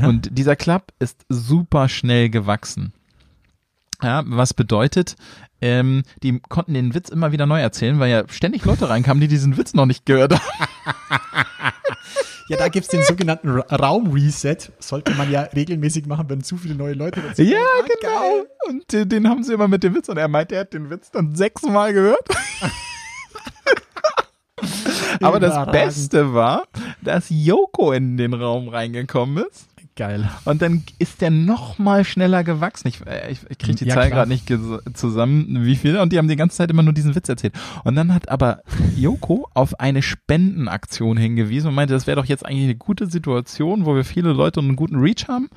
Und 0.01 0.37
dieser 0.37 0.57
Club 0.57 0.91
ist 0.99 1.25
super 1.29 1.87
schnell 1.87 2.29
gewachsen. 2.29 2.91
Ja, 4.01 4.23
was 4.25 4.53
bedeutet, 4.53 5.15
ähm, 5.61 6.03
die 6.21 6.39
konnten 6.39 6.73
den 6.73 6.93
Witz 6.93 7.09
immer 7.09 7.31
wieder 7.31 7.45
neu 7.45 7.59
erzählen, 7.59 7.99
weil 7.99 8.11
ja 8.11 8.23
ständig 8.29 8.65
Leute 8.65 8.89
reinkamen, 8.89 9.21
die 9.21 9.27
diesen 9.27 9.57
Witz 9.57 9.73
noch 9.73 9.85
nicht 9.85 10.05
gehört 10.05 10.33
haben. 10.33 10.41
Ja, 12.47 12.57
da 12.57 12.67
gibt's 12.67 12.89
den 12.89 13.01
sogenannten 13.01 13.49
Raum-Reset. 13.49 14.57
Sollte 14.77 15.15
man 15.15 15.31
ja 15.31 15.41
regelmäßig 15.41 16.05
machen, 16.05 16.29
wenn 16.29 16.43
zu 16.43 16.57
viele 16.57 16.75
neue 16.75 16.93
Leute 16.93 17.19
dazu. 17.19 17.41
Ja, 17.41 17.57
ah, 17.57 17.81
genau. 17.81 18.19
Geil. 18.19 18.47
Und 18.67 18.93
den, 18.93 19.09
den 19.09 19.27
haben 19.27 19.43
sie 19.43 19.53
immer 19.53 19.67
mit 19.67 19.81
dem 19.83 19.95
Witz 19.95 20.09
und 20.09 20.17
er 20.17 20.27
meint, 20.27 20.51
er 20.51 20.59
hat 20.59 20.71
den 20.73 20.91
Witz 20.91 21.09
dann 21.09 21.35
sechsmal 21.35 21.91
gehört. 21.91 22.27
Aber 25.21 25.39
das 25.39 25.71
Beste 25.71 26.35
war, 26.35 26.67
dass 27.01 27.25
Yoko 27.29 27.93
in 27.93 28.15
den 28.17 28.35
Raum 28.35 28.69
reingekommen 28.69 29.43
ist 29.45 29.67
Geil. 29.97 30.29
Und 30.43 30.61
dann 30.61 30.83
ist 30.99 31.21
der 31.21 31.31
noch 31.31 31.79
mal 31.79 32.03
schneller 32.03 32.43
gewachsen. 32.43 32.89
Ich, 32.89 33.05
äh, 33.07 33.31
ich, 33.31 33.39
ich 33.49 33.57
kriege 33.57 33.77
die 33.77 33.85
ja, 33.85 33.95
Zahl 33.95 34.09
gerade 34.09 34.27
nicht 34.27 34.51
zusammen, 34.93 35.63
wie 35.63 35.77
viel. 35.77 35.97
Und 35.97 36.11
die 36.11 36.17
haben 36.17 36.27
die 36.27 36.35
ganze 36.35 36.57
Zeit 36.57 36.69
immer 36.69 36.83
nur 36.83 36.91
diesen 36.91 37.15
Witz 37.15 37.29
erzählt. 37.29 37.53
Und 37.85 37.95
dann 37.95 38.13
hat 38.13 38.27
aber 38.27 38.59
Joko 38.97 39.47
auf 39.53 39.79
eine 39.79 40.01
Spendenaktion 40.01 41.15
hingewiesen 41.15 41.69
und 41.69 41.75
meinte, 41.75 41.93
das 41.93 42.07
wäre 42.07 42.17
doch 42.17 42.25
jetzt 42.25 42.45
eigentlich 42.45 42.65
eine 42.65 42.75
gute 42.75 43.07
Situation, 43.07 43.85
wo 43.85 43.95
wir 43.95 44.03
viele 44.03 44.33
Leute 44.33 44.59
und 44.59 44.65
einen 44.67 44.75
guten 44.75 44.97
Reach 44.97 45.29
haben. 45.29 45.49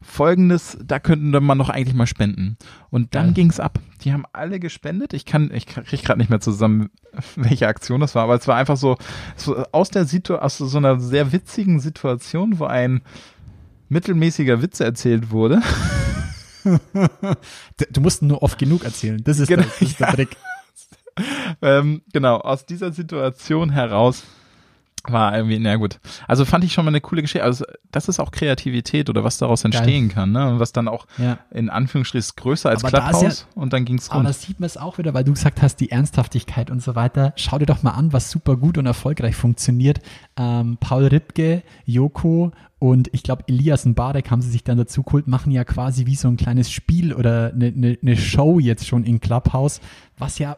Folgendes, 0.00 0.78
da 0.82 1.00
könnten 1.00 1.30
man 1.44 1.58
doch 1.58 1.68
eigentlich 1.68 1.96
mal 1.96 2.06
spenden. 2.06 2.58
Und 2.90 3.16
dann 3.16 3.28
ja. 3.28 3.32
ging's 3.32 3.58
ab. 3.58 3.80
Die 4.02 4.12
haben 4.12 4.24
alle 4.32 4.60
gespendet. 4.60 5.14
Ich 5.14 5.26
kann, 5.26 5.50
ich 5.52 5.66
kriege 5.66 6.02
gerade 6.02 6.20
nicht 6.20 6.30
mehr 6.30 6.40
zusammen, 6.40 6.90
welche 7.34 7.66
Aktion 7.66 8.00
das 8.00 8.14
war, 8.14 8.22
aber 8.22 8.36
es 8.36 8.46
war 8.46 8.54
einfach 8.54 8.76
so, 8.76 8.96
so 9.34 9.64
aus 9.72 9.90
der 9.90 10.04
Situation, 10.04 10.44
aus 10.44 10.58
so 10.58 10.78
einer 10.78 11.00
sehr 11.00 11.32
witzigen 11.32 11.80
Situation, 11.80 12.60
wo 12.60 12.66
ein 12.66 13.02
mittelmäßiger 13.90 14.62
Witz 14.62 14.80
erzählt 14.80 15.30
wurde. 15.30 15.60
du 17.90 18.00
musst 18.00 18.22
nur 18.22 18.42
oft 18.42 18.58
genug 18.58 18.84
erzählen. 18.84 19.22
Das 19.22 19.38
ist, 19.38 19.48
genau, 19.48 19.62
der, 19.62 19.70
das 19.70 19.82
ist 19.82 20.00
der 20.00 20.08
Trick. 20.08 20.36
ähm, 21.62 22.02
genau, 22.12 22.38
aus 22.38 22.64
dieser 22.64 22.92
Situation 22.92 23.70
heraus 23.70 24.24
war 25.08 25.36
irgendwie, 25.36 25.58
na 25.58 25.76
gut. 25.76 25.98
Also 26.26 26.44
fand 26.44 26.64
ich 26.64 26.72
schon 26.72 26.84
mal 26.84 26.90
eine 26.90 27.00
coole 27.00 27.22
Geschichte. 27.22 27.44
Also 27.44 27.64
das 27.90 28.08
ist 28.08 28.20
auch 28.20 28.30
Kreativität 28.30 29.08
oder 29.08 29.24
was 29.24 29.38
daraus 29.38 29.64
entstehen 29.64 30.08
Geil. 30.08 30.14
kann, 30.14 30.32
ne? 30.32 30.48
Und 30.48 30.60
was 30.60 30.72
dann 30.72 30.88
auch 30.88 31.06
ja. 31.18 31.38
in 31.50 31.70
Anführungsstrichen 31.70 32.32
größer 32.36 32.68
als 32.68 32.84
aber 32.84 32.98
Clubhouse 32.98 33.46
ja, 33.48 33.60
und 33.60 33.72
dann 33.72 33.84
ging's 33.84 34.10
rund. 34.10 34.20
Aber 34.20 34.28
da 34.28 34.32
sieht 34.32 34.60
man 34.60 34.66
es 34.66 34.76
auch 34.76 34.98
wieder, 34.98 35.14
weil 35.14 35.24
du 35.24 35.32
gesagt 35.32 35.62
hast, 35.62 35.76
die 35.76 35.90
Ernsthaftigkeit 35.90 36.70
und 36.70 36.82
so 36.82 36.94
weiter. 36.94 37.32
Schau 37.36 37.58
dir 37.58 37.66
doch 37.66 37.82
mal 37.82 37.92
an, 37.92 38.12
was 38.12 38.30
super 38.30 38.56
gut 38.56 38.78
und 38.78 38.86
erfolgreich 38.86 39.36
funktioniert. 39.36 40.00
Ähm, 40.36 40.76
Paul 40.80 41.06
Ripke, 41.06 41.62
Joko 41.84 42.52
und 42.78 43.10
ich 43.12 43.22
glaube, 43.22 43.44
Elias 43.46 43.84
und 43.84 43.94
Barek 43.94 44.30
haben 44.30 44.40
sie 44.40 44.50
sich 44.50 44.64
dann 44.64 44.78
dazu 44.78 45.02
geholt, 45.02 45.28
machen 45.28 45.52
ja 45.52 45.64
quasi 45.64 46.06
wie 46.06 46.16
so 46.16 46.28
ein 46.28 46.38
kleines 46.38 46.70
Spiel 46.70 47.12
oder 47.12 47.52
eine, 47.52 47.66
eine, 47.66 47.98
eine 48.00 48.16
Show 48.16 48.58
jetzt 48.58 48.86
schon 48.86 49.04
in 49.04 49.20
Clubhouse, 49.20 49.80
was 50.16 50.38
ja 50.38 50.56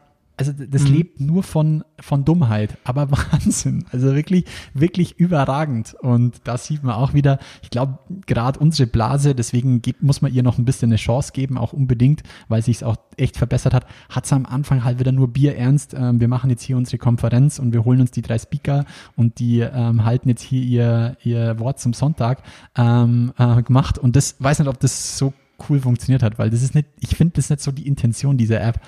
also 0.48 0.64
das 0.66 0.82
mhm. 0.82 0.94
lebt 0.94 1.20
nur 1.20 1.42
von, 1.42 1.84
von 2.00 2.24
Dummheit, 2.24 2.76
aber 2.84 3.10
Wahnsinn. 3.32 3.84
Also 3.92 4.14
wirklich, 4.14 4.44
wirklich 4.74 5.18
überragend. 5.18 5.94
Und 6.00 6.40
da 6.44 6.58
sieht 6.58 6.82
man 6.82 6.94
auch 6.94 7.14
wieder, 7.14 7.38
ich 7.62 7.70
glaube, 7.70 7.98
gerade 8.26 8.58
unsere 8.58 8.86
Blase, 8.86 9.34
deswegen 9.34 9.82
gibt, 9.82 10.02
muss 10.02 10.22
man 10.22 10.32
ihr 10.32 10.42
noch 10.42 10.58
ein 10.58 10.64
bisschen 10.64 10.90
eine 10.90 10.96
Chance 10.96 11.32
geben, 11.32 11.58
auch 11.58 11.72
unbedingt, 11.72 12.22
weil 12.48 12.62
sich 12.62 12.76
es 12.76 12.82
auch 12.82 12.96
echt 13.16 13.36
verbessert 13.36 13.74
hat, 13.74 13.86
hat 14.08 14.24
es 14.24 14.32
am 14.32 14.46
Anfang 14.46 14.84
halt 14.84 14.98
wieder 14.98 15.12
nur 15.12 15.28
Bier 15.28 15.56
ernst. 15.56 15.94
Ähm, 15.94 16.20
wir 16.20 16.28
machen 16.28 16.50
jetzt 16.50 16.62
hier 16.62 16.76
unsere 16.76 16.98
Konferenz 16.98 17.58
und 17.58 17.72
wir 17.72 17.84
holen 17.84 18.00
uns 18.00 18.10
die 18.10 18.22
drei 18.22 18.38
Speaker 18.38 18.84
und 19.16 19.38
die 19.38 19.60
ähm, 19.60 20.04
halten 20.04 20.28
jetzt 20.28 20.42
hier 20.42 20.62
ihr, 20.62 21.16
ihr 21.22 21.58
Wort 21.58 21.80
zum 21.80 21.92
Sonntag 21.92 22.42
ähm, 22.76 23.32
äh, 23.38 23.62
gemacht. 23.62 23.98
Und 23.98 24.16
das 24.16 24.36
weiß 24.38 24.58
nicht, 24.58 24.68
ob 24.68 24.80
das 24.80 25.18
so 25.18 25.32
cool 25.68 25.80
funktioniert 25.80 26.22
hat, 26.22 26.38
weil 26.38 26.50
das 26.50 26.62
ist 26.62 26.74
nicht, 26.74 26.88
ich 27.00 27.16
finde 27.16 27.34
das 27.36 27.50
nicht 27.50 27.62
so 27.62 27.70
die 27.70 27.86
Intention 27.86 28.36
dieser 28.36 28.60
App. 28.60 28.80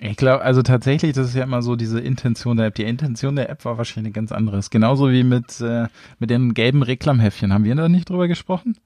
Ich 0.00 0.16
glaube, 0.16 0.42
also 0.42 0.62
tatsächlich, 0.62 1.14
das 1.14 1.28
ist 1.28 1.34
ja 1.34 1.44
immer 1.44 1.62
so 1.62 1.74
diese 1.74 2.00
Intention 2.00 2.58
der 2.58 2.66
App. 2.66 2.74
Die 2.74 2.84
Intention 2.84 3.36
der 3.36 3.48
App 3.48 3.64
war 3.64 3.78
wahrscheinlich 3.78 4.12
ganz 4.12 4.30
anderes. 4.30 4.68
Genauso 4.68 5.10
wie 5.10 5.24
mit, 5.24 5.60
äh, 5.60 5.86
mit 6.18 6.28
den 6.28 6.52
gelben 6.52 6.82
Reklamhäffchen. 6.82 7.52
Haben 7.52 7.64
wir 7.64 7.74
da 7.74 7.88
nicht 7.88 8.10
drüber 8.10 8.28
gesprochen? 8.28 8.76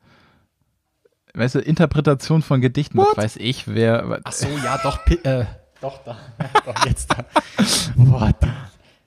Weißt 1.35 1.57
du, 1.57 1.61
Interpretation 1.61 2.43
von 2.43 2.61
Gedichten, 2.61 2.99
What? 2.99 3.17
weiß 3.17 3.37
ich, 3.37 3.67
wer. 3.69 4.21
Ach 4.25 4.33
so, 4.33 4.49
ja, 4.65 4.79
doch, 4.83 5.05
äh, 5.07 5.47
doch, 5.81 6.03
da, 6.05 6.17
doch, 6.65 6.87
jetzt 6.87 7.11
da. 7.11 7.25
Boah, 7.97 8.33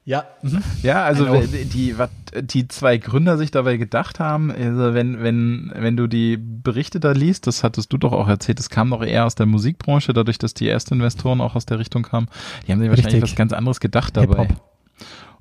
ja. 0.05 0.25
Mhm. 0.41 0.61
Ja, 0.81 1.03
also 1.03 1.25
die, 1.25 1.97
was 1.97 2.09
die 2.41 2.67
zwei 2.67 2.97
Gründer 2.97 3.37
sich 3.37 3.51
dabei 3.51 3.77
gedacht 3.77 4.19
haben, 4.19 4.51
also 4.51 4.93
wenn, 4.93 5.21
wenn, 5.21 5.71
wenn 5.75 5.95
du 5.95 6.07
die 6.07 6.37
Berichte 6.37 6.99
da 6.99 7.11
liest, 7.11 7.47
das 7.47 7.63
hattest 7.63 7.93
du 7.93 7.97
doch 7.97 8.11
auch 8.11 8.27
erzählt, 8.27 8.59
es 8.59 8.69
kam 8.69 8.89
noch 8.89 9.03
eher 9.03 9.25
aus 9.25 9.35
der 9.35 9.45
Musikbranche, 9.45 10.13
dadurch, 10.13 10.37
dass 10.37 10.53
die 10.53 10.67
ersten 10.67 10.95
Investoren 10.95 11.41
auch 11.41 11.55
aus 11.55 11.65
der 11.65 11.79
Richtung 11.79 12.03
kamen. 12.03 12.27
Die 12.67 12.71
haben 12.71 12.79
sich 12.79 12.89
wahrscheinlich 12.89 13.13
Richtig. 13.15 13.31
was 13.31 13.35
ganz 13.37 13.53
anderes 13.53 13.79
gedacht 13.79 14.17
dabei. 14.17 14.47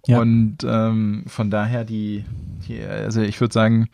Ja. 0.07 0.21
Und 0.21 0.59
ähm, 0.65 1.25
von 1.27 1.51
daher 1.51 1.85
die, 1.85 2.25
die 2.67 2.83
also 2.83 3.21
ich 3.21 3.41
würde 3.41 3.55
sagen, 3.55 3.89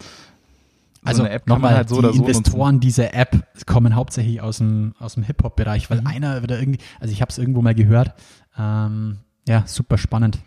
so 1.02 1.22
also 1.22 1.26
nochmal, 1.46 1.76
halt 1.76 1.88
so 1.88 2.02
die 2.02 2.16
so 2.16 2.24
Investoren 2.24 2.80
dieser 2.80 3.14
App 3.14 3.46
kommen 3.66 3.94
hauptsächlich 3.94 4.40
aus 4.40 4.58
dem, 4.58 4.94
aus 4.98 5.14
dem 5.14 5.22
Hip-Hop-Bereich, 5.22 5.90
weil 5.90 6.00
mhm. 6.00 6.06
einer 6.06 6.42
wieder 6.42 6.58
irgendwie, 6.58 6.80
also 7.00 7.12
ich 7.12 7.20
habe 7.20 7.30
es 7.30 7.38
irgendwo 7.38 7.62
mal 7.62 7.74
gehört, 7.74 8.14
ähm, 8.58 9.18
ja, 9.46 9.64
super 9.66 9.96
spannend. 9.96 10.38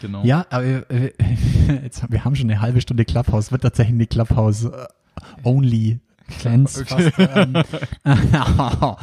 Genau. 0.00 0.24
Ja, 0.24 0.46
aber 0.50 0.90
äh, 0.90 1.12
jetzt, 1.82 2.10
wir 2.10 2.24
haben 2.24 2.36
schon 2.36 2.50
eine 2.50 2.60
halbe 2.60 2.80
Stunde 2.80 3.04
Clubhouse, 3.04 3.52
wird 3.52 3.62
tatsächlich 3.62 3.94
eine 3.94 4.06
Clubhouse 4.06 4.64
äh, 4.64 4.86
only 5.44 6.00
Cleanse. 6.38 6.82
Okay. 6.82 7.10
Fast, 7.10 7.36
ähm, 7.36 7.62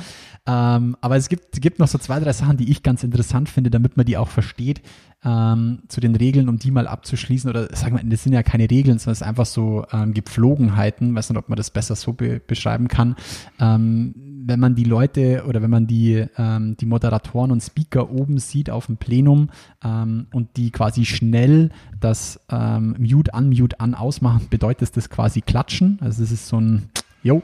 ähm, 0.45 0.97
aber 0.99 1.15
es 1.15 1.29
gibt, 1.29 1.61
gibt 1.61 1.79
noch 1.79 1.87
so 1.87 1.97
zwei, 1.97 2.19
drei 2.19 2.33
Sachen, 2.33 2.57
die 2.57 2.69
ich 2.69 2.83
ganz 2.83 3.03
interessant 3.03 3.49
finde, 3.49 3.69
damit 3.69 3.97
man 3.97 4.05
die 4.05 4.17
auch 4.17 4.27
versteht, 4.27 4.81
ähm, 5.23 5.83
zu 5.87 6.01
den 6.01 6.15
Regeln, 6.15 6.49
um 6.49 6.59
die 6.59 6.71
mal 6.71 6.87
abzuschließen. 6.87 7.49
Oder 7.49 7.73
sagen 7.75 7.97
wir, 7.97 8.03
das 8.03 8.23
sind 8.23 8.33
ja 8.33 8.43
keine 8.43 8.69
Regeln, 8.69 8.99
sondern 8.99 9.13
es 9.13 9.21
ist 9.21 9.27
einfach 9.27 9.45
so 9.45 9.85
ähm, 9.91 10.13
Gepflogenheiten. 10.13 11.15
Weiß 11.15 11.29
nicht, 11.29 11.39
ob 11.39 11.49
man 11.49 11.55
das 11.55 11.71
besser 11.71 11.95
so 11.95 12.13
be 12.13 12.41
beschreiben 12.45 12.87
kann. 12.89 13.15
Ähm, 13.59 14.32
wenn 14.45 14.59
man 14.59 14.75
die 14.75 14.83
Leute 14.83 15.45
oder 15.47 15.61
wenn 15.61 15.69
man 15.69 15.87
die, 15.87 16.25
ähm, 16.37 16.75
die 16.77 16.85
Moderatoren 16.85 17.51
und 17.51 17.61
Speaker 17.61 18.11
oben 18.11 18.37
sieht 18.39 18.69
auf 18.69 18.87
dem 18.87 18.97
Plenum 18.97 19.49
ähm, 19.83 20.27
und 20.33 20.57
die 20.57 20.71
quasi 20.71 21.05
schnell 21.05 21.69
das 21.99 22.39
ähm, 22.51 22.95
Mute 22.99 23.33
an, 23.33 23.49
Mute 23.49 23.79
an 23.79 23.95
ausmachen, 23.95 24.47
bedeutet 24.49 24.95
das 24.95 25.09
quasi 25.09 25.41
klatschen. 25.41 25.97
Also 26.01 26.23
es 26.23 26.31
ist 26.31 26.47
so 26.47 26.59
ein, 26.59 26.89
jo, 27.21 27.43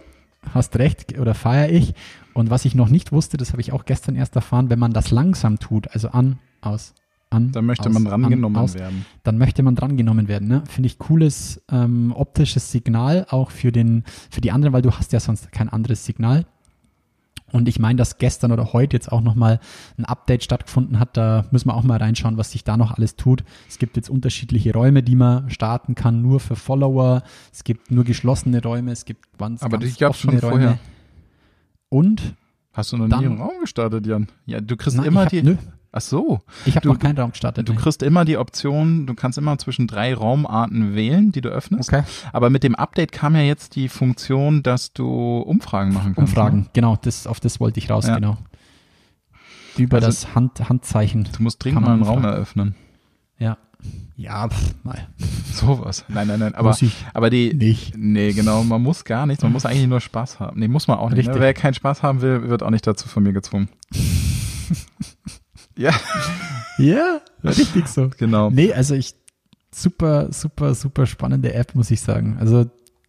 hast 0.54 0.78
recht 0.78 1.18
oder 1.20 1.34
feiere 1.34 1.72
ich. 1.72 1.94
Und 2.34 2.50
was 2.50 2.66
ich 2.66 2.76
noch 2.76 2.90
nicht 2.90 3.12
wusste, 3.12 3.38
das 3.38 3.52
habe 3.52 3.62
ich 3.62 3.72
auch 3.72 3.86
gestern 3.86 4.16
erst 4.16 4.36
erfahren, 4.36 4.70
wenn 4.70 4.80
man 4.80 4.94
das 4.94 5.12
langsam 5.12 5.60
tut, 5.60 5.88
also 5.92 6.10
an, 6.10 6.40
aus, 6.62 6.94
an. 7.30 7.52
Dann 7.52 7.66
möchte 7.66 7.90
aus, 7.90 7.94
man 7.94 8.06
drangenommen 8.06 8.58
an, 8.58 8.74
werden. 8.74 9.06
Dann 9.24 9.38
möchte 9.38 9.64
man 9.64 9.76
drangenommen 9.76 10.28
werden. 10.28 10.48
Ne? 10.48 10.64
Finde 10.68 10.88
ich 10.88 10.98
cooles 11.00 11.62
ähm, 11.72 12.14
optisches 12.16 12.72
Signal 12.72 13.26
auch 13.30 13.52
für 13.52 13.72
den, 13.72 14.04
für 14.30 14.42
die 14.42 14.52
anderen, 14.52 14.74
weil 14.74 14.82
du 14.82 14.92
hast 14.92 15.12
ja 15.14 15.20
sonst 15.20 15.52
kein 15.52 15.70
anderes 15.70 16.06
Signal. 16.06 16.46
Und 17.52 17.68
ich 17.68 17.80
meine, 17.80 17.98
dass 17.98 18.18
gestern 18.18 18.52
oder 18.52 18.74
heute 18.74 18.96
jetzt 18.96 19.12
auch 19.12 19.22
nochmal 19.22 19.60
ein 19.98 20.06
Update 20.06 20.44
stattgefunden 20.44 21.00
hat. 21.00 21.18
Da 21.18 21.46
müssen 21.52 21.70
wir 21.70 21.76
auch 21.76 21.84
mal 21.84 21.98
reinschauen, 21.98 22.38
was 22.38 22.52
sich 22.52 22.64
da 22.64 22.78
noch 22.78 22.92
alles 22.92 23.16
tut. 23.16 23.44
Es 23.68 23.80
gibt 23.80 23.96
jetzt 23.98 24.10
unterschiedliche 24.10 24.74
Räume, 24.74 25.04
die 25.04 25.16
man 25.16 25.50
starten 25.50 25.96
kann, 25.96 26.22
nur 26.22 26.40
für 26.40 26.56
Follower. 26.56 27.24
Es 27.52 27.64
gibt 27.64 27.92
nur 27.92 28.04
geschlossene 28.04 28.62
Räume. 28.62 28.92
Es 28.92 29.06
gibt 29.06 29.38
ganz, 29.38 29.64
Aber 29.64 29.78
ganz 29.78 29.94
die 29.94 30.00
gab 30.00 30.16
schon 30.16 30.32
Räume. 30.32 30.42
vorher. 30.42 30.80
Und? 31.90 32.36
Hast 32.74 32.92
du 32.92 32.98
noch 32.98 33.08
nie 33.08 33.26
einen 33.26 33.38
Raum 33.38 33.60
gestartet, 33.62 34.06
Jan? 34.06 34.28
Ja, 34.46 34.62
du 34.62 34.78
kriegst 34.78 34.98
nein, 34.98 35.08
immer 35.08 35.22
hab, 35.22 35.30
die. 35.30 35.42
Nö, 35.42 35.58
Ach 35.92 36.02
so. 36.02 36.40
Ich 36.66 36.76
habe 36.76 36.88
noch 36.88 37.00
keinen 37.00 37.18
Raum 37.18 37.32
gestartet. 37.32 37.68
Du 37.68 37.74
nee. 37.74 37.80
kriegst 37.80 38.04
immer 38.04 38.24
die 38.24 38.38
Option, 38.38 39.08
du 39.08 39.16
kannst 39.16 39.40
immer 39.40 39.58
zwischen 39.58 39.88
drei 39.88 40.14
Raumarten 40.14 40.94
wählen, 40.94 41.32
die 41.32 41.42
du 41.42 41.50
öffnest. 41.50 41.92
Okay. 41.92 42.04
Aber 42.32 42.52
mit 42.52 42.64
dem 42.64 42.76
Update 42.76 43.12
kam 43.12 43.36
ja 43.36 43.42
jetzt 43.42 43.76
die 43.76 43.90
Funktion, 43.90 44.62
dass 44.62 44.94
du 44.94 45.40
Umfragen 45.40 45.94
machen 45.94 46.14
kannst. 46.14 46.32
Umfragen, 46.32 46.60
ne? 46.60 46.66
genau. 46.74 46.96
Das, 47.02 47.26
auf 47.26 47.40
das 47.40 47.60
wollte 47.60 47.80
ich 47.80 47.90
raus, 47.90 48.06
ja. 48.06 48.16
genau. 48.16 48.38
Über 49.78 49.98
also, 49.98 50.08
das 50.08 50.36
Hand, 50.36 50.70
Handzeichen. 50.70 51.28
Du 51.36 51.42
musst 51.42 51.64
dringend 51.64 51.82
mal 51.82 51.94
einen 51.94 52.04
Raum 52.04 52.24
eröffnen. 52.24 52.76
Ja. 53.40 53.58
Ja, 54.16 54.50
pff, 54.50 54.76
mal. 54.84 55.08
Sowas. 55.54 56.06
Nein, 56.10 56.28
nein, 56.28 56.40
nein. 56.40 56.54
Aber, 56.54 56.76
aber 57.14 57.30
die. 57.30 57.54
Nicht. 57.54 57.98
Nee, 57.98 58.34
genau. 58.34 58.64
Man 58.64 58.84
muss 58.84 59.06
gar 59.06 59.26
nichts. 59.26 59.42
Man 59.42 59.54
muss 59.54 59.66
eigentlich 59.66 59.88
nur 59.88 60.02
Spaß 60.02 60.40
haben. 60.40 60.60
Nee, 60.60 60.68
muss 60.68 60.88
man 60.88 61.00
auch 61.00 61.10
nicht. 61.10 61.30
Ne? 61.30 61.40
Wer 61.40 61.54
keinen 61.54 61.74
Spaß 61.74 62.04
haben 62.04 62.22
will, 62.22 62.50
wird 62.50 62.62
auch 62.62 62.70
nicht 62.70 62.86
dazu 62.86 63.08
von 63.08 63.24
mir 63.24 63.34
gezwungen. 63.34 63.70
Ja. 65.80 65.94
Ja, 66.78 67.22
richtig 67.44 67.88
so. 67.88 68.10
Genau. 68.18 68.50
Nee, 68.50 68.74
also 68.74 68.96
ich, 68.96 69.16
super, 69.72 70.32
super, 70.32 70.76
super 70.76 71.06
spannende 71.06 71.54
App, 71.54 71.74
muss 71.74 71.90
ich 71.90 72.02
sagen. 72.02 72.38
Also 72.40 72.66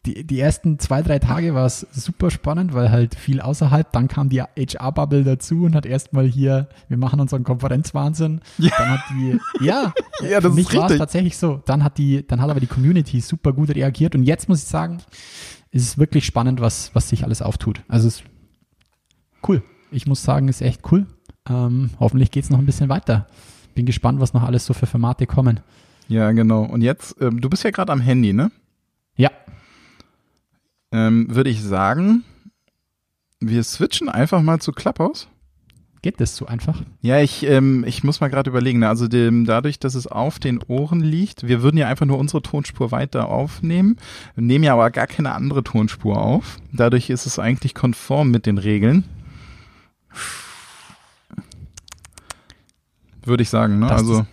die, 0.06 0.26
die 0.26 0.40
ersten 0.40 0.78
zwei, 0.78 1.02
drei 1.02 1.18
Tage 1.18 1.54
war 1.54 1.66
es 1.66 1.86
super 1.92 2.30
spannend, 2.30 2.72
weil 2.72 2.90
halt 2.90 3.16
viel 3.16 3.40
außerhalb. 3.40 3.92
Dann 3.92 4.08
kam 4.08 4.28
die 4.28 4.40
HR-Bubble 4.40 5.24
dazu 5.24 5.64
und 5.64 5.74
hat 5.74 5.84
erstmal 5.84 6.26
hier, 6.26 6.68
wir 6.88 6.96
machen 6.96 7.20
unseren 7.20 7.44
Konferenzwahnsinn. 7.44 8.40
Ja. 8.58 8.70
Dann 8.78 8.90
hat 8.90 9.00
die, 9.10 9.38
ja, 9.64 9.92
ja 10.22 10.40
das 10.40 10.44
für 10.44 10.50
mich 10.50 10.74
war 10.74 10.90
es 10.90 10.98
tatsächlich 10.98 11.36
so. 11.36 11.60
Dann 11.66 11.84
hat 11.84 11.98
die, 11.98 12.26
dann 12.26 12.40
hat 12.40 12.50
aber 12.50 12.60
die 12.60 12.66
Community 12.66 13.20
super 13.20 13.52
gut 13.52 13.74
reagiert 13.74 14.14
und 14.14 14.22
jetzt 14.24 14.48
muss 14.48 14.62
ich 14.62 14.68
sagen, 14.68 14.98
ist 15.70 15.82
es 15.82 15.98
wirklich 15.98 16.24
spannend, 16.24 16.60
was, 16.60 16.94
was 16.94 17.08
sich 17.08 17.24
alles 17.24 17.42
auftut. 17.42 17.82
Also 17.88 18.08
es 18.08 18.20
ist 18.20 18.24
cool. 19.46 19.62
Ich 19.90 20.06
muss 20.06 20.22
sagen, 20.22 20.48
ist 20.48 20.62
echt 20.62 20.80
cool. 20.92 21.06
Ähm, 21.48 21.90
hoffentlich 21.98 22.30
geht 22.30 22.44
es 22.44 22.50
noch 22.50 22.58
ein 22.58 22.66
bisschen 22.66 22.88
weiter. 22.88 23.26
Bin 23.74 23.86
gespannt, 23.86 24.20
was 24.20 24.34
noch 24.34 24.42
alles 24.42 24.66
so 24.66 24.74
für 24.74 24.86
Formate 24.86 25.26
kommen. 25.26 25.60
Ja, 26.08 26.32
genau. 26.32 26.64
Und 26.64 26.82
jetzt, 26.82 27.16
ähm, 27.20 27.40
du 27.40 27.48
bist 27.48 27.62
ja 27.64 27.70
gerade 27.70 27.92
am 27.92 28.00
Handy, 28.00 28.32
ne? 28.32 28.50
Ja. 29.16 29.30
Ähm, 30.92 31.34
Würde 31.34 31.50
ich 31.50 31.62
sagen, 31.62 32.24
wir 33.38 33.62
switchen 33.62 34.08
einfach 34.08 34.42
mal 34.42 34.60
zu 34.60 34.72
Clubhouse. 34.72 35.28
Geht 36.02 36.18
das 36.18 36.34
so 36.34 36.46
einfach? 36.46 36.82
Ja, 37.02 37.20
ich, 37.20 37.44
ähm, 37.44 37.84
ich 37.86 38.04
muss 38.04 38.20
mal 38.20 38.28
gerade 38.28 38.48
überlegen. 38.48 38.78
Ne? 38.78 38.88
Also 38.88 39.06
dem, 39.06 39.44
dadurch, 39.44 39.78
dass 39.78 39.94
es 39.94 40.06
auf 40.06 40.38
den 40.38 40.62
Ohren 40.66 41.00
liegt, 41.00 41.46
wir 41.46 41.62
würden 41.62 41.76
ja 41.76 41.88
einfach 41.88 42.06
nur 42.06 42.18
unsere 42.18 42.42
Tonspur 42.42 42.90
weiter 42.90 43.28
aufnehmen, 43.28 43.96
nehmen 44.34 44.64
ja 44.64 44.72
aber 44.72 44.90
gar 44.90 45.06
keine 45.06 45.32
andere 45.32 45.62
Tonspur 45.62 46.16
auf. 46.16 46.56
Dadurch 46.72 47.10
ist 47.10 47.26
es 47.26 47.38
eigentlich 47.38 47.74
konform 47.74 48.30
mit 48.30 48.46
den 48.46 48.56
Regeln. 48.56 49.04
Würde 53.24 53.42
ich 53.42 53.50
sagen. 53.50 53.78
Ne? 53.78 53.90
also 53.90 54.26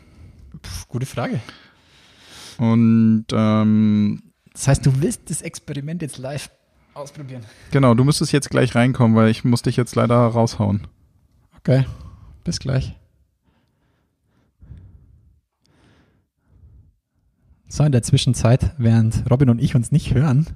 pf, 0.64 0.88
gute 0.88 1.06
Frage. 1.06 1.40
Und 2.58 3.26
ähm, 3.32 4.24
das 4.54 4.68
heißt, 4.68 4.86
du 4.86 5.02
willst 5.02 5.30
das 5.30 5.42
Experiment 5.42 6.02
jetzt 6.02 6.18
live 6.18 6.50
ausprobieren. 6.94 7.44
Genau, 7.72 7.94
du 7.94 8.04
müsstest 8.04 8.32
jetzt 8.32 8.50
gleich 8.50 8.74
reinkommen, 8.76 9.16
weil 9.16 9.30
ich 9.30 9.44
muss 9.44 9.62
dich 9.62 9.78
jetzt 9.78 9.96
leider 9.96 10.16
raushauen. 10.16 10.88
Okay, 11.58 11.86
bis 12.44 12.60
gleich. 12.60 12.96
So, 17.70 17.84
in 17.84 17.92
der 17.92 18.02
Zwischenzeit, 18.02 18.74
während 18.78 19.30
Robin 19.30 19.50
und 19.50 19.62
ich 19.62 19.76
uns 19.76 19.92
nicht 19.92 20.14
hören, 20.14 20.48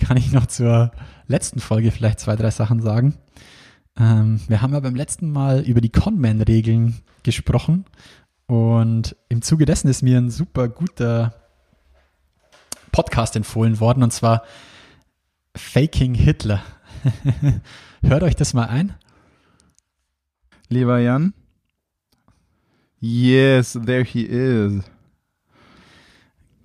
kann 0.00 0.16
ich 0.16 0.32
noch 0.32 0.46
zur 0.46 0.90
letzten 1.28 1.60
Folge 1.60 1.90
vielleicht 1.92 2.20
zwei, 2.20 2.36
drei 2.36 2.50
Sachen 2.50 2.82
sagen. 2.82 3.14
Ähm, 4.00 4.40
wir 4.48 4.62
haben 4.62 4.72
ja 4.72 4.80
beim 4.80 4.94
letzten 4.94 5.30
Mal 5.30 5.60
über 5.60 5.82
die 5.82 5.90
Conman-Regeln 5.90 7.00
gesprochen 7.22 7.84
und 8.46 9.14
im 9.28 9.42
Zuge 9.42 9.66
dessen 9.66 9.88
ist 9.88 10.02
mir 10.02 10.16
ein 10.16 10.30
super 10.30 10.68
guter 10.68 11.34
Podcast 12.92 13.36
empfohlen 13.36 13.78
worden 13.78 14.02
und 14.02 14.12
zwar 14.12 14.42
Faking 15.54 16.14
Hitler. 16.14 16.62
Hört 18.02 18.22
euch 18.22 18.36
das 18.36 18.54
mal 18.54 18.68
ein. 18.68 18.94
Lieber 20.68 20.98
Jan. 20.98 21.34
Yes, 23.00 23.78
there 23.84 24.04
he 24.04 24.22
is. 24.22 24.82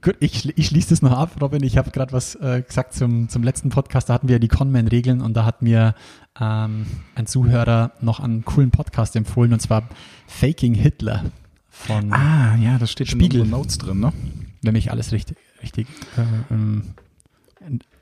Gut, 0.06 0.18
ich, 0.20 0.56
ich 0.56 0.68
schließe 0.68 0.90
das 0.90 1.02
noch 1.02 1.18
ab, 1.18 1.42
Robin. 1.42 1.64
Ich 1.64 1.78
habe 1.80 1.90
gerade 1.90 2.14
was 2.14 2.36
äh, 2.36 2.62
gesagt 2.62 2.94
zum, 2.94 3.28
zum 3.28 3.42
letzten 3.42 3.70
Podcast. 3.70 4.08
Da 4.08 4.14
hatten 4.14 4.28
wir 4.28 4.38
die 4.38 4.48
Conman-Regeln 4.48 5.20
und 5.20 5.34
da 5.34 5.46
hat 5.46 5.64
mir 5.64 5.96
ähm, 6.40 6.86
ein 7.16 7.26
Zuhörer 7.26 7.92
noch 8.02 8.20
einen 8.20 8.46
coolen 8.46 8.70
Podcast 8.70 9.16
empfohlen 9.16 9.52
und 9.52 9.62
zwar 9.62 9.90
Faking 10.28 10.76
Hitler 10.76 11.24
von 11.72 12.14
Ah, 12.14 12.56
ja, 12.58 12.78
das 12.78 12.92
steht 12.92 13.08
Spiegel. 13.08 13.42
in 13.42 13.50
Notes 13.50 13.80
drin, 13.80 14.00
ne? 14.00 14.14
Wenn 14.62 14.74
mich 14.74 14.92
alles 14.92 15.12
richtig, 15.12 15.38
richtig 15.64 15.88
äh, 16.18 16.54
ähm, 16.54 16.94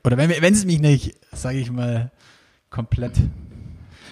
oder 0.04 0.18
wenn, 0.18 0.28
wenn 0.28 0.52
es 0.52 0.66
mich 0.66 0.80
nicht, 0.80 1.14
sage 1.32 1.56
ich 1.56 1.70
mal, 1.72 2.12
komplett 2.68 3.14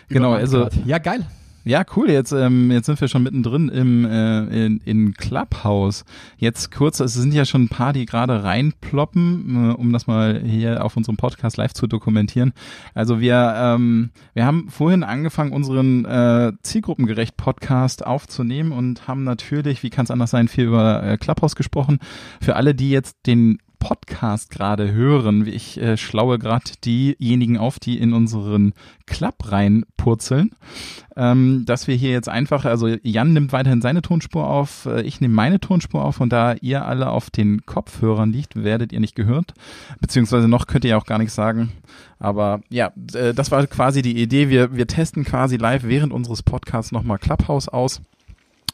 Genau, 0.08 0.32
also 0.32 0.64
hat. 0.64 0.86
ja 0.86 0.96
geil. 0.96 1.26
Ja, 1.64 1.84
cool. 1.96 2.10
Jetzt, 2.10 2.32
ähm, 2.32 2.72
jetzt 2.72 2.86
sind 2.86 3.00
wir 3.00 3.06
schon 3.06 3.22
mittendrin 3.22 3.68
im 3.68 4.04
äh, 4.04 4.66
in, 4.66 4.80
in 4.84 5.14
Clubhouse. 5.14 6.04
Jetzt 6.36 6.72
kurz, 6.72 6.98
es 6.98 7.14
sind 7.14 7.32
ja 7.32 7.44
schon 7.44 7.64
ein 7.64 7.68
paar, 7.68 7.92
die 7.92 8.04
gerade 8.04 8.42
reinploppen, 8.42 9.70
äh, 9.70 9.74
um 9.74 9.92
das 9.92 10.08
mal 10.08 10.42
hier 10.44 10.84
auf 10.84 10.96
unserem 10.96 11.16
Podcast 11.16 11.56
live 11.58 11.72
zu 11.72 11.86
dokumentieren. 11.86 12.52
Also 12.94 13.20
wir 13.20 13.54
ähm, 13.56 14.10
wir 14.34 14.44
haben 14.44 14.70
vorhin 14.70 15.04
angefangen, 15.04 15.52
unseren 15.52 16.04
äh, 16.04 16.52
zielgruppengerecht 16.62 17.36
Podcast 17.36 18.04
aufzunehmen 18.04 18.72
und 18.72 19.06
haben 19.06 19.22
natürlich, 19.22 19.84
wie 19.84 19.90
kann 19.90 20.04
es 20.04 20.10
anders 20.10 20.30
sein, 20.30 20.48
viel 20.48 20.64
über 20.64 21.02
äh, 21.04 21.16
Clubhouse 21.16 21.54
gesprochen. 21.54 22.00
Für 22.40 22.56
alle, 22.56 22.74
die 22.74 22.90
jetzt 22.90 23.18
den 23.26 23.58
Podcast 23.82 24.48
gerade 24.50 24.92
hören. 24.92 25.44
Ich 25.44 25.76
äh, 25.76 25.96
schlaue 25.96 26.38
gerade 26.38 26.70
diejenigen 26.84 27.58
auf, 27.58 27.80
die 27.80 27.98
in 27.98 28.12
unseren 28.12 28.74
Club 29.06 29.34
reinpurzeln. 29.50 30.52
Ähm, 31.16 31.64
dass 31.66 31.88
wir 31.88 31.96
hier 31.96 32.12
jetzt 32.12 32.28
einfach, 32.28 32.64
also 32.64 32.86
Jan 33.02 33.32
nimmt 33.32 33.52
weiterhin 33.52 33.82
seine 33.82 34.00
Tonspur 34.00 34.46
auf, 34.46 34.86
äh, 34.86 35.02
ich 35.02 35.20
nehme 35.20 35.34
meine 35.34 35.58
Tonspur 35.58 36.04
auf 36.04 36.20
und 36.20 36.32
da 36.32 36.54
ihr 36.60 36.86
alle 36.86 37.10
auf 37.10 37.28
den 37.30 37.66
Kopfhörern 37.66 38.32
liegt, 38.32 38.54
werdet 38.54 38.92
ihr 38.92 39.00
nicht 39.00 39.16
gehört. 39.16 39.52
Beziehungsweise 40.00 40.46
noch 40.46 40.68
könnt 40.68 40.84
ihr 40.84 40.96
auch 40.96 41.04
gar 41.04 41.18
nichts 41.18 41.34
sagen. 41.34 41.72
Aber 42.20 42.60
ja, 42.70 42.92
äh, 43.14 43.34
das 43.34 43.50
war 43.50 43.66
quasi 43.66 44.00
die 44.00 44.22
Idee. 44.22 44.48
Wir, 44.48 44.76
wir 44.76 44.86
testen 44.86 45.24
quasi 45.24 45.56
live 45.56 45.82
während 45.82 46.12
unseres 46.12 46.44
Podcasts 46.44 46.92
nochmal 46.92 47.18
Clubhouse 47.18 47.68
aus 47.68 48.00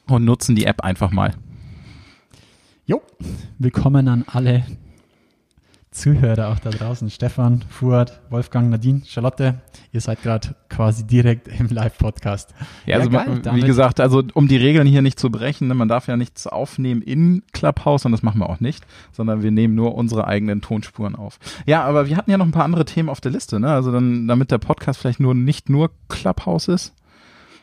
und 0.06 0.26
nutzen 0.26 0.54
die 0.54 0.66
App 0.66 0.82
einfach 0.82 1.12
mal. 1.12 1.32
Jo, 2.84 3.00
willkommen 3.59 4.06
an 4.09 4.24
alle 4.26 4.64
Zuhörer 5.91 6.49
auch 6.49 6.59
da 6.59 6.70
draußen. 6.70 7.09
Stefan, 7.11 7.64
Fuad, 7.68 8.20
Wolfgang, 8.30 8.70
Nadine, 8.70 9.03
Charlotte, 9.07 9.61
ihr 9.91 10.01
seid 10.01 10.22
gerade 10.22 10.55
quasi 10.68 11.07
direkt 11.07 11.49
im 11.49 11.68
Live-Podcast. 11.68 12.55
Ja, 12.86 12.99
also 12.99 13.11
geil, 13.11 13.41
wie 13.53 13.61
gesagt, 13.62 13.99
also 13.99 14.22
um 14.34 14.49
die 14.49 14.59
Regeln 14.59 14.86
hier 14.86 15.03
nicht 15.03 15.18
zu 15.18 15.30
brechen, 15.30 15.68
ne, 15.68 15.74
man 15.74 15.89
darf 15.89 16.07
ja 16.07 16.16
nichts 16.16 16.47
aufnehmen 16.47 17.01
in 17.01 17.43
Clubhouse 17.53 18.05
und 18.05 18.12
das 18.12 18.22
machen 18.22 18.41
wir 18.41 18.51
auch 18.51 18.61
nicht, 18.61 18.86
sondern 19.12 19.43
wir 19.43 19.51
nehmen 19.51 19.74
nur 19.74 19.95
unsere 19.95 20.26
eigenen 20.26 20.61
Tonspuren 20.61 21.16
auf. 21.16 21.39
Ja, 21.66 21.84
aber 21.84 22.09
wir 22.09 22.16
hatten 22.16 22.30
ja 22.30 22.39
noch 22.39 22.47
ein 22.47 22.53
paar 22.53 22.64
andere 22.64 22.84
Themen 22.84 23.09
auf 23.09 23.20
der 23.20 23.32
Liste, 23.32 23.59
ne? 23.59 23.72
Also 23.72 23.91
dann, 23.91 24.28
damit 24.28 24.51
der 24.51 24.59
Podcast 24.59 25.01
vielleicht 25.01 25.20
nur 25.20 25.34
nicht 25.34 25.70
nur 25.70 25.91
Clubhouse 26.09 26.68
ist. 26.68 26.95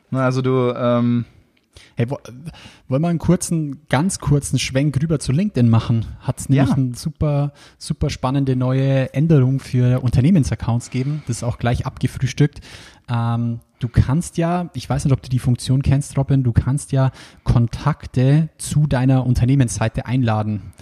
Na, 0.09 0.25
also 0.25 0.41
du, 0.41 0.73
ähm, 0.75 1.25
Hey, 1.95 2.09
wo, 2.09 2.17
wollen 2.87 3.01
wir 3.01 3.07
einen 3.07 3.19
kurzen, 3.19 3.81
ganz 3.89 4.19
kurzen 4.19 4.59
Schwenk 4.59 5.01
rüber 5.01 5.19
zu 5.19 5.31
LinkedIn 5.31 5.69
machen? 5.69 6.05
Hat 6.19 6.39
es 6.39 6.49
nämlich 6.49 6.69
ja. 6.69 6.75
eine 6.75 6.95
super, 6.95 7.53
super 7.77 8.09
spannende 8.09 8.55
neue 8.55 9.13
Änderung 9.13 9.59
für 9.59 10.01
Unternehmensaccounts 10.01 10.89
geben. 10.89 11.23
Das 11.27 11.37
ist 11.37 11.43
auch 11.43 11.57
gleich 11.57 11.85
abgefrühstückt. 11.85 12.61
Ähm, 13.09 13.59
du 13.79 13.87
kannst 13.87 14.37
ja, 14.37 14.69
ich 14.73 14.89
weiß 14.89 15.05
nicht, 15.05 15.13
ob 15.13 15.21
du 15.21 15.29
die 15.29 15.39
Funktion 15.39 15.81
kennst, 15.81 16.17
Robin, 16.17 16.43
du 16.43 16.53
kannst 16.53 16.91
ja 16.91 17.11
Kontakte 17.43 18.49
zu 18.57 18.87
deiner 18.87 19.25
Unternehmensseite 19.25 20.05
einladen. 20.05 20.73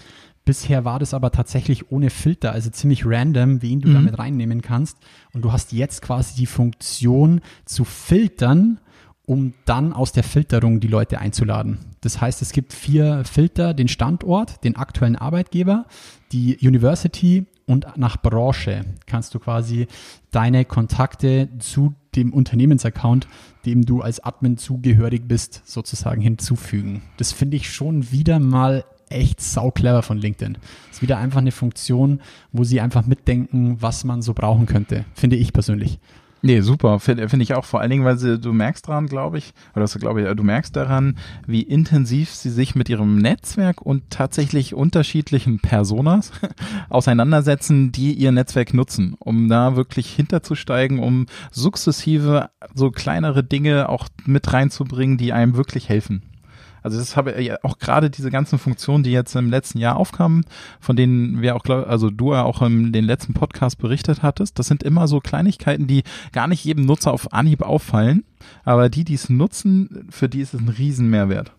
Bisher 0.46 0.84
war 0.84 1.00
das 1.00 1.14
aber 1.14 1.32
tatsächlich 1.32 1.90
ohne 1.92 2.10
Filter, 2.10 2.52
also 2.52 2.70
ziemlich 2.70 3.06
random, 3.06 3.62
wen 3.62 3.80
du 3.80 3.90
mhm. 3.90 3.94
damit 3.94 4.20
reinnehmen 4.20 4.62
kannst. 4.62 4.98
Und 5.34 5.44
du 5.44 5.54
hast 5.54 5.72
jetzt 5.72 6.02
quasi 6.02 6.36
die 6.36 6.48
Funktion 6.48 7.40
zu 7.64 7.86
filtern, 7.86 8.80
um 9.26 9.54
dann 9.66 9.94
aus 9.94 10.12
der 10.12 10.24
Filterung 10.24 10.80
die 10.80 10.88
Leute 10.88 11.20
einzuladen. 11.20 11.80
Das 12.02 12.20
heißt, 12.20 12.42
es 12.42 12.52
gibt 12.52 12.74
vier 12.74 13.24
Filter, 13.24 13.74
den 13.74 13.88
Standort, 13.88 14.64
den 14.64 14.76
aktuellen 14.76 15.16
Arbeitgeber, 15.16 15.86
die 16.32 16.58
University 16.62 17.46
und 17.66 17.88
nach 17.96 18.18
Branche 18.18 18.84
kannst 19.06 19.34
du 19.34 19.40
quasi 19.40 19.88
deine 20.32 20.66
Kontakte 20.66 21.50
zu 21.60 21.94
dem 22.16 22.34
Unternehmensaccount, 22.34 23.28
dem 23.66 23.86
du 23.86 24.02
als 24.02 24.20
Admin 24.20 24.58
zugehörig 24.58 25.28
bist, 25.28 25.62
sozusagen 25.66 26.22
hinzufügen. 26.22 27.02
Das 27.18 27.32
finde 27.32 27.58
ich 27.58 27.72
schon 27.72 28.12
wieder 28.12 28.40
mal 28.40 28.84
echt 29.10 29.42
sau 29.42 29.72
clever 29.72 30.02
von 30.02 30.18
LinkedIn. 30.18 30.58
Ist 30.92 31.02
wieder 31.02 31.18
einfach 31.18 31.40
eine 31.40 31.52
Funktion, 31.52 32.22
wo 32.52 32.64
sie 32.64 32.82
einfach 32.82 33.06
mitdenken, 33.06 33.78
was 33.80 34.04
man 34.04 34.22
so 34.22 34.34
brauchen 34.34 34.66
könnte, 34.66 35.06
finde 35.14 35.38
ich 35.38 35.54
persönlich. 35.54 36.00
Nee, 36.46 36.60
super. 36.60 37.00
Finde 37.00 37.30
find 37.30 37.42
ich 37.42 37.54
auch. 37.54 37.64
Vor 37.64 37.80
allen 37.80 37.90
Dingen, 37.90 38.04
weil 38.04 38.18
sie, 38.18 38.38
du 38.38 38.52
merkst 38.52 38.90
daran, 38.90 39.08
glaube 39.08 39.38
ich, 39.38 39.54
oder 39.72 39.84
das 39.84 39.98
glaube 39.98 40.22
ich, 40.22 40.36
du 40.36 40.44
merkst 40.44 40.76
daran, 40.76 41.18
wie 41.48 41.62
intensiv 41.62 42.32
sie 42.32 42.50
sich 42.50 42.76
mit 42.76 42.90
ihrem 42.90 43.18
Netzwerk 43.18 43.82
und 43.82 44.10
tatsächlich 44.10 44.74
unterschiedlichen 44.74 45.60
Personas 45.60 46.34
auseinandersetzen, 46.90 47.94
die 47.94 48.12
ihr 48.12 48.34
Netzwerk 48.34 48.74
nutzen, 48.74 49.16
um 49.20 49.48
da 49.48 49.78
wirklich 49.78 50.14
hinterzusteigen, 50.14 51.00
um 51.00 51.28
sukzessive 51.50 52.50
so 52.76 52.92
kleinere 52.92 53.46
Dinge 53.46 53.88
auch 53.88 54.10
mit 54.26 54.52
reinzubringen, 54.52 55.18
die 55.18 55.32
einem 55.32 55.56
wirklich 55.56 55.88
helfen. 55.88 56.33
Also 56.84 57.00
das 57.00 57.16
habe 57.16 57.42
ja 57.42 57.58
auch 57.64 57.80
gerade 57.80 58.10
diese 58.10 58.30
ganzen 58.30 58.60
Funktionen, 58.60 59.04
die 59.04 59.12
jetzt 59.12 59.36
im 59.36 59.50
letzten 59.50 59.80
Jahr 59.80 59.96
aufkamen, 59.96 60.46
von 60.80 60.96
denen 60.96 61.42
wir 61.42 61.56
auch, 61.56 61.66
also 61.66 62.10
du 62.10 62.34
ja 62.34 62.44
auch 62.44 62.62
in 62.62 62.92
den 62.92 63.06
letzten 63.06 63.34
Podcast 63.34 63.78
berichtet 63.78 64.22
hattest, 64.22 64.60
das 64.60 64.68
sind 64.68 64.84
immer 64.84 65.08
so 65.08 65.20
Kleinigkeiten, 65.20 65.88
die 65.88 66.04
gar 66.34 66.48
nicht 66.48 66.64
jedem 66.64 66.86
Nutzer 66.86 67.14
auf 67.14 67.34
Anhieb 67.34 67.62
auffallen, 67.62 68.26
aber 68.66 68.90
die, 68.90 69.06
die 69.06 69.16
es 69.16 69.30
nutzen, 69.30 70.08
für 70.10 70.28
die 70.28 70.42
ist 70.42 70.54
es 70.54 70.60
ein 70.60 70.70
Riesenmehrwert. 70.70 71.54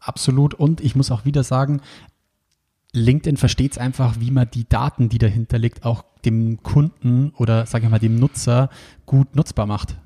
Absolut. 0.00 0.54
Und 0.54 0.80
ich 0.80 0.96
muss 0.96 1.12
auch 1.12 1.24
wieder 1.24 1.44
sagen, 1.44 1.80
LinkedIn 2.92 3.36
versteht 3.36 3.72
es 3.72 3.78
einfach, 3.78 4.16
wie 4.18 4.30
man 4.30 4.50
die 4.52 4.68
Daten, 4.68 5.08
die 5.08 5.18
dahinter 5.18 5.58
liegt, 5.58 5.84
auch 5.84 6.04
dem 6.24 6.62
Kunden 6.62 7.32
oder 7.36 7.66
sage 7.66 7.84
ich 7.84 7.90
mal 7.90 7.98
dem 7.98 8.18
Nutzer 8.18 8.68
gut 9.06 9.34
nutzbar 9.34 9.66
macht. 9.66 9.96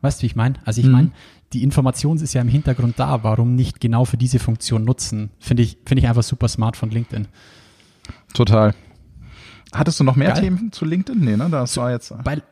Weißt 0.00 0.20
du, 0.20 0.22
wie 0.22 0.26
ich 0.26 0.36
meine? 0.36 0.54
Also 0.64 0.80
ich 0.80 0.86
mhm. 0.86 1.12
Die 1.52 1.62
Information 1.62 2.18
ist 2.18 2.34
ja 2.34 2.40
im 2.40 2.48
Hintergrund 2.48 2.98
da. 2.98 3.22
Warum 3.22 3.54
nicht 3.54 3.80
genau 3.80 4.04
für 4.04 4.16
diese 4.16 4.38
Funktion 4.38 4.84
nutzen? 4.84 5.30
Finde 5.38 5.62
ich, 5.62 5.78
finde 5.86 6.02
ich 6.02 6.08
einfach 6.08 6.22
super 6.22 6.48
smart 6.48 6.76
von 6.76 6.90
LinkedIn. 6.90 7.28
Total. 8.34 8.74
Hattest 9.72 10.00
du 10.00 10.04
noch 10.04 10.16
mehr 10.16 10.32
Geil. 10.32 10.42
Themen 10.42 10.72
zu 10.72 10.84
LinkedIn? 10.84 11.20
Nee, 11.22 11.36
ne? 11.36 11.48
Das 11.50 11.76
war 11.76 11.90
jetzt. 11.90 12.12
Bei, 12.24 12.42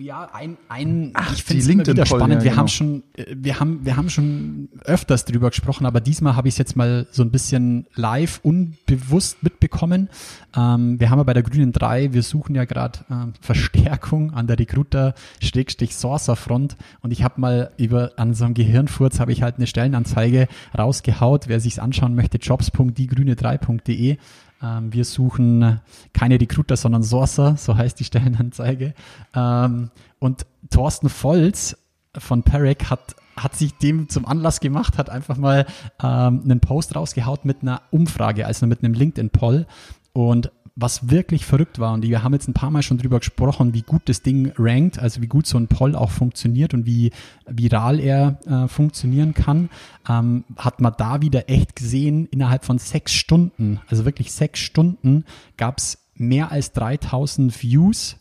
ja, 0.00 0.28
ein, 0.32 0.56
ein 0.68 1.10
Ach, 1.14 1.34
ich 1.34 1.44
finde 1.44 1.62
es 1.62 1.68
immer 1.68 1.86
wieder 1.86 2.06
spannend. 2.06 2.34
Ja, 2.34 2.44
wir 2.44 2.50
genau. 2.50 2.60
haben 2.60 2.68
schon, 2.68 3.02
äh, 3.16 3.34
wir 3.36 3.60
haben, 3.60 3.84
wir 3.84 3.96
haben 3.96 4.10
schon 4.10 4.68
öfters 4.84 5.24
drüber 5.24 5.50
gesprochen, 5.50 5.86
aber 5.86 6.00
diesmal 6.00 6.36
habe 6.36 6.48
ich 6.48 6.54
es 6.54 6.58
jetzt 6.58 6.76
mal 6.76 7.06
so 7.10 7.22
ein 7.22 7.30
bisschen 7.30 7.86
live 7.94 8.40
unbewusst 8.42 9.42
mitbekommen. 9.42 10.08
Ähm, 10.56 11.00
wir 11.00 11.10
haben 11.10 11.18
ja 11.18 11.24
bei 11.24 11.34
der 11.34 11.42
Grünen 11.42 11.72
3, 11.72 12.12
wir 12.12 12.22
suchen 12.22 12.54
ja 12.54 12.64
gerade 12.64 13.00
ähm, 13.10 13.32
Verstärkung 13.40 14.32
an 14.32 14.46
der 14.46 14.58
Recruiter-Sourcer-Front 14.58 16.76
und 17.00 17.10
ich 17.10 17.24
habe 17.24 17.40
mal 17.40 17.70
über 17.76 18.12
an 18.16 18.34
so 18.34 18.44
einem 18.44 18.54
Gehirnfurz 18.54 19.20
habe 19.20 19.32
ich 19.32 19.42
halt 19.42 19.56
eine 19.56 19.66
Stellenanzeige 19.66 20.48
rausgehaut. 20.76 21.48
Wer 21.48 21.60
sich's 21.60 21.78
anschauen 21.78 22.14
möchte, 22.14 22.38
jobs.diegrüne3.de 22.38 24.16
ähm, 24.64 24.92
wir 24.92 25.04
suchen 25.04 25.80
keine 26.12 26.40
Recruiter, 26.40 26.76
sondern 26.76 27.02
Sourcer, 27.02 27.56
so 27.56 27.76
heißt 27.76 28.00
die 28.00 28.04
Stellenanzeige. 28.04 28.94
Ähm, 29.34 29.90
und 30.18 30.46
Thorsten 30.70 31.08
Volz 31.08 31.76
von 32.16 32.42
Perec 32.42 32.90
hat 32.90 33.16
hat 33.36 33.56
sich 33.56 33.76
dem 33.78 34.08
zum 34.08 34.26
Anlass 34.26 34.60
gemacht, 34.60 34.96
hat 34.96 35.10
einfach 35.10 35.36
mal 35.36 35.66
ähm, 36.00 36.42
einen 36.44 36.60
Post 36.60 36.94
rausgehaut 36.94 37.44
mit 37.44 37.62
einer 37.62 37.82
Umfrage, 37.90 38.46
also 38.46 38.66
mit 38.66 38.84
einem 38.84 38.94
LinkedIn-Poll. 38.94 39.66
Und 40.12 40.52
was 40.76 41.08
wirklich 41.08 41.46
verrückt 41.46 41.78
war, 41.78 41.92
und 41.92 42.02
wir 42.02 42.24
haben 42.24 42.32
jetzt 42.32 42.48
ein 42.48 42.54
paar 42.54 42.70
Mal 42.70 42.82
schon 42.82 42.98
drüber 42.98 43.20
gesprochen, 43.20 43.74
wie 43.74 43.82
gut 43.82 44.02
das 44.06 44.22
Ding 44.22 44.52
rankt, 44.58 44.98
also 44.98 45.22
wie 45.22 45.28
gut 45.28 45.46
so 45.46 45.56
ein 45.56 45.68
Poll 45.68 45.94
auch 45.94 46.10
funktioniert 46.10 46.74
und 46.74 46.84
wie 46.84 47.12
viral 47.46 48.00
er 48.00 48.38
äh, 48.46 48.66
funktionieren 48.66 49.34
kann, 49.34 49.70
ähm, 50.08 50.44
hat 50.56 50.80
man 50.80 50.94
da 50.96 51.22
wieder 51.22 51.48
echt 51.48 51.76
gesehen, 51.76 52.26
innerhalb 52.26 52.64
von 52.64 52.78
sechs 52.78 53.12
Stunden, 53.12 53.80
also 53.88 54.04
wirklich 54.04 54.32
sechs 54.32 54.60
Stunden, 54.60 55.24
gab 55.56 55.78
es 55.78 55.98
mehr 56.16 56.50
als 56.50 56.72
3000 56.72 57.62
Views 57.62 58.16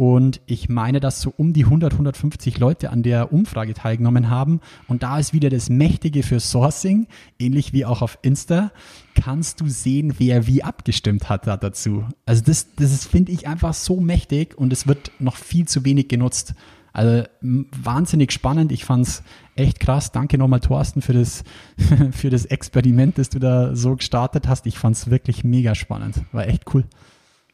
Und 0.00 0.40
ich 0.46 0.68
meine, 0.68 1.00
dass 1.00 1.20
so 1.20 1.34
um 1.36 1.52
die 1.52 1.64
100, 1.64 1.92
150 1.92 2.58
Leute 2.58 2.90
an 2.90 3.02
der 3.02 3.32
Umfrage 3.32 3.74
teilgenommen 3.74 4.30
haben. 4.30 4.60
Und 4.86 5.02
da 5.02 5.18
ist 5.18 5.32
wieder 5.32 5.50
das 5.50 5.70
Mächtige 5.70 6.22
für 6.22 6.38
Sourcing, 6.38 7.08
ähnlich 7.40 7.72
wie 7.72 7.84
auch 7.84 8.00
auf 8.00 8.16
Insta, 8.22 8.70
kannst 9.16 9.60
du 9.60 9.66
sehen, 9.66 10.14
wer 10.18 10.46
wie 10.46 10.62
abgestimmt 10.62 11.28
hat 11.28 11.48
dazu. 11.48 12.04
Also 12.26 12.44
das, 12.46 12.76
das 12.76 13.06
finde 13.06 13.32
ich, 13.32 13.48
einfach 13.48 13.74
so 13.74 13.98
mächtig 13.98 14.56
und 14.56 14.72
es 14.72 14.86
wird 14.86 15.10
noch 15.18 15.34
viel 15.34 15.66
zu 15.66 15.84
wenig 15.84 16.06
genutzt. 16.06 16.54
Also 16.92 17.24
wahnsinnig 17.40 18.30
spannend. 18.30 18.70
Ich 18.70 18.84
fand 18.84 19.04
es 19.04 19.24
echt 19.56 19.80
krass. 19.80 20.12
Danke 20.12 20.38
nochmal, 20.38 20.60
Thorsten, 20.60 21.02
für 21.02 21.12
das, 21.12 21.42
für 22.12 22.30
das 22.30 22.44
Experiment, 22.44 23.18
das 23.18 23.30
du 23.30 23.40
da 23.40 23.74
so 23.74 23.96
gestartet 23.96 24.46
hast. 24.46 24.64
Ich 24.66 24.78
fand 24.78 24.94
es 24.94 25.10
wirklich 25.10 25.42
mega 25.42 25.74
spannend. 25.74 26.22
War 26.30 26.46
echt 26.46 26.72
cool. 26.72 26.84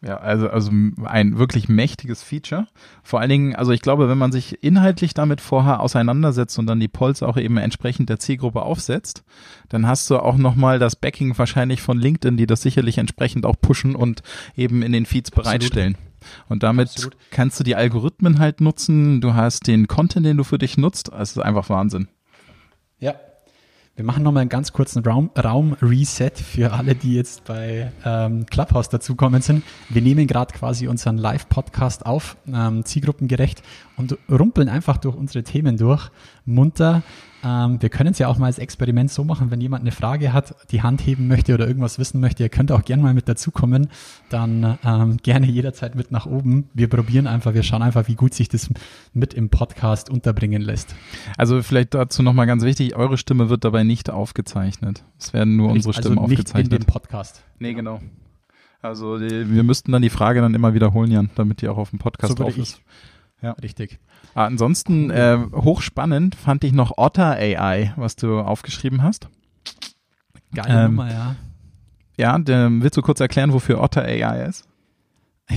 Ja, 0.04 0.18
also, 0.18 0.50
also 0.50 0.70
ein 1.04 1.38
wirklich 1.38 1.70
mächtiges 1.70 2.22
Feature. 2.22 2.66
Vor 3.02 3.20
allen 3.20 3.30
Dingen, 3.30 3.56
also 3.56 3.72
ich 3.72 3.80
glaube, 3.80 4.06
wenn 4.08 4.18
man 4.18 4.32
sich 4.32 4.62
inhaltlich 4.62 5.14
damit 5.14 5.40
vorher 5.40 5.80
auseinandersetzt 5.80 6.58
und 6.58 6.66
dann 6.66 6.78
die 6.78 6.88
Polls 6.88 7.22
auch 7.22 7.38
eben 7.38 7.56
entsprechend 7.56 8.10
der 8.10 8.18
Zielgruppe 8.18 8.62
aufsetzt, 8.62 9.24
dann 9.70 9.86
hast 9.86 10.10
du 10.10 10.18
auch 10.18 10.36
nochmal 10.36 10.78
das 10.78 10.94
Backing 10.94 11.36
wahrscheinlich 11.38 11.80
von 11.80 11.98
LinkedIn, 11.98 12.36
die 12.36 12.46
das 12.46 12.60
sicherlich 12.60 12.98
entsprechend 12.98 13.46
auch 13.46 13.56
pushen 13.58 13.96
und 13.96 14.22
eben 14.56 14.82
in 14.82 14.92
den 14.92 15.06
Feeds 15.06 15.32
Absolut. 15.32 15.44
bereitstellen. 15.44 15.96
Und 16.50 16.62
damit 16.62 16.90
Absolut. 16.90 17.16
kannst 17.30 17.58
du 17.60 17.64
die 17.64 17.76
Algorithmen 17.76 18.38
halt 18.38 18.60
nutzen. 18.60 19.22
Du 19.22 19.32
hast 19.32 19.66
den 19.66 19.88
Content, 19.88 20.26
den 20.26 20.36
du 20.36 20.44
für 20.44 20.58
dich 20.58 20.76
nutzt. 20.76 21.10
Es 21.18 21.30
ist 21.30 21.38
einfach 21.38 21.70
Wahnsinn. 21.70 22.08
Ja, 22.98 23.14
wir 23.96 24.04
machen 24.04 24.24
nochmal 24.24 24.40
einen 24.40 24.50
ganz 24.50 24.72
kurzen 24.72 25.04
Raum, 25.04 25.30
Raum-Reset 25.38 26.32
für 26.34 26.72
alle, 26.72 26.96
die 26.96 27.14
jetzt 27.14 27.44
bei 27.44 27.92
ähm, 28.04 28.44
Clubhouse 28.46 28.88
dazukommen 28.88 29.40
sind. 29.40 29.62
Wir 29.88 30.02
nehmen 30.02 30.26
gerade 30.26 30.52
quasi 30.52 30.88
unseren 30.88 31.16
Live-Podcast 31.16 32.04
auf, 32.04 32.36
ähm, 32.52 32.84
zielgruppengerecht 32.84 33.62
und 33.96 34.18
rumpeln 34.28 34.68
einfach 34.68 34.96
durch 34.96 35.14
unsere 35.14 35.44
Themen 35.44 35.76
durch, 35.76 36.10
munter. 36.46 37.02
Ähm, 37.44 37.80
wir 37.80 37.90
können 37.90 38.12
es 38.12 38.18
ja 38.18 38.28
auch 38.28 38.38
mal 38.38 38.46
als 38.46 38.58
Experiment 38.58 39.10
so 39.10 39.22
machen, 39.22 39.50
wenn 39.50 39.60
jemand 39.60 39.82
eine 39.82 39.92
Frage 39.92 40.32
hat, 40.32 40.54
die 40.70 40.82
Hand 40.82 41.06
heben 41.06 41.28
möchte 41.28 41.52
oder 41.52 41.68
irgendwas 41.68 41.98
wissen 41.98 42.20
möchte, 42.20 42.42
ihr 42.42 42.48
könnt 42.48 42.72
auch 42.72 42.84
gerne 42.84 43.02
mal 43.02 43.12
mit 43.12 43.28
dazukommen, 43.28 43.88
dann 44.30 44.78
ähm, 44.84 45.18
gerne 45.18 45.46
jederzeit 45.46 45.94
mit 45.94 46.10
nach 46.10 46.24
oben. 46.24 46.70
Wir 46.72 46.88
probieren 46.88 47.26
einfach, 47.26 47.52
wir 47.52 47.62
schauen 47.62 47.82
einfach, 47.82 48.08
wie 48.08 48.14
gut 48.14 48.32
sich 48.32 48.48
das 48.48 48.70
mit 49.12 49.34
im 49.34 49.50
Podcast 49.50 50.08
unterbringen 50.08 50.62
lässt. 50.62 50.94
Also 51.36 51.62
vielleicht 51.62 51.92
dazu 51.94 52.22
nochmal 52.22 52.46
ganz 52.46 52.64
wichtig, 52.64 52.96
eure 52.96 53.18
Stimme 53.18 53.50
wird 53.50 53.64
dabei 53.64 53.84
nicht 53.84 54.08
aufgezeichnet. 54.08 55.04
Es 55.18 55.34
werden 55.34 55.56
nur 55.56 55.70
unsere 55.70 55.92
Stimmen 55.92 56.18
also 56.18 56.28
nicht 56.28 56.40
aufgezeichnet. 56.40 56.72
in 56.72 56.78
dem 56.80 56.86
Podcast. 56.86 57.42
Nee, 57.58 57.74
genau. 57.74 58.00
Also 58.80 59.18
die, 59.18 59.50
wir 59.50 59.62
müssten 59.62 59.92
dann 59.92 60.02
die 60.02 60.10
Frage 60.10 60.40
dann 60.40 60.54
immer 60.54 60.74
wiederholen, 60.74 61.10
Jan, 61.10 61.30
damit 61.36 61.62
die 61.62 61.68
auch 61.68 61.78
auf 61.78 61.90
dem 61.90 61.98
Podcast 61.98 62.36
so 62.36 62.42
drauf 62.42 62.56
ist. 62.58 62.82
Ja. 63.44 63.52
Richtig. 63.52 63.98
Ah, 64.34 64.46
ansonsten 64.46 65.10
äh, 65.10 65.38
hochspannend 65.52 66.34
fand 66.34 66.64
ich 66.64 66.72
noch 66.72 66.96
Otter 66.96 67.32
AI, 67.32 67.92
was 67.96 68.16
du 68.16 68.40
aufgeschrieben 68.40 69.02
hast. 69.02 69.28
Geile 70.54 70.84
ähm, 70.84 70.96
Nummer, 70.96 71.12
ja. 71.12 71.36
Ja, 72.16 72.38
der, 72.38 72.70
willst 72.70 72.96
du 72.96 73.02
kurz 73.02 73.20
erklären, 73.20 73.52
wofür 73.52 73.82
Otter 73.82 74.02
AI 74.02 74.46
ist? 74.46 74.66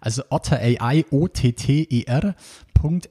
also 0.00 0.22
Otter 0.28 0.58
AI, 0.58 1.06
O-T-T-E-R 1.10 2.34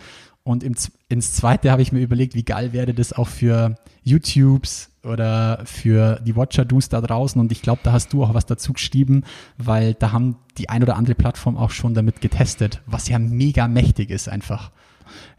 Und 0.46 0.62
im, 0.62 0.76
ins 1.08 1.32
zweite 1.32 1.72
habe 1.72 1.82
ich 1.82 1.90
mir 1.90 1.98
überlegt, 1.98 2.36
wie 2.36 2.44
geil 2.44 2.72
wäre 2.72 2.94
das 2.94 3.12
auch 3.12 3.26
für 3.26 3.74
YouTubes 4.04 4.92
oder 5.02 5.60
für 5.64 6.20
die 6.24 6.36
Watcher-Do's 6.36 6.88
da 6.88 7.00
draußen. 7.00 7.40
Und 7.40 7.50
ich 7.50 7.62
glaube, 7.62 7.80
da 7.82 7.90
hast 7.90 8.12
du 8.12 8.22
auch 8.22 8.32
was 8.32 8.46
dazu 8.46 8.72
geschrieben, 8.72 9.24
weil 9.58 9.94
da 9.94 10.12
haben 10.12 10.36
die 10.56 10.68
ein 10.68 10.84
oder 10.84 10.94
andere 10.94 11.16
Plattform 11.16 11.56
auch 11.56 11.70
schon 11.70 11.94
damit 11.94 12.20
getestet, 12.20 12.80
was 12.86 13.08
ja 13.08 13.18
mega 13.18 13.66
mächtig 13.66 14.10
ist 14.10 14.28
einfach. 14.28 14.70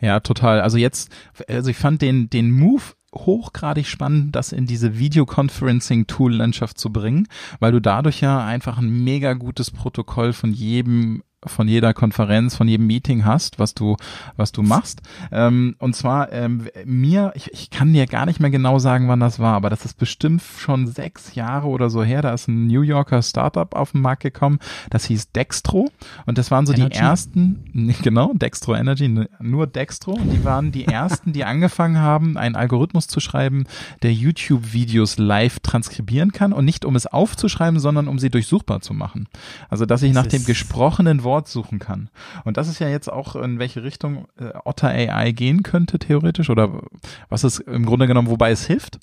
Ja, 0.01 0.19
total. 0.19 0.59
Also 0.59 0.77
jetzt, 0.77 1.09
also 1.47 1.69
ich 1.69 1.77
fand 1.77 2.01
den, 2.01 2.29
den 2.29 2.51
Move 2.51 2.83
hochgradig 3.15 3.87
spannend, 3.87 4.35
das 4.35 4.51
in 4.51 4.65
diese 4.65 4.99
Videoconferencing-Tool-Landschaft 4.99 6.77
zu 6.77 6.91
bringen, 6.91 7.29
weil 7.61 7.71
du 7.71 7.79
dadurch 7.79 8.19
ja 8.19 8.45
einfach 8.45 8.77
ein 8.77 9.05
mega 9.05 9.35
gutes 9.35 9.71
Protokoll 9.71 10.33
von 10.33 10.51
jedem 10.51 11.23
von 11.49 11.67
jeder 11.67 11.93
Konferenz, 11.93 12.55
von 12.55 12.67
jedem 12.67 12.87
Meeting 12.87 13.25
hast, 13.25 13.59
was 13.59 13.73
du, 13.73 13.97
was 14.35 14.51
du 14.51 14.63
machst. 14.63 15.01
Ähm, 15.31 15.75
und 15.79 15.95
zwar 15.95 16.31
ähm, 16.31 16.67
mir, 16.85 17.31
ich, 17.35 17.51
ich 17.53 17.69
kann 17.69 17.93
dir 17.93 18.05
gar 18.07 18.25
nicht 18.25 18.39
mehr 18.39 18.49
genau 18.49 18.79
sagen, 18.79 19.07
wann 19.07 19.19
das 19.19 19.39
war, 19.39 19.55
aber 19.55 19.69
das 19.69 19.85
ist 19.85 19.97
bestimmt 19.97 20.41
schon 20.41 20.87
sechs 20.87 21.35
Jahre 21.35 21.67
oder 21.67 21.89
so 21.89 22.03
her. 22.03 22.21
Da 22.21 22.33
ist 22.33 22.47
ein 22.47 22.67
New 22.67 22.81
Yorker 22.81 23.21
Startup 23.21 23.73
auf 23.75 23.91
den 23.91 24.01
Markt 24.01 24.23
gekommen. 24.23 24.59
Das 24.89 25.05
hieß 25.05 25.31
Dextro 25.31 25.89
und 26.25 26.37
das 26.37 26.51
waren 26.51 26.65
so 26.65 26.73
Energy. 26.73 26.89
die 26.91 26.97
ersten, 26.97 27.95
genau, 28.01 28.33
Dextro 28.33 28.75
Energy, 28.75 29.07
nur 29.39 29.67
Dextro. 29.67 30.13
Und 30.13 30.31
die 30.31 30.43
waren 30.43 30.71
die 30.71 30.85
ersten, 30.85 31.33
die 31.33 31.43
angefangen 31.43 31.99
haben, 31.99 32.37
einen 32.37 32.55
Algorithmus 32.55 33.07
zu 33.07 33.19
schreiben, 33.19 33.65
der 34.01 34.13
YouTube-Videos 34.13 35.17
live 35.17 35.59
transkribieren 35.59 36.31
kann 36.31 36.53
und 36.53 36.65
nicht 36.65 36.85
um 36.85 36.95
es 36.95 37.07
aufzuschreiben, 37.07 37.79
sondern 37.79 38.07
um 38.07 38.19
sie 38.19 38.29
durchsuchbar 38.29 38.81
zu 38.81 38.93
machen. 38.93 39.27
Also 39.69 39.85
dass 39.85 40.01
ich 40.01 40.13
das 40.13 40.23
nach 40.23 40.31
dem 40.31 40.45
gesprochenen 40.45 41.23
Wort 41.23 41.36
suchen 41.45 41.79
kann. 41.79 42.09
Und 42.45 42.57
das 42.57 42.67
ist 42.67 42.79
ja 42.79 42.89
jetzt 42.89 43.11
auch, 43.11 43.35
in 43.35 43.59
welche 43.59 43.83
Richtung 43.83 44.27
äh, 44.39 44.51
Otter 44.65 44.87
AI 44.87 45.31
gehen 45.31 45.63
könnte, 45.63 45.99
theoretisch, 45.99 46.49
oder 46.49 46.81
was 47.29 47.43
es 47.43 47.59
im 47.59 47.85
Grunde 47.85 48.07
genommen, 48.07 48.29
wobei 48.29 48.51
es 48.51 48.65
hilft. 48.65 48.99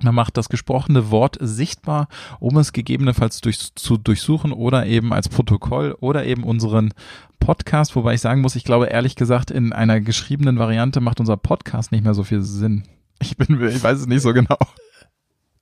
Man 0.00 0.14
macht 0.14 0.36
das 0.36 0.48
gesprochene 0.48 1.10
Wort 1.10 1.36
sichtbar, 1.40 2.08
um 2.40 2.56
es 2.56 2.72
gegebenenfalls 2.72 3.40
durch, 3.40 3.74
zu 3.74 3.98
durchsuchen 3.98 4.52
oder 4.52 4.86
eben 4.86 5.12
als 5.12 5.28
Protokoll 5.28 5.96
oder 6.00 6.24
eben 6.24 6.44
unseren 6.44 6.92
Podcast, 7.38 7.94
wobei 7.94 8.14
ich 8.14 8.20
sagen 8.20 8.40
muss, 8.40 8.56
ich 8.56 8.64
glaube 8.64 8.86
ehrlich 8.86 9.16
gesagt, 9.16 9.50
in 9.50 9.72
einer 9.72 10.00
geschriebenen 10.00 10.58
Variante 10.58 11.00
macht 11.00 11.20
unser 11.20 11.36
Podcast 11.36 11.92
nicht 11.92 12.04
mehr 12.04 12.14
so 12.14 12.24
viel 12.24 12.42
Sinn. 12.42 12.84
Ich 13.20 13.36
bin, 13.36 13.60
ich 13.68 13.82
weiß 13.82 13.98
es 13.98 14.06
nicht 14.06 14.22
so 14.22 14.32
genau. 14.32 14.58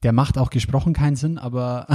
Der 0.02 0.12
macht 0.12 0.38
auch 0.38 0.48
gesprochen 0.48 0.94
keinen 0.94 1.16
Sinn, 1.16 1.36
aber, 1.36 1.86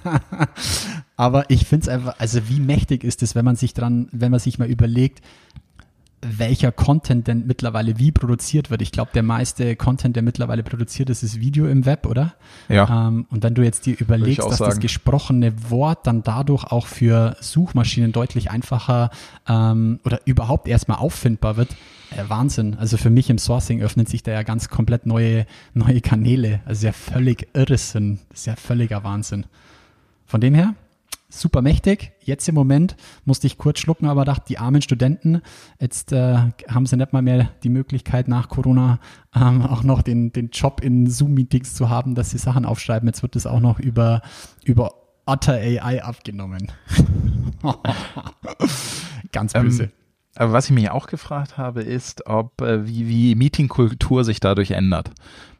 aber 1.16 1.50
ich 1.50 1.66
finde 1.66 1.82
es 1.84 1.88
einfach, 1.88 2.14
also 2.18 2.48
wie 2.48 2.60
mächtig 2.60 3.02
ist 3.02 3.22
es, 3.22 3.34
wenn 3.34 3.44
man 3.44 3.56
sich 3.56 3.74
dran, 3.74 4.08
wenn 4.12 4.30
man 4.30 4.38
sich 4.38 4.60
mal 4.60 4.68
überlegt, 4.68 5.20
welcher 6.22 6.70
Content 6.70 7.26
denn 7.26 7.46
mittlerweile 7.46 7.98
wie 7.98 8.12
produziert 8.12 8.70
wird. 8.70 8.82
Ich 8.82 8.92
glaube, 8.92 9.10
der 9.14 9.22
meiste 9.22 9.74
Content, 9.76 10.16
der 10.16 10.22
mittlerweile 10.22 10.62
produziert 10.62 11.08
ist, 11.08 11.22
ist 11.22 11.40
Video 11.40 11.66
im 11.66 11.86
Web, 11.86 12.06
oder? 12.06 12.34
Ja. 12.68 13.08
Ähm, 13.08 13.26
und 13.30 13.42
wenn 13.42 13.54
du 13.54 13.62
jetzt 13.62 13.86
dir 13.86 13.98
überlegst, 13.98 14.46
dass 14.46 14.58
sagen. 14.58 14.70
das 14.70 14.80
gesprochene 14.80 15.70
Wort 15.70 16.06
dann 16.06 16.22
dadurch 16.22 16.64
auch 16.64 16.86
für 16.86 17.36
Suchmaschinen 17.40 18.12
deutlich 18.12 18.50
einfacher 18.50 19.10
ähm, 19.48 20.00
oder 20.04 20.20
überhaupt 20.26 20.68
erstmal 20.68 20.98
auffindbar 20.98 21.56
wird, 21.56 21.70
äh, 22.16 22.28
Wahnsinn. 22.28 22.76
Also 22.78 22.96
für 22.96 23.10
mich 23.10 23.30
im 23.30 23.38
Sourcing 23.38 23.82
öffnen 23.82 24.06
sich 24.06 24.22
da 24.22 24.32
ja 24.32 24.42
ganz 24.42 24.68
komplett 24.68 25.06
neue, 25.06 25.46
neue 25.74 26.00
Kanäle. 26.00 26.60
Also 26.64 26.86
ja 26.86 26.92
völlig 26.92 27.48
Irrsinn. 27.54 28.20
Das 28.28 28.40
ist 28.40 28.46
ja 28.46 28.56
völliger 28.56 29.04
Wahnsinn. 29.04 29.46
Von 30.26 30.40
dem 30.40 30.54
her, 30.54 30.74
super 31.28 31.62
mächtig. 31.62 32.12
Jetzt 32.22 32.48
im 32.48 32.54
Moment 32.54 32.96
musste 33.24 33.46
ich 33.46 33.58
kurz 33.58 33.80
schlucken, 33.80 34.06
aber 34.06 34.24
dachte, 34.24 34.44
die 34.48 34.58
armen 34.58 34.82
Studenten, 34.82 35.42
jetzt 35.80 36.12
äh, 36.12 36.36
haben 36.68 36.86
sie 36.86 36.96
nicht 36.96 37.12
mal 37.12 37.22
mehr 37.22 37.50
die 37.62 37.68
Möglichkeit 37.68 38.28
nach 38.28 38.48
Corona 38.48 38.98
ähm, 39.34 39.62
auch 39.62 39.82
noch 39.82 40.02
den, 40.02 40.32
den 40.32 40.50
Job 40.50 40.80
in 40.82 41.08
Zoom-Meetings 41.08 41.74
zu 41.74 41.88
haben, 41.88 42.14
dass 42.14 42.30
sie 42.30 42.38
Sachen 42.38 42.64
aufschreiben. 42.64 43.08
Jetzt 43.08 43.22
wird 43.22 43.36
es 43.36 43.46
auch 43.46 43.60
noch 43.60 43.78
über, 43.78 44.22
über 44.64 44.94
Otter 45.26 45.54
AI 45.54 46.02
abgenommen. 46.02 46.72
Ganz 49.32 49.52
böse. 49.52 49.84
Ähm, 49.84 49.90
aber 50.40 50.52
was 50.52 50.66
ich 50.66 50.70
mich 50.70 50.90
auch 50.90 51.06
gefragt 51.06 51.58
habe, 51.58 51.82
ist, 51.82 52.26
ob 52.26 52.62
äh, 52.62 52.86
wie, 52.86 53.08
wie 53.08 53.34
Meetingkultur 53.34 54.24
sich 54.24 54.40
dadurch 54.40 54.70
ändert. 54.70 55.10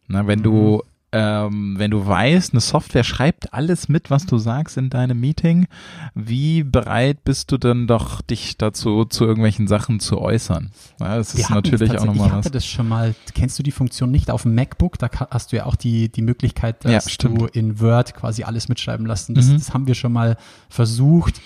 Na, 0.09 0.27
wenn 0.27 0.39
mhm. 0.39 0.45
du 0.45 0.83
ähm, 1.13 1.75
wenn 1.77 1.91
du 1.91 2.07
weißt, 2.07 2.53
eine 2.53 2.61
Software 2.61 3.03
schreibt 3.03 3.53
alles 3.53 3.89
mit, 3.89 4.11
was 4.11 4.27
du 4.27 4.39
sagst 4.39 4.77
in 4.77 4.91
deinem 4.91 5.19
Meeting, 5.19 5.67
wie 6.15 6.63
bereit 6.63 7.25
bist 7.25 7.51
du 7.51 7.59
denn 7.59 7.89
doch, 7.89 8.23
dich 8.23 8.59
dazu 8.59 9.05
zu 9.05 9.25
irgendwelchen 9.25 9.67
Sachen 9.67 9.99
zu 9.99 10.21
äußern? 10.21 10.71
Ja, 11.01 11.17
das 11.17 11.35
ist 11.35 11.51
natürlich 11.51 11.91
auch 11.99 12.05
nochmal 12.05 12.27
was. 12.27 12.27
Ich 12.27 12.33
hatte 12.33 12.51
das 12.53 12.65
schon 12.65 12.89
mal, 12.89 13.15
kennst 13.35 13.59
du 13.59 13.65
die 13.65 13.73
Funktion 13.73 14.13
nicht 14.13 14.31
auf 14.31 14.43
dem 14.43 14.55
MacBook? 14.55 14.99
Da 14.99 15.11
hast 15.31 15.51
du 15.51 15.57
ja 15.57 15.67
auch 15.67 15.75
die, 15.75 16.11
die 16.11 16.23
Möglichkeit, 16.23 16.85
dass 16.85 17.05
ja, 17.05 17.29
du 17.29 17.47
in 17.47 17.81
Word 17.81 18.15
quasi 18.15 18.45
alles 18.45 18.69
mitschreiben 18.69 19.05
lassen. 19.05 19.35
Das, 19.35 19.47
mhm. 19.47 19.55
das 19.55 19.75
haben 19.75 19.89
wir 19.89 19.97
schon 19.97 20.13
mal 20.13 20.37
versucht. 20.69 21.41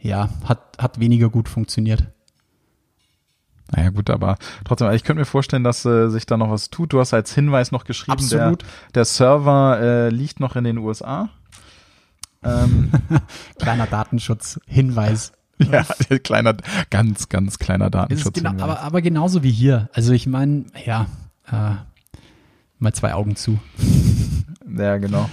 Ja, 0.00 0.30
hat, 0.44 0.78
hat 0.78 1.00
weniger 1.00 1.28
gut 1.28 1.50
funktioniert. 1.50 2.06
Naja 3.72 3.90
gut, 3.90 4.10
aber 4.10 4.36
trotzdem, 4.64 4.90
ich 4.92 5.02
könnte 5.02 5.20
mir 5.20 5.26
vorstellen, 5.26 5.64
dass 5.64 5.84
äh, 5.84 6.08
sich 6.08 6.24
da 6.26 6.36
noch 6.36 6.50
was 6.50 6.70
tut. 6.70 6.92
Du 6.92 7.00
hast 7.00 7.12
als 7.12 7.34
Hinweis 7.34 7.72
noch 7.72 7.84
geschrieben, 7.84 8.18
Absolut. 8.18 8.62
Der, 8.62 8.68
der 8.94 9.04
Server 9.04 9.80
äh, 9.80 10.08
liegt 10.10 10.38
noch 10.40 10.56
in 10.56 10.64
den 10.64 10.78
USA. 10.78 11.30
Ähm. 12.44 12.90
Kleiner 13.58 13.86
Datenschutz-Hinweis. 13.86 15.32
Ja, 15.58 15.84
kleiner, 16.18 16.54
ganz, 16.90 17.30
ganz 17.30 17.58
kleiner 17.58 17.88
Datenschutz. 17.88 18.34
Genau, 18.34 18.62
aber, 18.62 18.80
aber 18.80 19.00
genauso 19.00 19.42
wie 19.42 19.50
hier. 19.50 19.88
Also 19.94 20.12
ich 20.12 20.26
meine, 20.26 20.66
ja, 20.84 21.06
äh, 21.50 21.76
mal 22.78 22.92
zwei 22.92 23.14
Augen 23.14 23.36
zu. 23.36 23.58
Ja, 24.68 24.98
genau. 24.98 25.30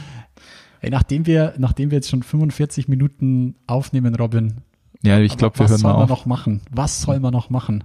Ey, 0.80 0.92
nachdem 0.92 1.26
wir, 1.26 1.56
nachdem 1.58 1.92
wir 1.92 1.98
jetzt 1.98 2.10
schon 2.10 2.24
45 2.24 2.88
Minuten 2.88 3.56
aufnehmen, 3.68 4.16
Robin. 4.16 4.62
Ja, 5.02 5.20
ich 5.20 5.36
glaube, 5.36 5.60
wir 5.60 5.68
hören 5.68 5.82
mal 5.82 5.92
auf. 5.92 6.02
Was 6.02 6.08
soll 6.08 6.08
man 6.08 6.10
noch 6.10 6.26
machen? 6.26 6.62
Was 6.70 7.02
soll 7.02 7.20
man 7.20 7.34
noch 7.34 7.50
machen? 7.50 7.84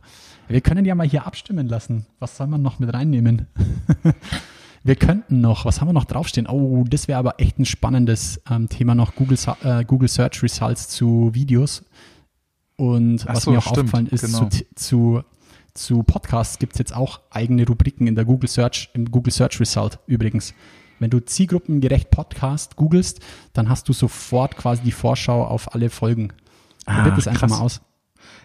Wir 0.49 0.63
können 0.63 0.85
ja 0.85 0.95
mal 0.95 1.07
hier 1.07 1.27
abstimmen 1.27 1.69
lassen. 1.69 2.07
Was 2.19 2.37
soll 2.37 2.47
man 2.47 2.63
noch 2.63 2.79
mit 2.79 2.93
reinnehmen? 2.93 3.47
wir 4.83 4.97
könnten 4.97 5.41
noch, 5.43 5.67
was 5.67 5.81
haben 5.81 5.89
wir 5.89 5.93
noch 5.93 6.07
draufstehen? 6.07 6.47
Oh, 6.47 6.85
das 6.89 7.07
wäre 7.07 7.19
aber 7.19 7.39
echt 7.39 7.59
ein 7.59 7.67
spannendes 7.67 8.41
ähm, 8.51 8.69
Thema 8.69 8.95
noch, 8.95 9.15
Google, 9.15 9.39
äh, 9.63 9.85
Google 9.85 10.09
Search 10.09 10.43
Results 10.43 10.89
zu 10.89 11.31
Videos. 11.35 11.85
Und 12.77 13.27
was 13.27 13.43
so, 13.43 13.51
mir 13.51 13.59
auch 13.59 13.63
stimmt, 13.63 13.79
aufgefallen 13.79 14.07
ist, 14.07 14.25
genau. 14.25 14.49
zu, 14.49 14.65
zu, 14.75 15.23
zu 15.75 16.03
Podcasts 16.03 16.59
gibt 16.59 16.75
es 16.75 16.79
jetzt 16.79 16.97
auch 16.97 17.21
eigene 17.31 17.67
Rubriken 17.67 18.07
in 18.07 18.15
der 18.15 18.25
Google 18.25 18.49
Search, 18.49 18.89
im 18.95 19.11
Google 19.11 19.33
Search 19.33 19.61
Result 19.61 19.99
übrigens. 20.07 20.55
Wenn 20.99 21.11
du 21.11 21.21
zielgruppengerecht 21.21 22.11
Podcast 22.11 22.77
googelst, 22.77 23.21
dann 23.53 23.69
hast 23.69 23.89
du 23.89 23.93
sofort 23.93 24.57
quasi 24.57 24.83
die 24.83 24.93
Vorschau 24.93 25.45
auf 25.45 25.75
alle 25.75 25.91
Folgen. 25.91 26.33
Probiert 26.85 27.13
ah, 27.13 27.17
das 27.17 27.29
einfach 27.29 27.49
mal 27.49 27.61
aus. 27.61 27.81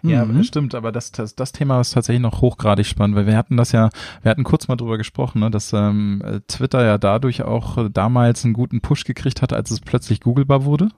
Ja, 0.03 0.25
mhm. 0.25 0.43
stimmt, 0.43 0.75
aber 0.75 0.91
das, 0.91 1.11
das, 1.11 1.35
das 1.35 1.53
Thema 1.53 1.79
ist 1.79 1.91
tatsächlich 1.91 2.21
noch 2.21 2.41
hochgradig 2.41 2.85
spannend, 2.85 3.15
weil 3.15 3.25
wir 3.25 3.37
hatten 3.37 3.55
das 3.55 3.71
ja, 3.71 3.89
wir 4.21 4.29
hatten 4.29 4.43
kurz 4.43 4.67
mal 4.67 4.75
drüber 4.75 4.97
gesprochen, 4.97 5.39
ne, 5.39 5.49
dass 5.49 5.71
ähm, 5.73 6.21
Twitter 6.47 6.83
ja 6.83 6.97
dadurch 6.97 7.43
auch 7.43 7.89
damals 7.89 8.43
einen 8.43 8.53
guten 8.53 8.81
Push 8.81 9.05
gekriegt 9.05 9.41
hat, 9.41 9.53
als 9.53 9.71
es 9.71 9.79
plötzlich 9.79 10.19
googlebar 10.19 10.65
wurde 10.65 10.89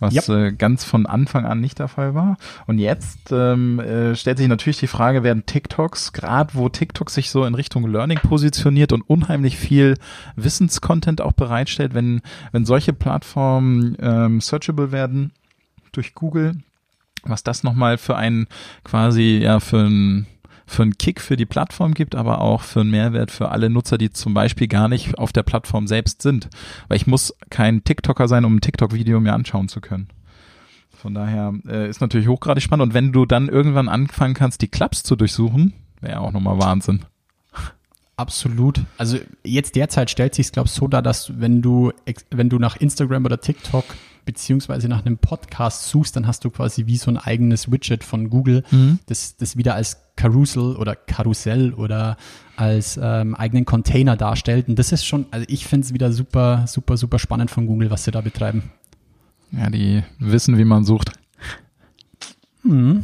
was 0.00 0.14
yep. 0.14 0.28
äh, 0.28 0.52
ganz 0.52 0.84
von 0.84 1.06
Anfang 1.06 1.44
an 1.44 1.60
nicht 1.60 1.78
der 1.78 1.88
Fall 1.88 2.14
war. 2.14 2.36
Und 2.66 2.78
jetzt 2.78 3.32
ähm, 3.32 3.80
äh, 3.80 4.14
stellt 4.14 4.38
sich 4.38 4.48
natürlich 4.48 4.78
die 4.78 4.86
Frage, 4.86 5.22
werden 5.22 5.46
TikToks, 5.46 6.12
gerade 6.12 6.54
wo 6.54 6.68
TikTok 6.68 7.10
sich 7.10 7.30
so 7.30 7.44
in 7.44 7.54
Richtung 7.54 7.86
Learning 7.90 8.18
positioniert 8.18 8.92
und 8.92 9.02
unheimlich 9.02 9.56
viel 9.56 9.96
Wissenscontent 10.36 11.20
auch 11.20 11.32
bereitstellt, 11.32 11.94
wenn, 11.94 12.20
wenn 12.52 12.64
solche 12.64 12.92
Plattformen 12.92 13.96
ähm, 14.00 14.40
searchable 14.40 14.92
werden 14.92 15.32
durch 15.92 16.14
Google, 16.14 16.56
was 17.24 17.42
das 17.42 17.62
nochmal 17.62 17.98
für 17.98 18.16
einen 18.16 18.46
quasi, 18.84 19.40
ja, 19.42 19.60
für 19.60 19.80
einen 19.80 20.26
für 20.68 20.82
einen 20.82 20.98
Kick 20.98 21.22
für 21.22 21.36
die 21.36 21.46
Plattform 21.46 21.94
gibt, 21.94 22.14
aber 22.14 22.42
auch 22.42 22.60
für 22.60 22.82
einen 22.82 22.90
Mehrwert 22.90 23.30
für 23.30 23.48
alle 23.50 23.70
Nutzer, 23.70 23.96
die 23.96 24.10
zum 24.10 24.34
Beispiel 24.34 24.68
gar 24.68 24.88
nicht 24.88 25.16
auf 25.16 25.32
der 25.32 25.42
Plattform 25.42 25.86
selbst 25.86 26.20
sind. 26.20 26.50
Weil 26.88 26.98
ich 26.98 27.06
muss 27.06 27.34
kein 27.48 27.84
TikToker 27.84 28.28
sein, 28.28 28.44
um 28.44 28.56
ein 28.56 28.60
TikTok-Video 28.60 29.18
mir 29.18 29.32
anschauen 29.32 29.68
zu 29.68 29.80
können. 29.80 30.08
Von 30.90 31.14
daher 31.14 31.54
äh, 31.66 31.88
ist 31.88 32.00
natürlich 32.00 32.28
hochgradig 32.28 32.62
spannend. 32.62 32.88
Und 32.88 32.94
wenn 32.94 33.12
du 33.12 33.24
dann 33.24 33.48
irgendwann 33.48 33.88
anfangen 33.88 34.34
kannst, 34.34 34.60
die 34.60 34.68
Clubs 34.68 35.02
zu 35.02 35.16
durchsuchen, 35.16 35.72
wäre 36.00 36.20
auch 36.20 36.32
nochmal 36.32 36.58
Wahnsinn. 36.58 37.00
Absolut. 38.16 38.80
Also 38.96 39.18
jetzt 39.44 39.76
derzeit 39.76 40.10
stellt 40.10 40.34
sich 40.34 40.46
es, 40.46 40.52
glaube 40.52 40.66
ich, 40.66 40.72
so 40.72 40.88
dar, 40.88 41.02
dass 41.02 41.40
wenn 41.40 41.62
du, 41.62 41.92
wenn 42.30 42.48
du 42.48 42.58
nach 42.58 42.76
Instagram 42.76 43.24
oder 43.24 43.40
TikTok 43.40 43.84
beziehungsweise 44.28 44.88
nach 44.88 45.06
einem 45.06 45.16
Podcast 45.16 45.88
suchst, 45.88 46.14
dann 46.14 46.26
hast 46.26 46.44
du 46.44 46.50
quasi 46.50 46.84
wie 46.84 46.98
so 46.98 47.10
ein 47.10 47.16
eigenes 47.16 47.72
Widget 47.72 48.04
von 48.04 48.28
Google, 48.28 48.62
mhm. 48.70 48.98
das, 49.06 49.38
das 49.38 49.56
wieder 49.56 49.74
als 49.74 50.02
Carousel 50.16 50.76
oder 50.76 50.94
Karussell 50.96 51.72
oder 51.72 52.18
als 52.54 53.00
ähm, 53.02 53.34
eigenen 53.34 53.64
Container 53.64 54.18
darstellt. 54.18 54.68
Und 54.68 54.78
das 54.78 54.92
ist 54.92 55.06
schon, 55.06 55.24
also 55.30 55.46
ich 55.48 55.66
finde 55.66 55.86
es 55.86 55.94
wieder 55.94 56.12
super, 56.12 56.66
super, 56.66 56.98
super 56.98 57.18
spannend 57.18 57.50
von 57.50 57.66
Google, 57.66 57.90
was 57.90 58.04
sie 58.04 58.10
da 58.10 58.20
betreiben. 58.20 58.64
Ja, 59.50 59.70
die 59.70 60.04
wissen, 60.18 60.58
wie 60.58 60.66
man 60.66 60.84
sucht. 60.84 61.12
Mhm. 62.64 63.02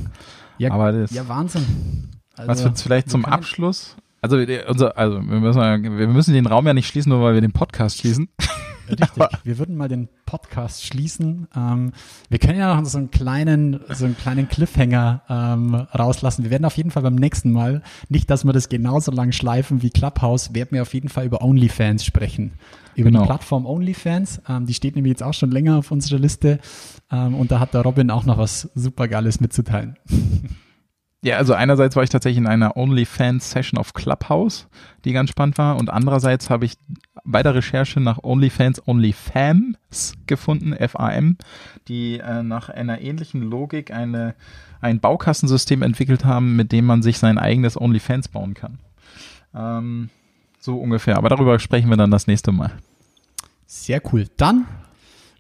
Ja, 0.59 0.73
Aber 0.73 0.93
das, 0.93 1.11
ja, 1.11 1.27
Wahnsinn. 1.27 2.11
Also, 2.37 2.51
was 2.51 2.65
wird 2.65 2.79
vielleicht 2.79 3.09
zum 3.09 3.25
Abschluss? 3.25 3.97
Also, 4.21 4.37
unser, 4.69 4.99
also 4.99 5.23
wir, 5.23 5.41
müssen, 5.41 5.61
wir 5.99 6.09
müssen 6.09 6.35
den 6.35 6.47
Raum 6.47 6.67
ja 6.67 6.75
nicht 6.75 6.89
schließen, 6.89 7.09
nur 7.09 7.23
weil 7.23 7.33
wir 7.33 7.41
den 7.41 7.53
Podcast 7.53 8.01
schließen. 8.01 8.29
Richtig. 8.89 9.25
Wir 9.45 9.59
würden 9.59 9.77
mal 9.77 9.89
den 9.89 10.09
Podcast 10.27 10.85
schließen. 10.85 11.49
Ähm, 11.57 11.93
wir 12.29 12.39
können 12.39 12.59
ja 12.59 12.75
noch 12.75 12.85
so 12.87 12.99
einen 12.99 13.11
kleinen, 13.11 13.81
so 13.91 14.05
einen 14.05 14.17
kleinen 14.17 14.49
Cliffhanger 14.49 15.23
ähm, 15.29 15.75
rauslassen. 15.75 16.45
Wir 16.45 16.51
werden 16.51 16.65
auf 16.65 16.77
jeden 16.77 16.91
Fall 16.91 17.03
beim 17.03 17.15
nächsten 17.15 17.53
Mal, 17.53 17.83
nicht, 18.09 18.31
dass 18.31 18.45
wir 18.45 18.53
das 18.53 18.69
genauso 18.69 19.13
lang 19.13 19.33
schleifen 19.33 19.83
wie 19.83 19.91
Clubhouse, 19.91 20.55
werden 20.55 20.71
wir 20.73 20.83
auf 20.83 20.95
jeden 20.95 21.09
Fall 21.09 21.27
über 21.27 21.43
OnlyFans 21.43 22.05
sprechen. 22.05 22.53
Über 22.95 23.11
genau. 23.11 23.23
die 23.23 23.27
Plattform 23.27 23.67
OnlyFans. 23.67 24.43
Ähm, 24.49 24.67
die 24.67 24.75
steht 24.75 24.95
nämlich 24.95 25.11
jetzt 25.11 25.23
auch 25.23 25.35
schon 25.35 25.51
länger 25.51 25.79
auf 25.79 25.91
unserer 25.91 26.19
Liste. 26.19 26.59
Ähm, 27.11 27.35
und 27.35 27.51
da 27.51 27.61
hat 27.61 27.75
der 27.75 27.83
Robin 27.83 28.11
auch 28.11 28.25
noch 28.25 28.39
was 28.39 28.71
super 28.75 29.09
Geiles 29.09 29.41
mitzuteilen. 29.41 29.97
Ja, 31.25 31.39
also 31.39 31.55
einerseits 31.55 31.97
war 31.97 32.03
ich 32.03 32.11
tatsächlich 32.11 32.37
in 32.37 32.47
einer 32.47 32.77
OnlyFans-Session 32.77 33.79
auf 33.79 33.95
Clubhouse, 33.95 34.69
die 35.07 35.15
ganz 35.15 35.31
spannend 35.31 35.57
war. 35.57 35.77
Und 35.77 35.89
andererseits 35.89 36.51
habe 36.51 36.67
ich 36.67 36.75
bei 37.25 37.43
der 37.43 37.55
Recherche 37.55 38.01
nach 38.01 38.23
OnlyFans 38.23 38.87
OnlyFams 38.87 40.15
gefunden, 40.27 40.73
F-A-M, 40.73 41.39
die 41.89 42.19
äh, 42.19 42.43
nach 42.43 42.69
einer 42.69 43.01
ähnlichen 43.01 43.43
Logik 43.43 43.91
eine, 43.91 44.35
ein 44.81 45.01
Baukastensystem 45.01 45.83
entwickelt 45.83 46.25
haben, 46.25 46.55
mit 46.57 46.71
dem 46.71 46.85
man 46.85 47.03
sich 47.03 47.19
sein 47.19 47.39
eigenes 47.39 47.81
OnlyFans 47.81 48.29
bauen 48.29 48.55
kann. 48.55 48.79
Ähm, 49.55 50.11
so 50.59 50.77
ungefähr. 50.77 51.17
Aber 51.17 51.31
darüber 51.31 51.59
sprechen 51.59 51.89
wir 51.89 51.97
dann 51.97 52.11
das 52.11 52.27
nächste 52.27 52.53
Mal. 52.53 52.73
Sehr 53.67 54.03
cool. 54.13 54.27
Dann 54.37 54.67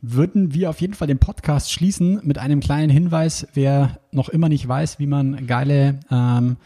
würden 0.00 0.52
wir 0.54 0.70
auf 0.70 0.80
jeden 0.80 0.94
Fall 0.94 1.08
den 1.08 1.18
Podcast 1.18 1.72
schließen 1.72 2.20
mit 2.24 2.38
einem 2.38 2.60
kleinen 2.60 2.90
Hinweis. 2.90 3.46
Wer 3.54 3.98
noch 4.10 4.28
immer 4.28 4.48
nicht 4.48 4.66
weiß, 4.66 4.98
wie 4.98 5.06
man 5.06 5.46
geile 5.46 6.00
ähm, 6.10 6.56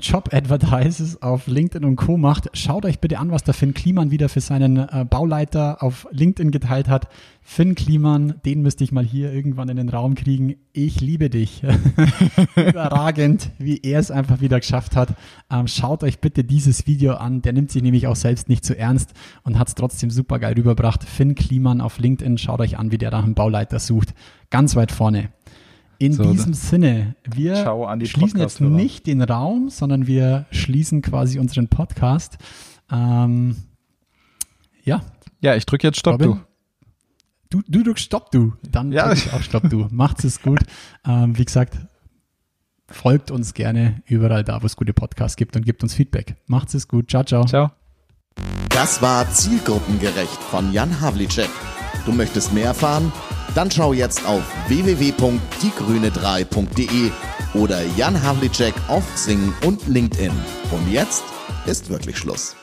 Job-Advertises 0.00 1.20
auf 1.22 1.46
LinkedIn 1.46 1.84
und 1.84 1.96
Co. 1.96 2.16
macht, 2.16 2.48
schaut 2.56 2.84
euch 2.84 3.00
bitte 3.00 3.18
an, 3.18 3.30
was 3.30 3.44
der 3.44 3.54
Finn 3.54 3.74
Kliman 3.74 4.10
wieder 4.10 4.28
für 4.28 4.40
seinen 4.40 4.78
äh, 4.78 5.04
Bauleiter 5.08 5.82
auf 5.82 6.06
LinkedIn 6.10 6.50
geteilt 6.50 6.88
hat. 6.88 7.08
Finn 7.42 7.74
Kliman, 7.74 8.34
den 8.44 8.62
müsste 8.62 8.84
ich 8.84 8.92
mal 8.92 9.04
hier 9.04 9.32
irgendwann 9.32 9.68
in 9.68 9.76
den 9.76 9.88
Raum 9.88 10.14
kriegen. 10.14 10.56
Ich 10.72 11.00
liebe 11.00 11.30
dich. 11.30 11.62
Überragend, 12.56 13.50
wie 13.58 13.80
er 13.82 13.98
es 13.98 14.10
einfach 14.10 14.40
wieder 14.40 14.60
geschafft 14.60 14.96
hat. 14.96 15.14
Ähm, 15.50 15.66
schaut 15.66 16.02
euch 16.02 16.20
bitte 16.20 16.44
dieses 16.44 16.86
Video 16.86 17.14
an. 17.14 17.42
Der 17.42 17.52
nimmt 17.52 17.70
sich 17.70 17.82
nämlich 17.82 18.06
auch 18.06 18.16
selbst 18.16 18.48
nicht 18.48 18.64
zu 18.64 18.78
ernst 18.78 19.12
und 19.42 19.58
hat 19.58 19.68
es 19.68 19.74
trotzdem 19.74 20.10
super 20.10 20.38
geil 20.38 20.54
rübergebracht. 20.54 21.04
Finn 21.04 21.34
Kliman 21.34 21.80
auf 21.80 21.98
LinkedIn, 21.98 22.38
schaut 22.38 22.60
euch 22.60 22.78
an, 22.78 22.92
wie 22.92 22.98
der 22.98 23.10
nach 23.10 23.24
einem 23.24 23.34
Bauleiter 23.34 23.78
sucht. 23.78 24.14
Ganz 24.50 24.76
weit 24.76 24.92
vorne. 24.92 25.30
In 26.00 26.14
so, 26.14 26.32
diesem 26.32 26.54
Sinne, 26.54 27.14
wir 27.30 27.56
schließen 28.04 28.40
jetzt 28.40 28.62
nicht 28.62 29.06
den 29.06 29.20
Raum, 29.20 29.68
sondern 29.68 30.06
wir 30.06 30.46
schließen 30.50 31.02
quasi 31.02 31.38
unseren 31.38 31.68
Podcast. 31.68 32.38
Ähm, 32.90 33.56
ja. 34.82 35.02
Ja, 35.42 35.56
ich 35.56 35.66
drücke 35.66 35.86
jetzt 35.86 35.98
Stopp, 35.98 36.14
Robin, 36.14 36.40
du. 37.50 37.60
Du, 37.60 37.62
du 37.68 37.82
drückst 37.84 38.02
Stopp, 38.02 38.30
du. 38.30 38.54
Dann 38.62 38.92
ja. 38.92 39.08
drück 39.08 39.18
ich 39.18 39.30
auch 39.34 39.42
Stopp, 39.42 39.68
du. 39.68 39.88
Macht's 39.90 40.24
es 40.24 40.40
gut. 40.40 40.60
Ähm, 41.06 41.36
wie 41.36 41.44
gesagt, 41.44 41.76
folgt 42.88 43.30
uns 43.30 43.52
gerne 43.52 44.02
überall 44.06 44.42
da, 44.42 44.62
wo 44.62 44.66
es 44.66 44.76
gute 44.76 44.94
Podcasts 44.94 45.36
gibt 45.36 45.54
und 45.54 45.66
gibt 45.66 45.82
uns 45.82 45.92
Feedback. 45.92 46.36
Macht's 46.46 46.72
es 46.72 46.88
gut. 46.88 47.10
Ciao, 47.10 47.24
ciao. 47.24 47.44
Ciao. 47.44 47.72
Das 48.70 49.02
war 49.02 49.30
Zielgruppengerecht 49.30 50.42
von 50.50 50.72
Jan 50.72 50.98
Havlicek. 51.02 51.50
Du 52.06 52.12
möchtest 52.12 52.54
mehr 52.54 52.68
erfahren? 52.68 53.12
Dann 53.54 53.70
schau 53.70 53.92
jetzt 53.92 54.26
auf 54.26 54.42
www.diegrüne3.de 54.68 57.10
oder 57.54 57.80
Jan 57.96 58.20
Havlicek 58.22 58.74
auf 58.88 59.04
Sing 59.16 59.54
und 59.64 59.88
LinkedIn. 59.88 60.32
Und 60.70 60.90
jetzt 60.90 61.24
ist 61.66 61.88
wirklich 61.90 62.18
Schluss. 62.18 62.54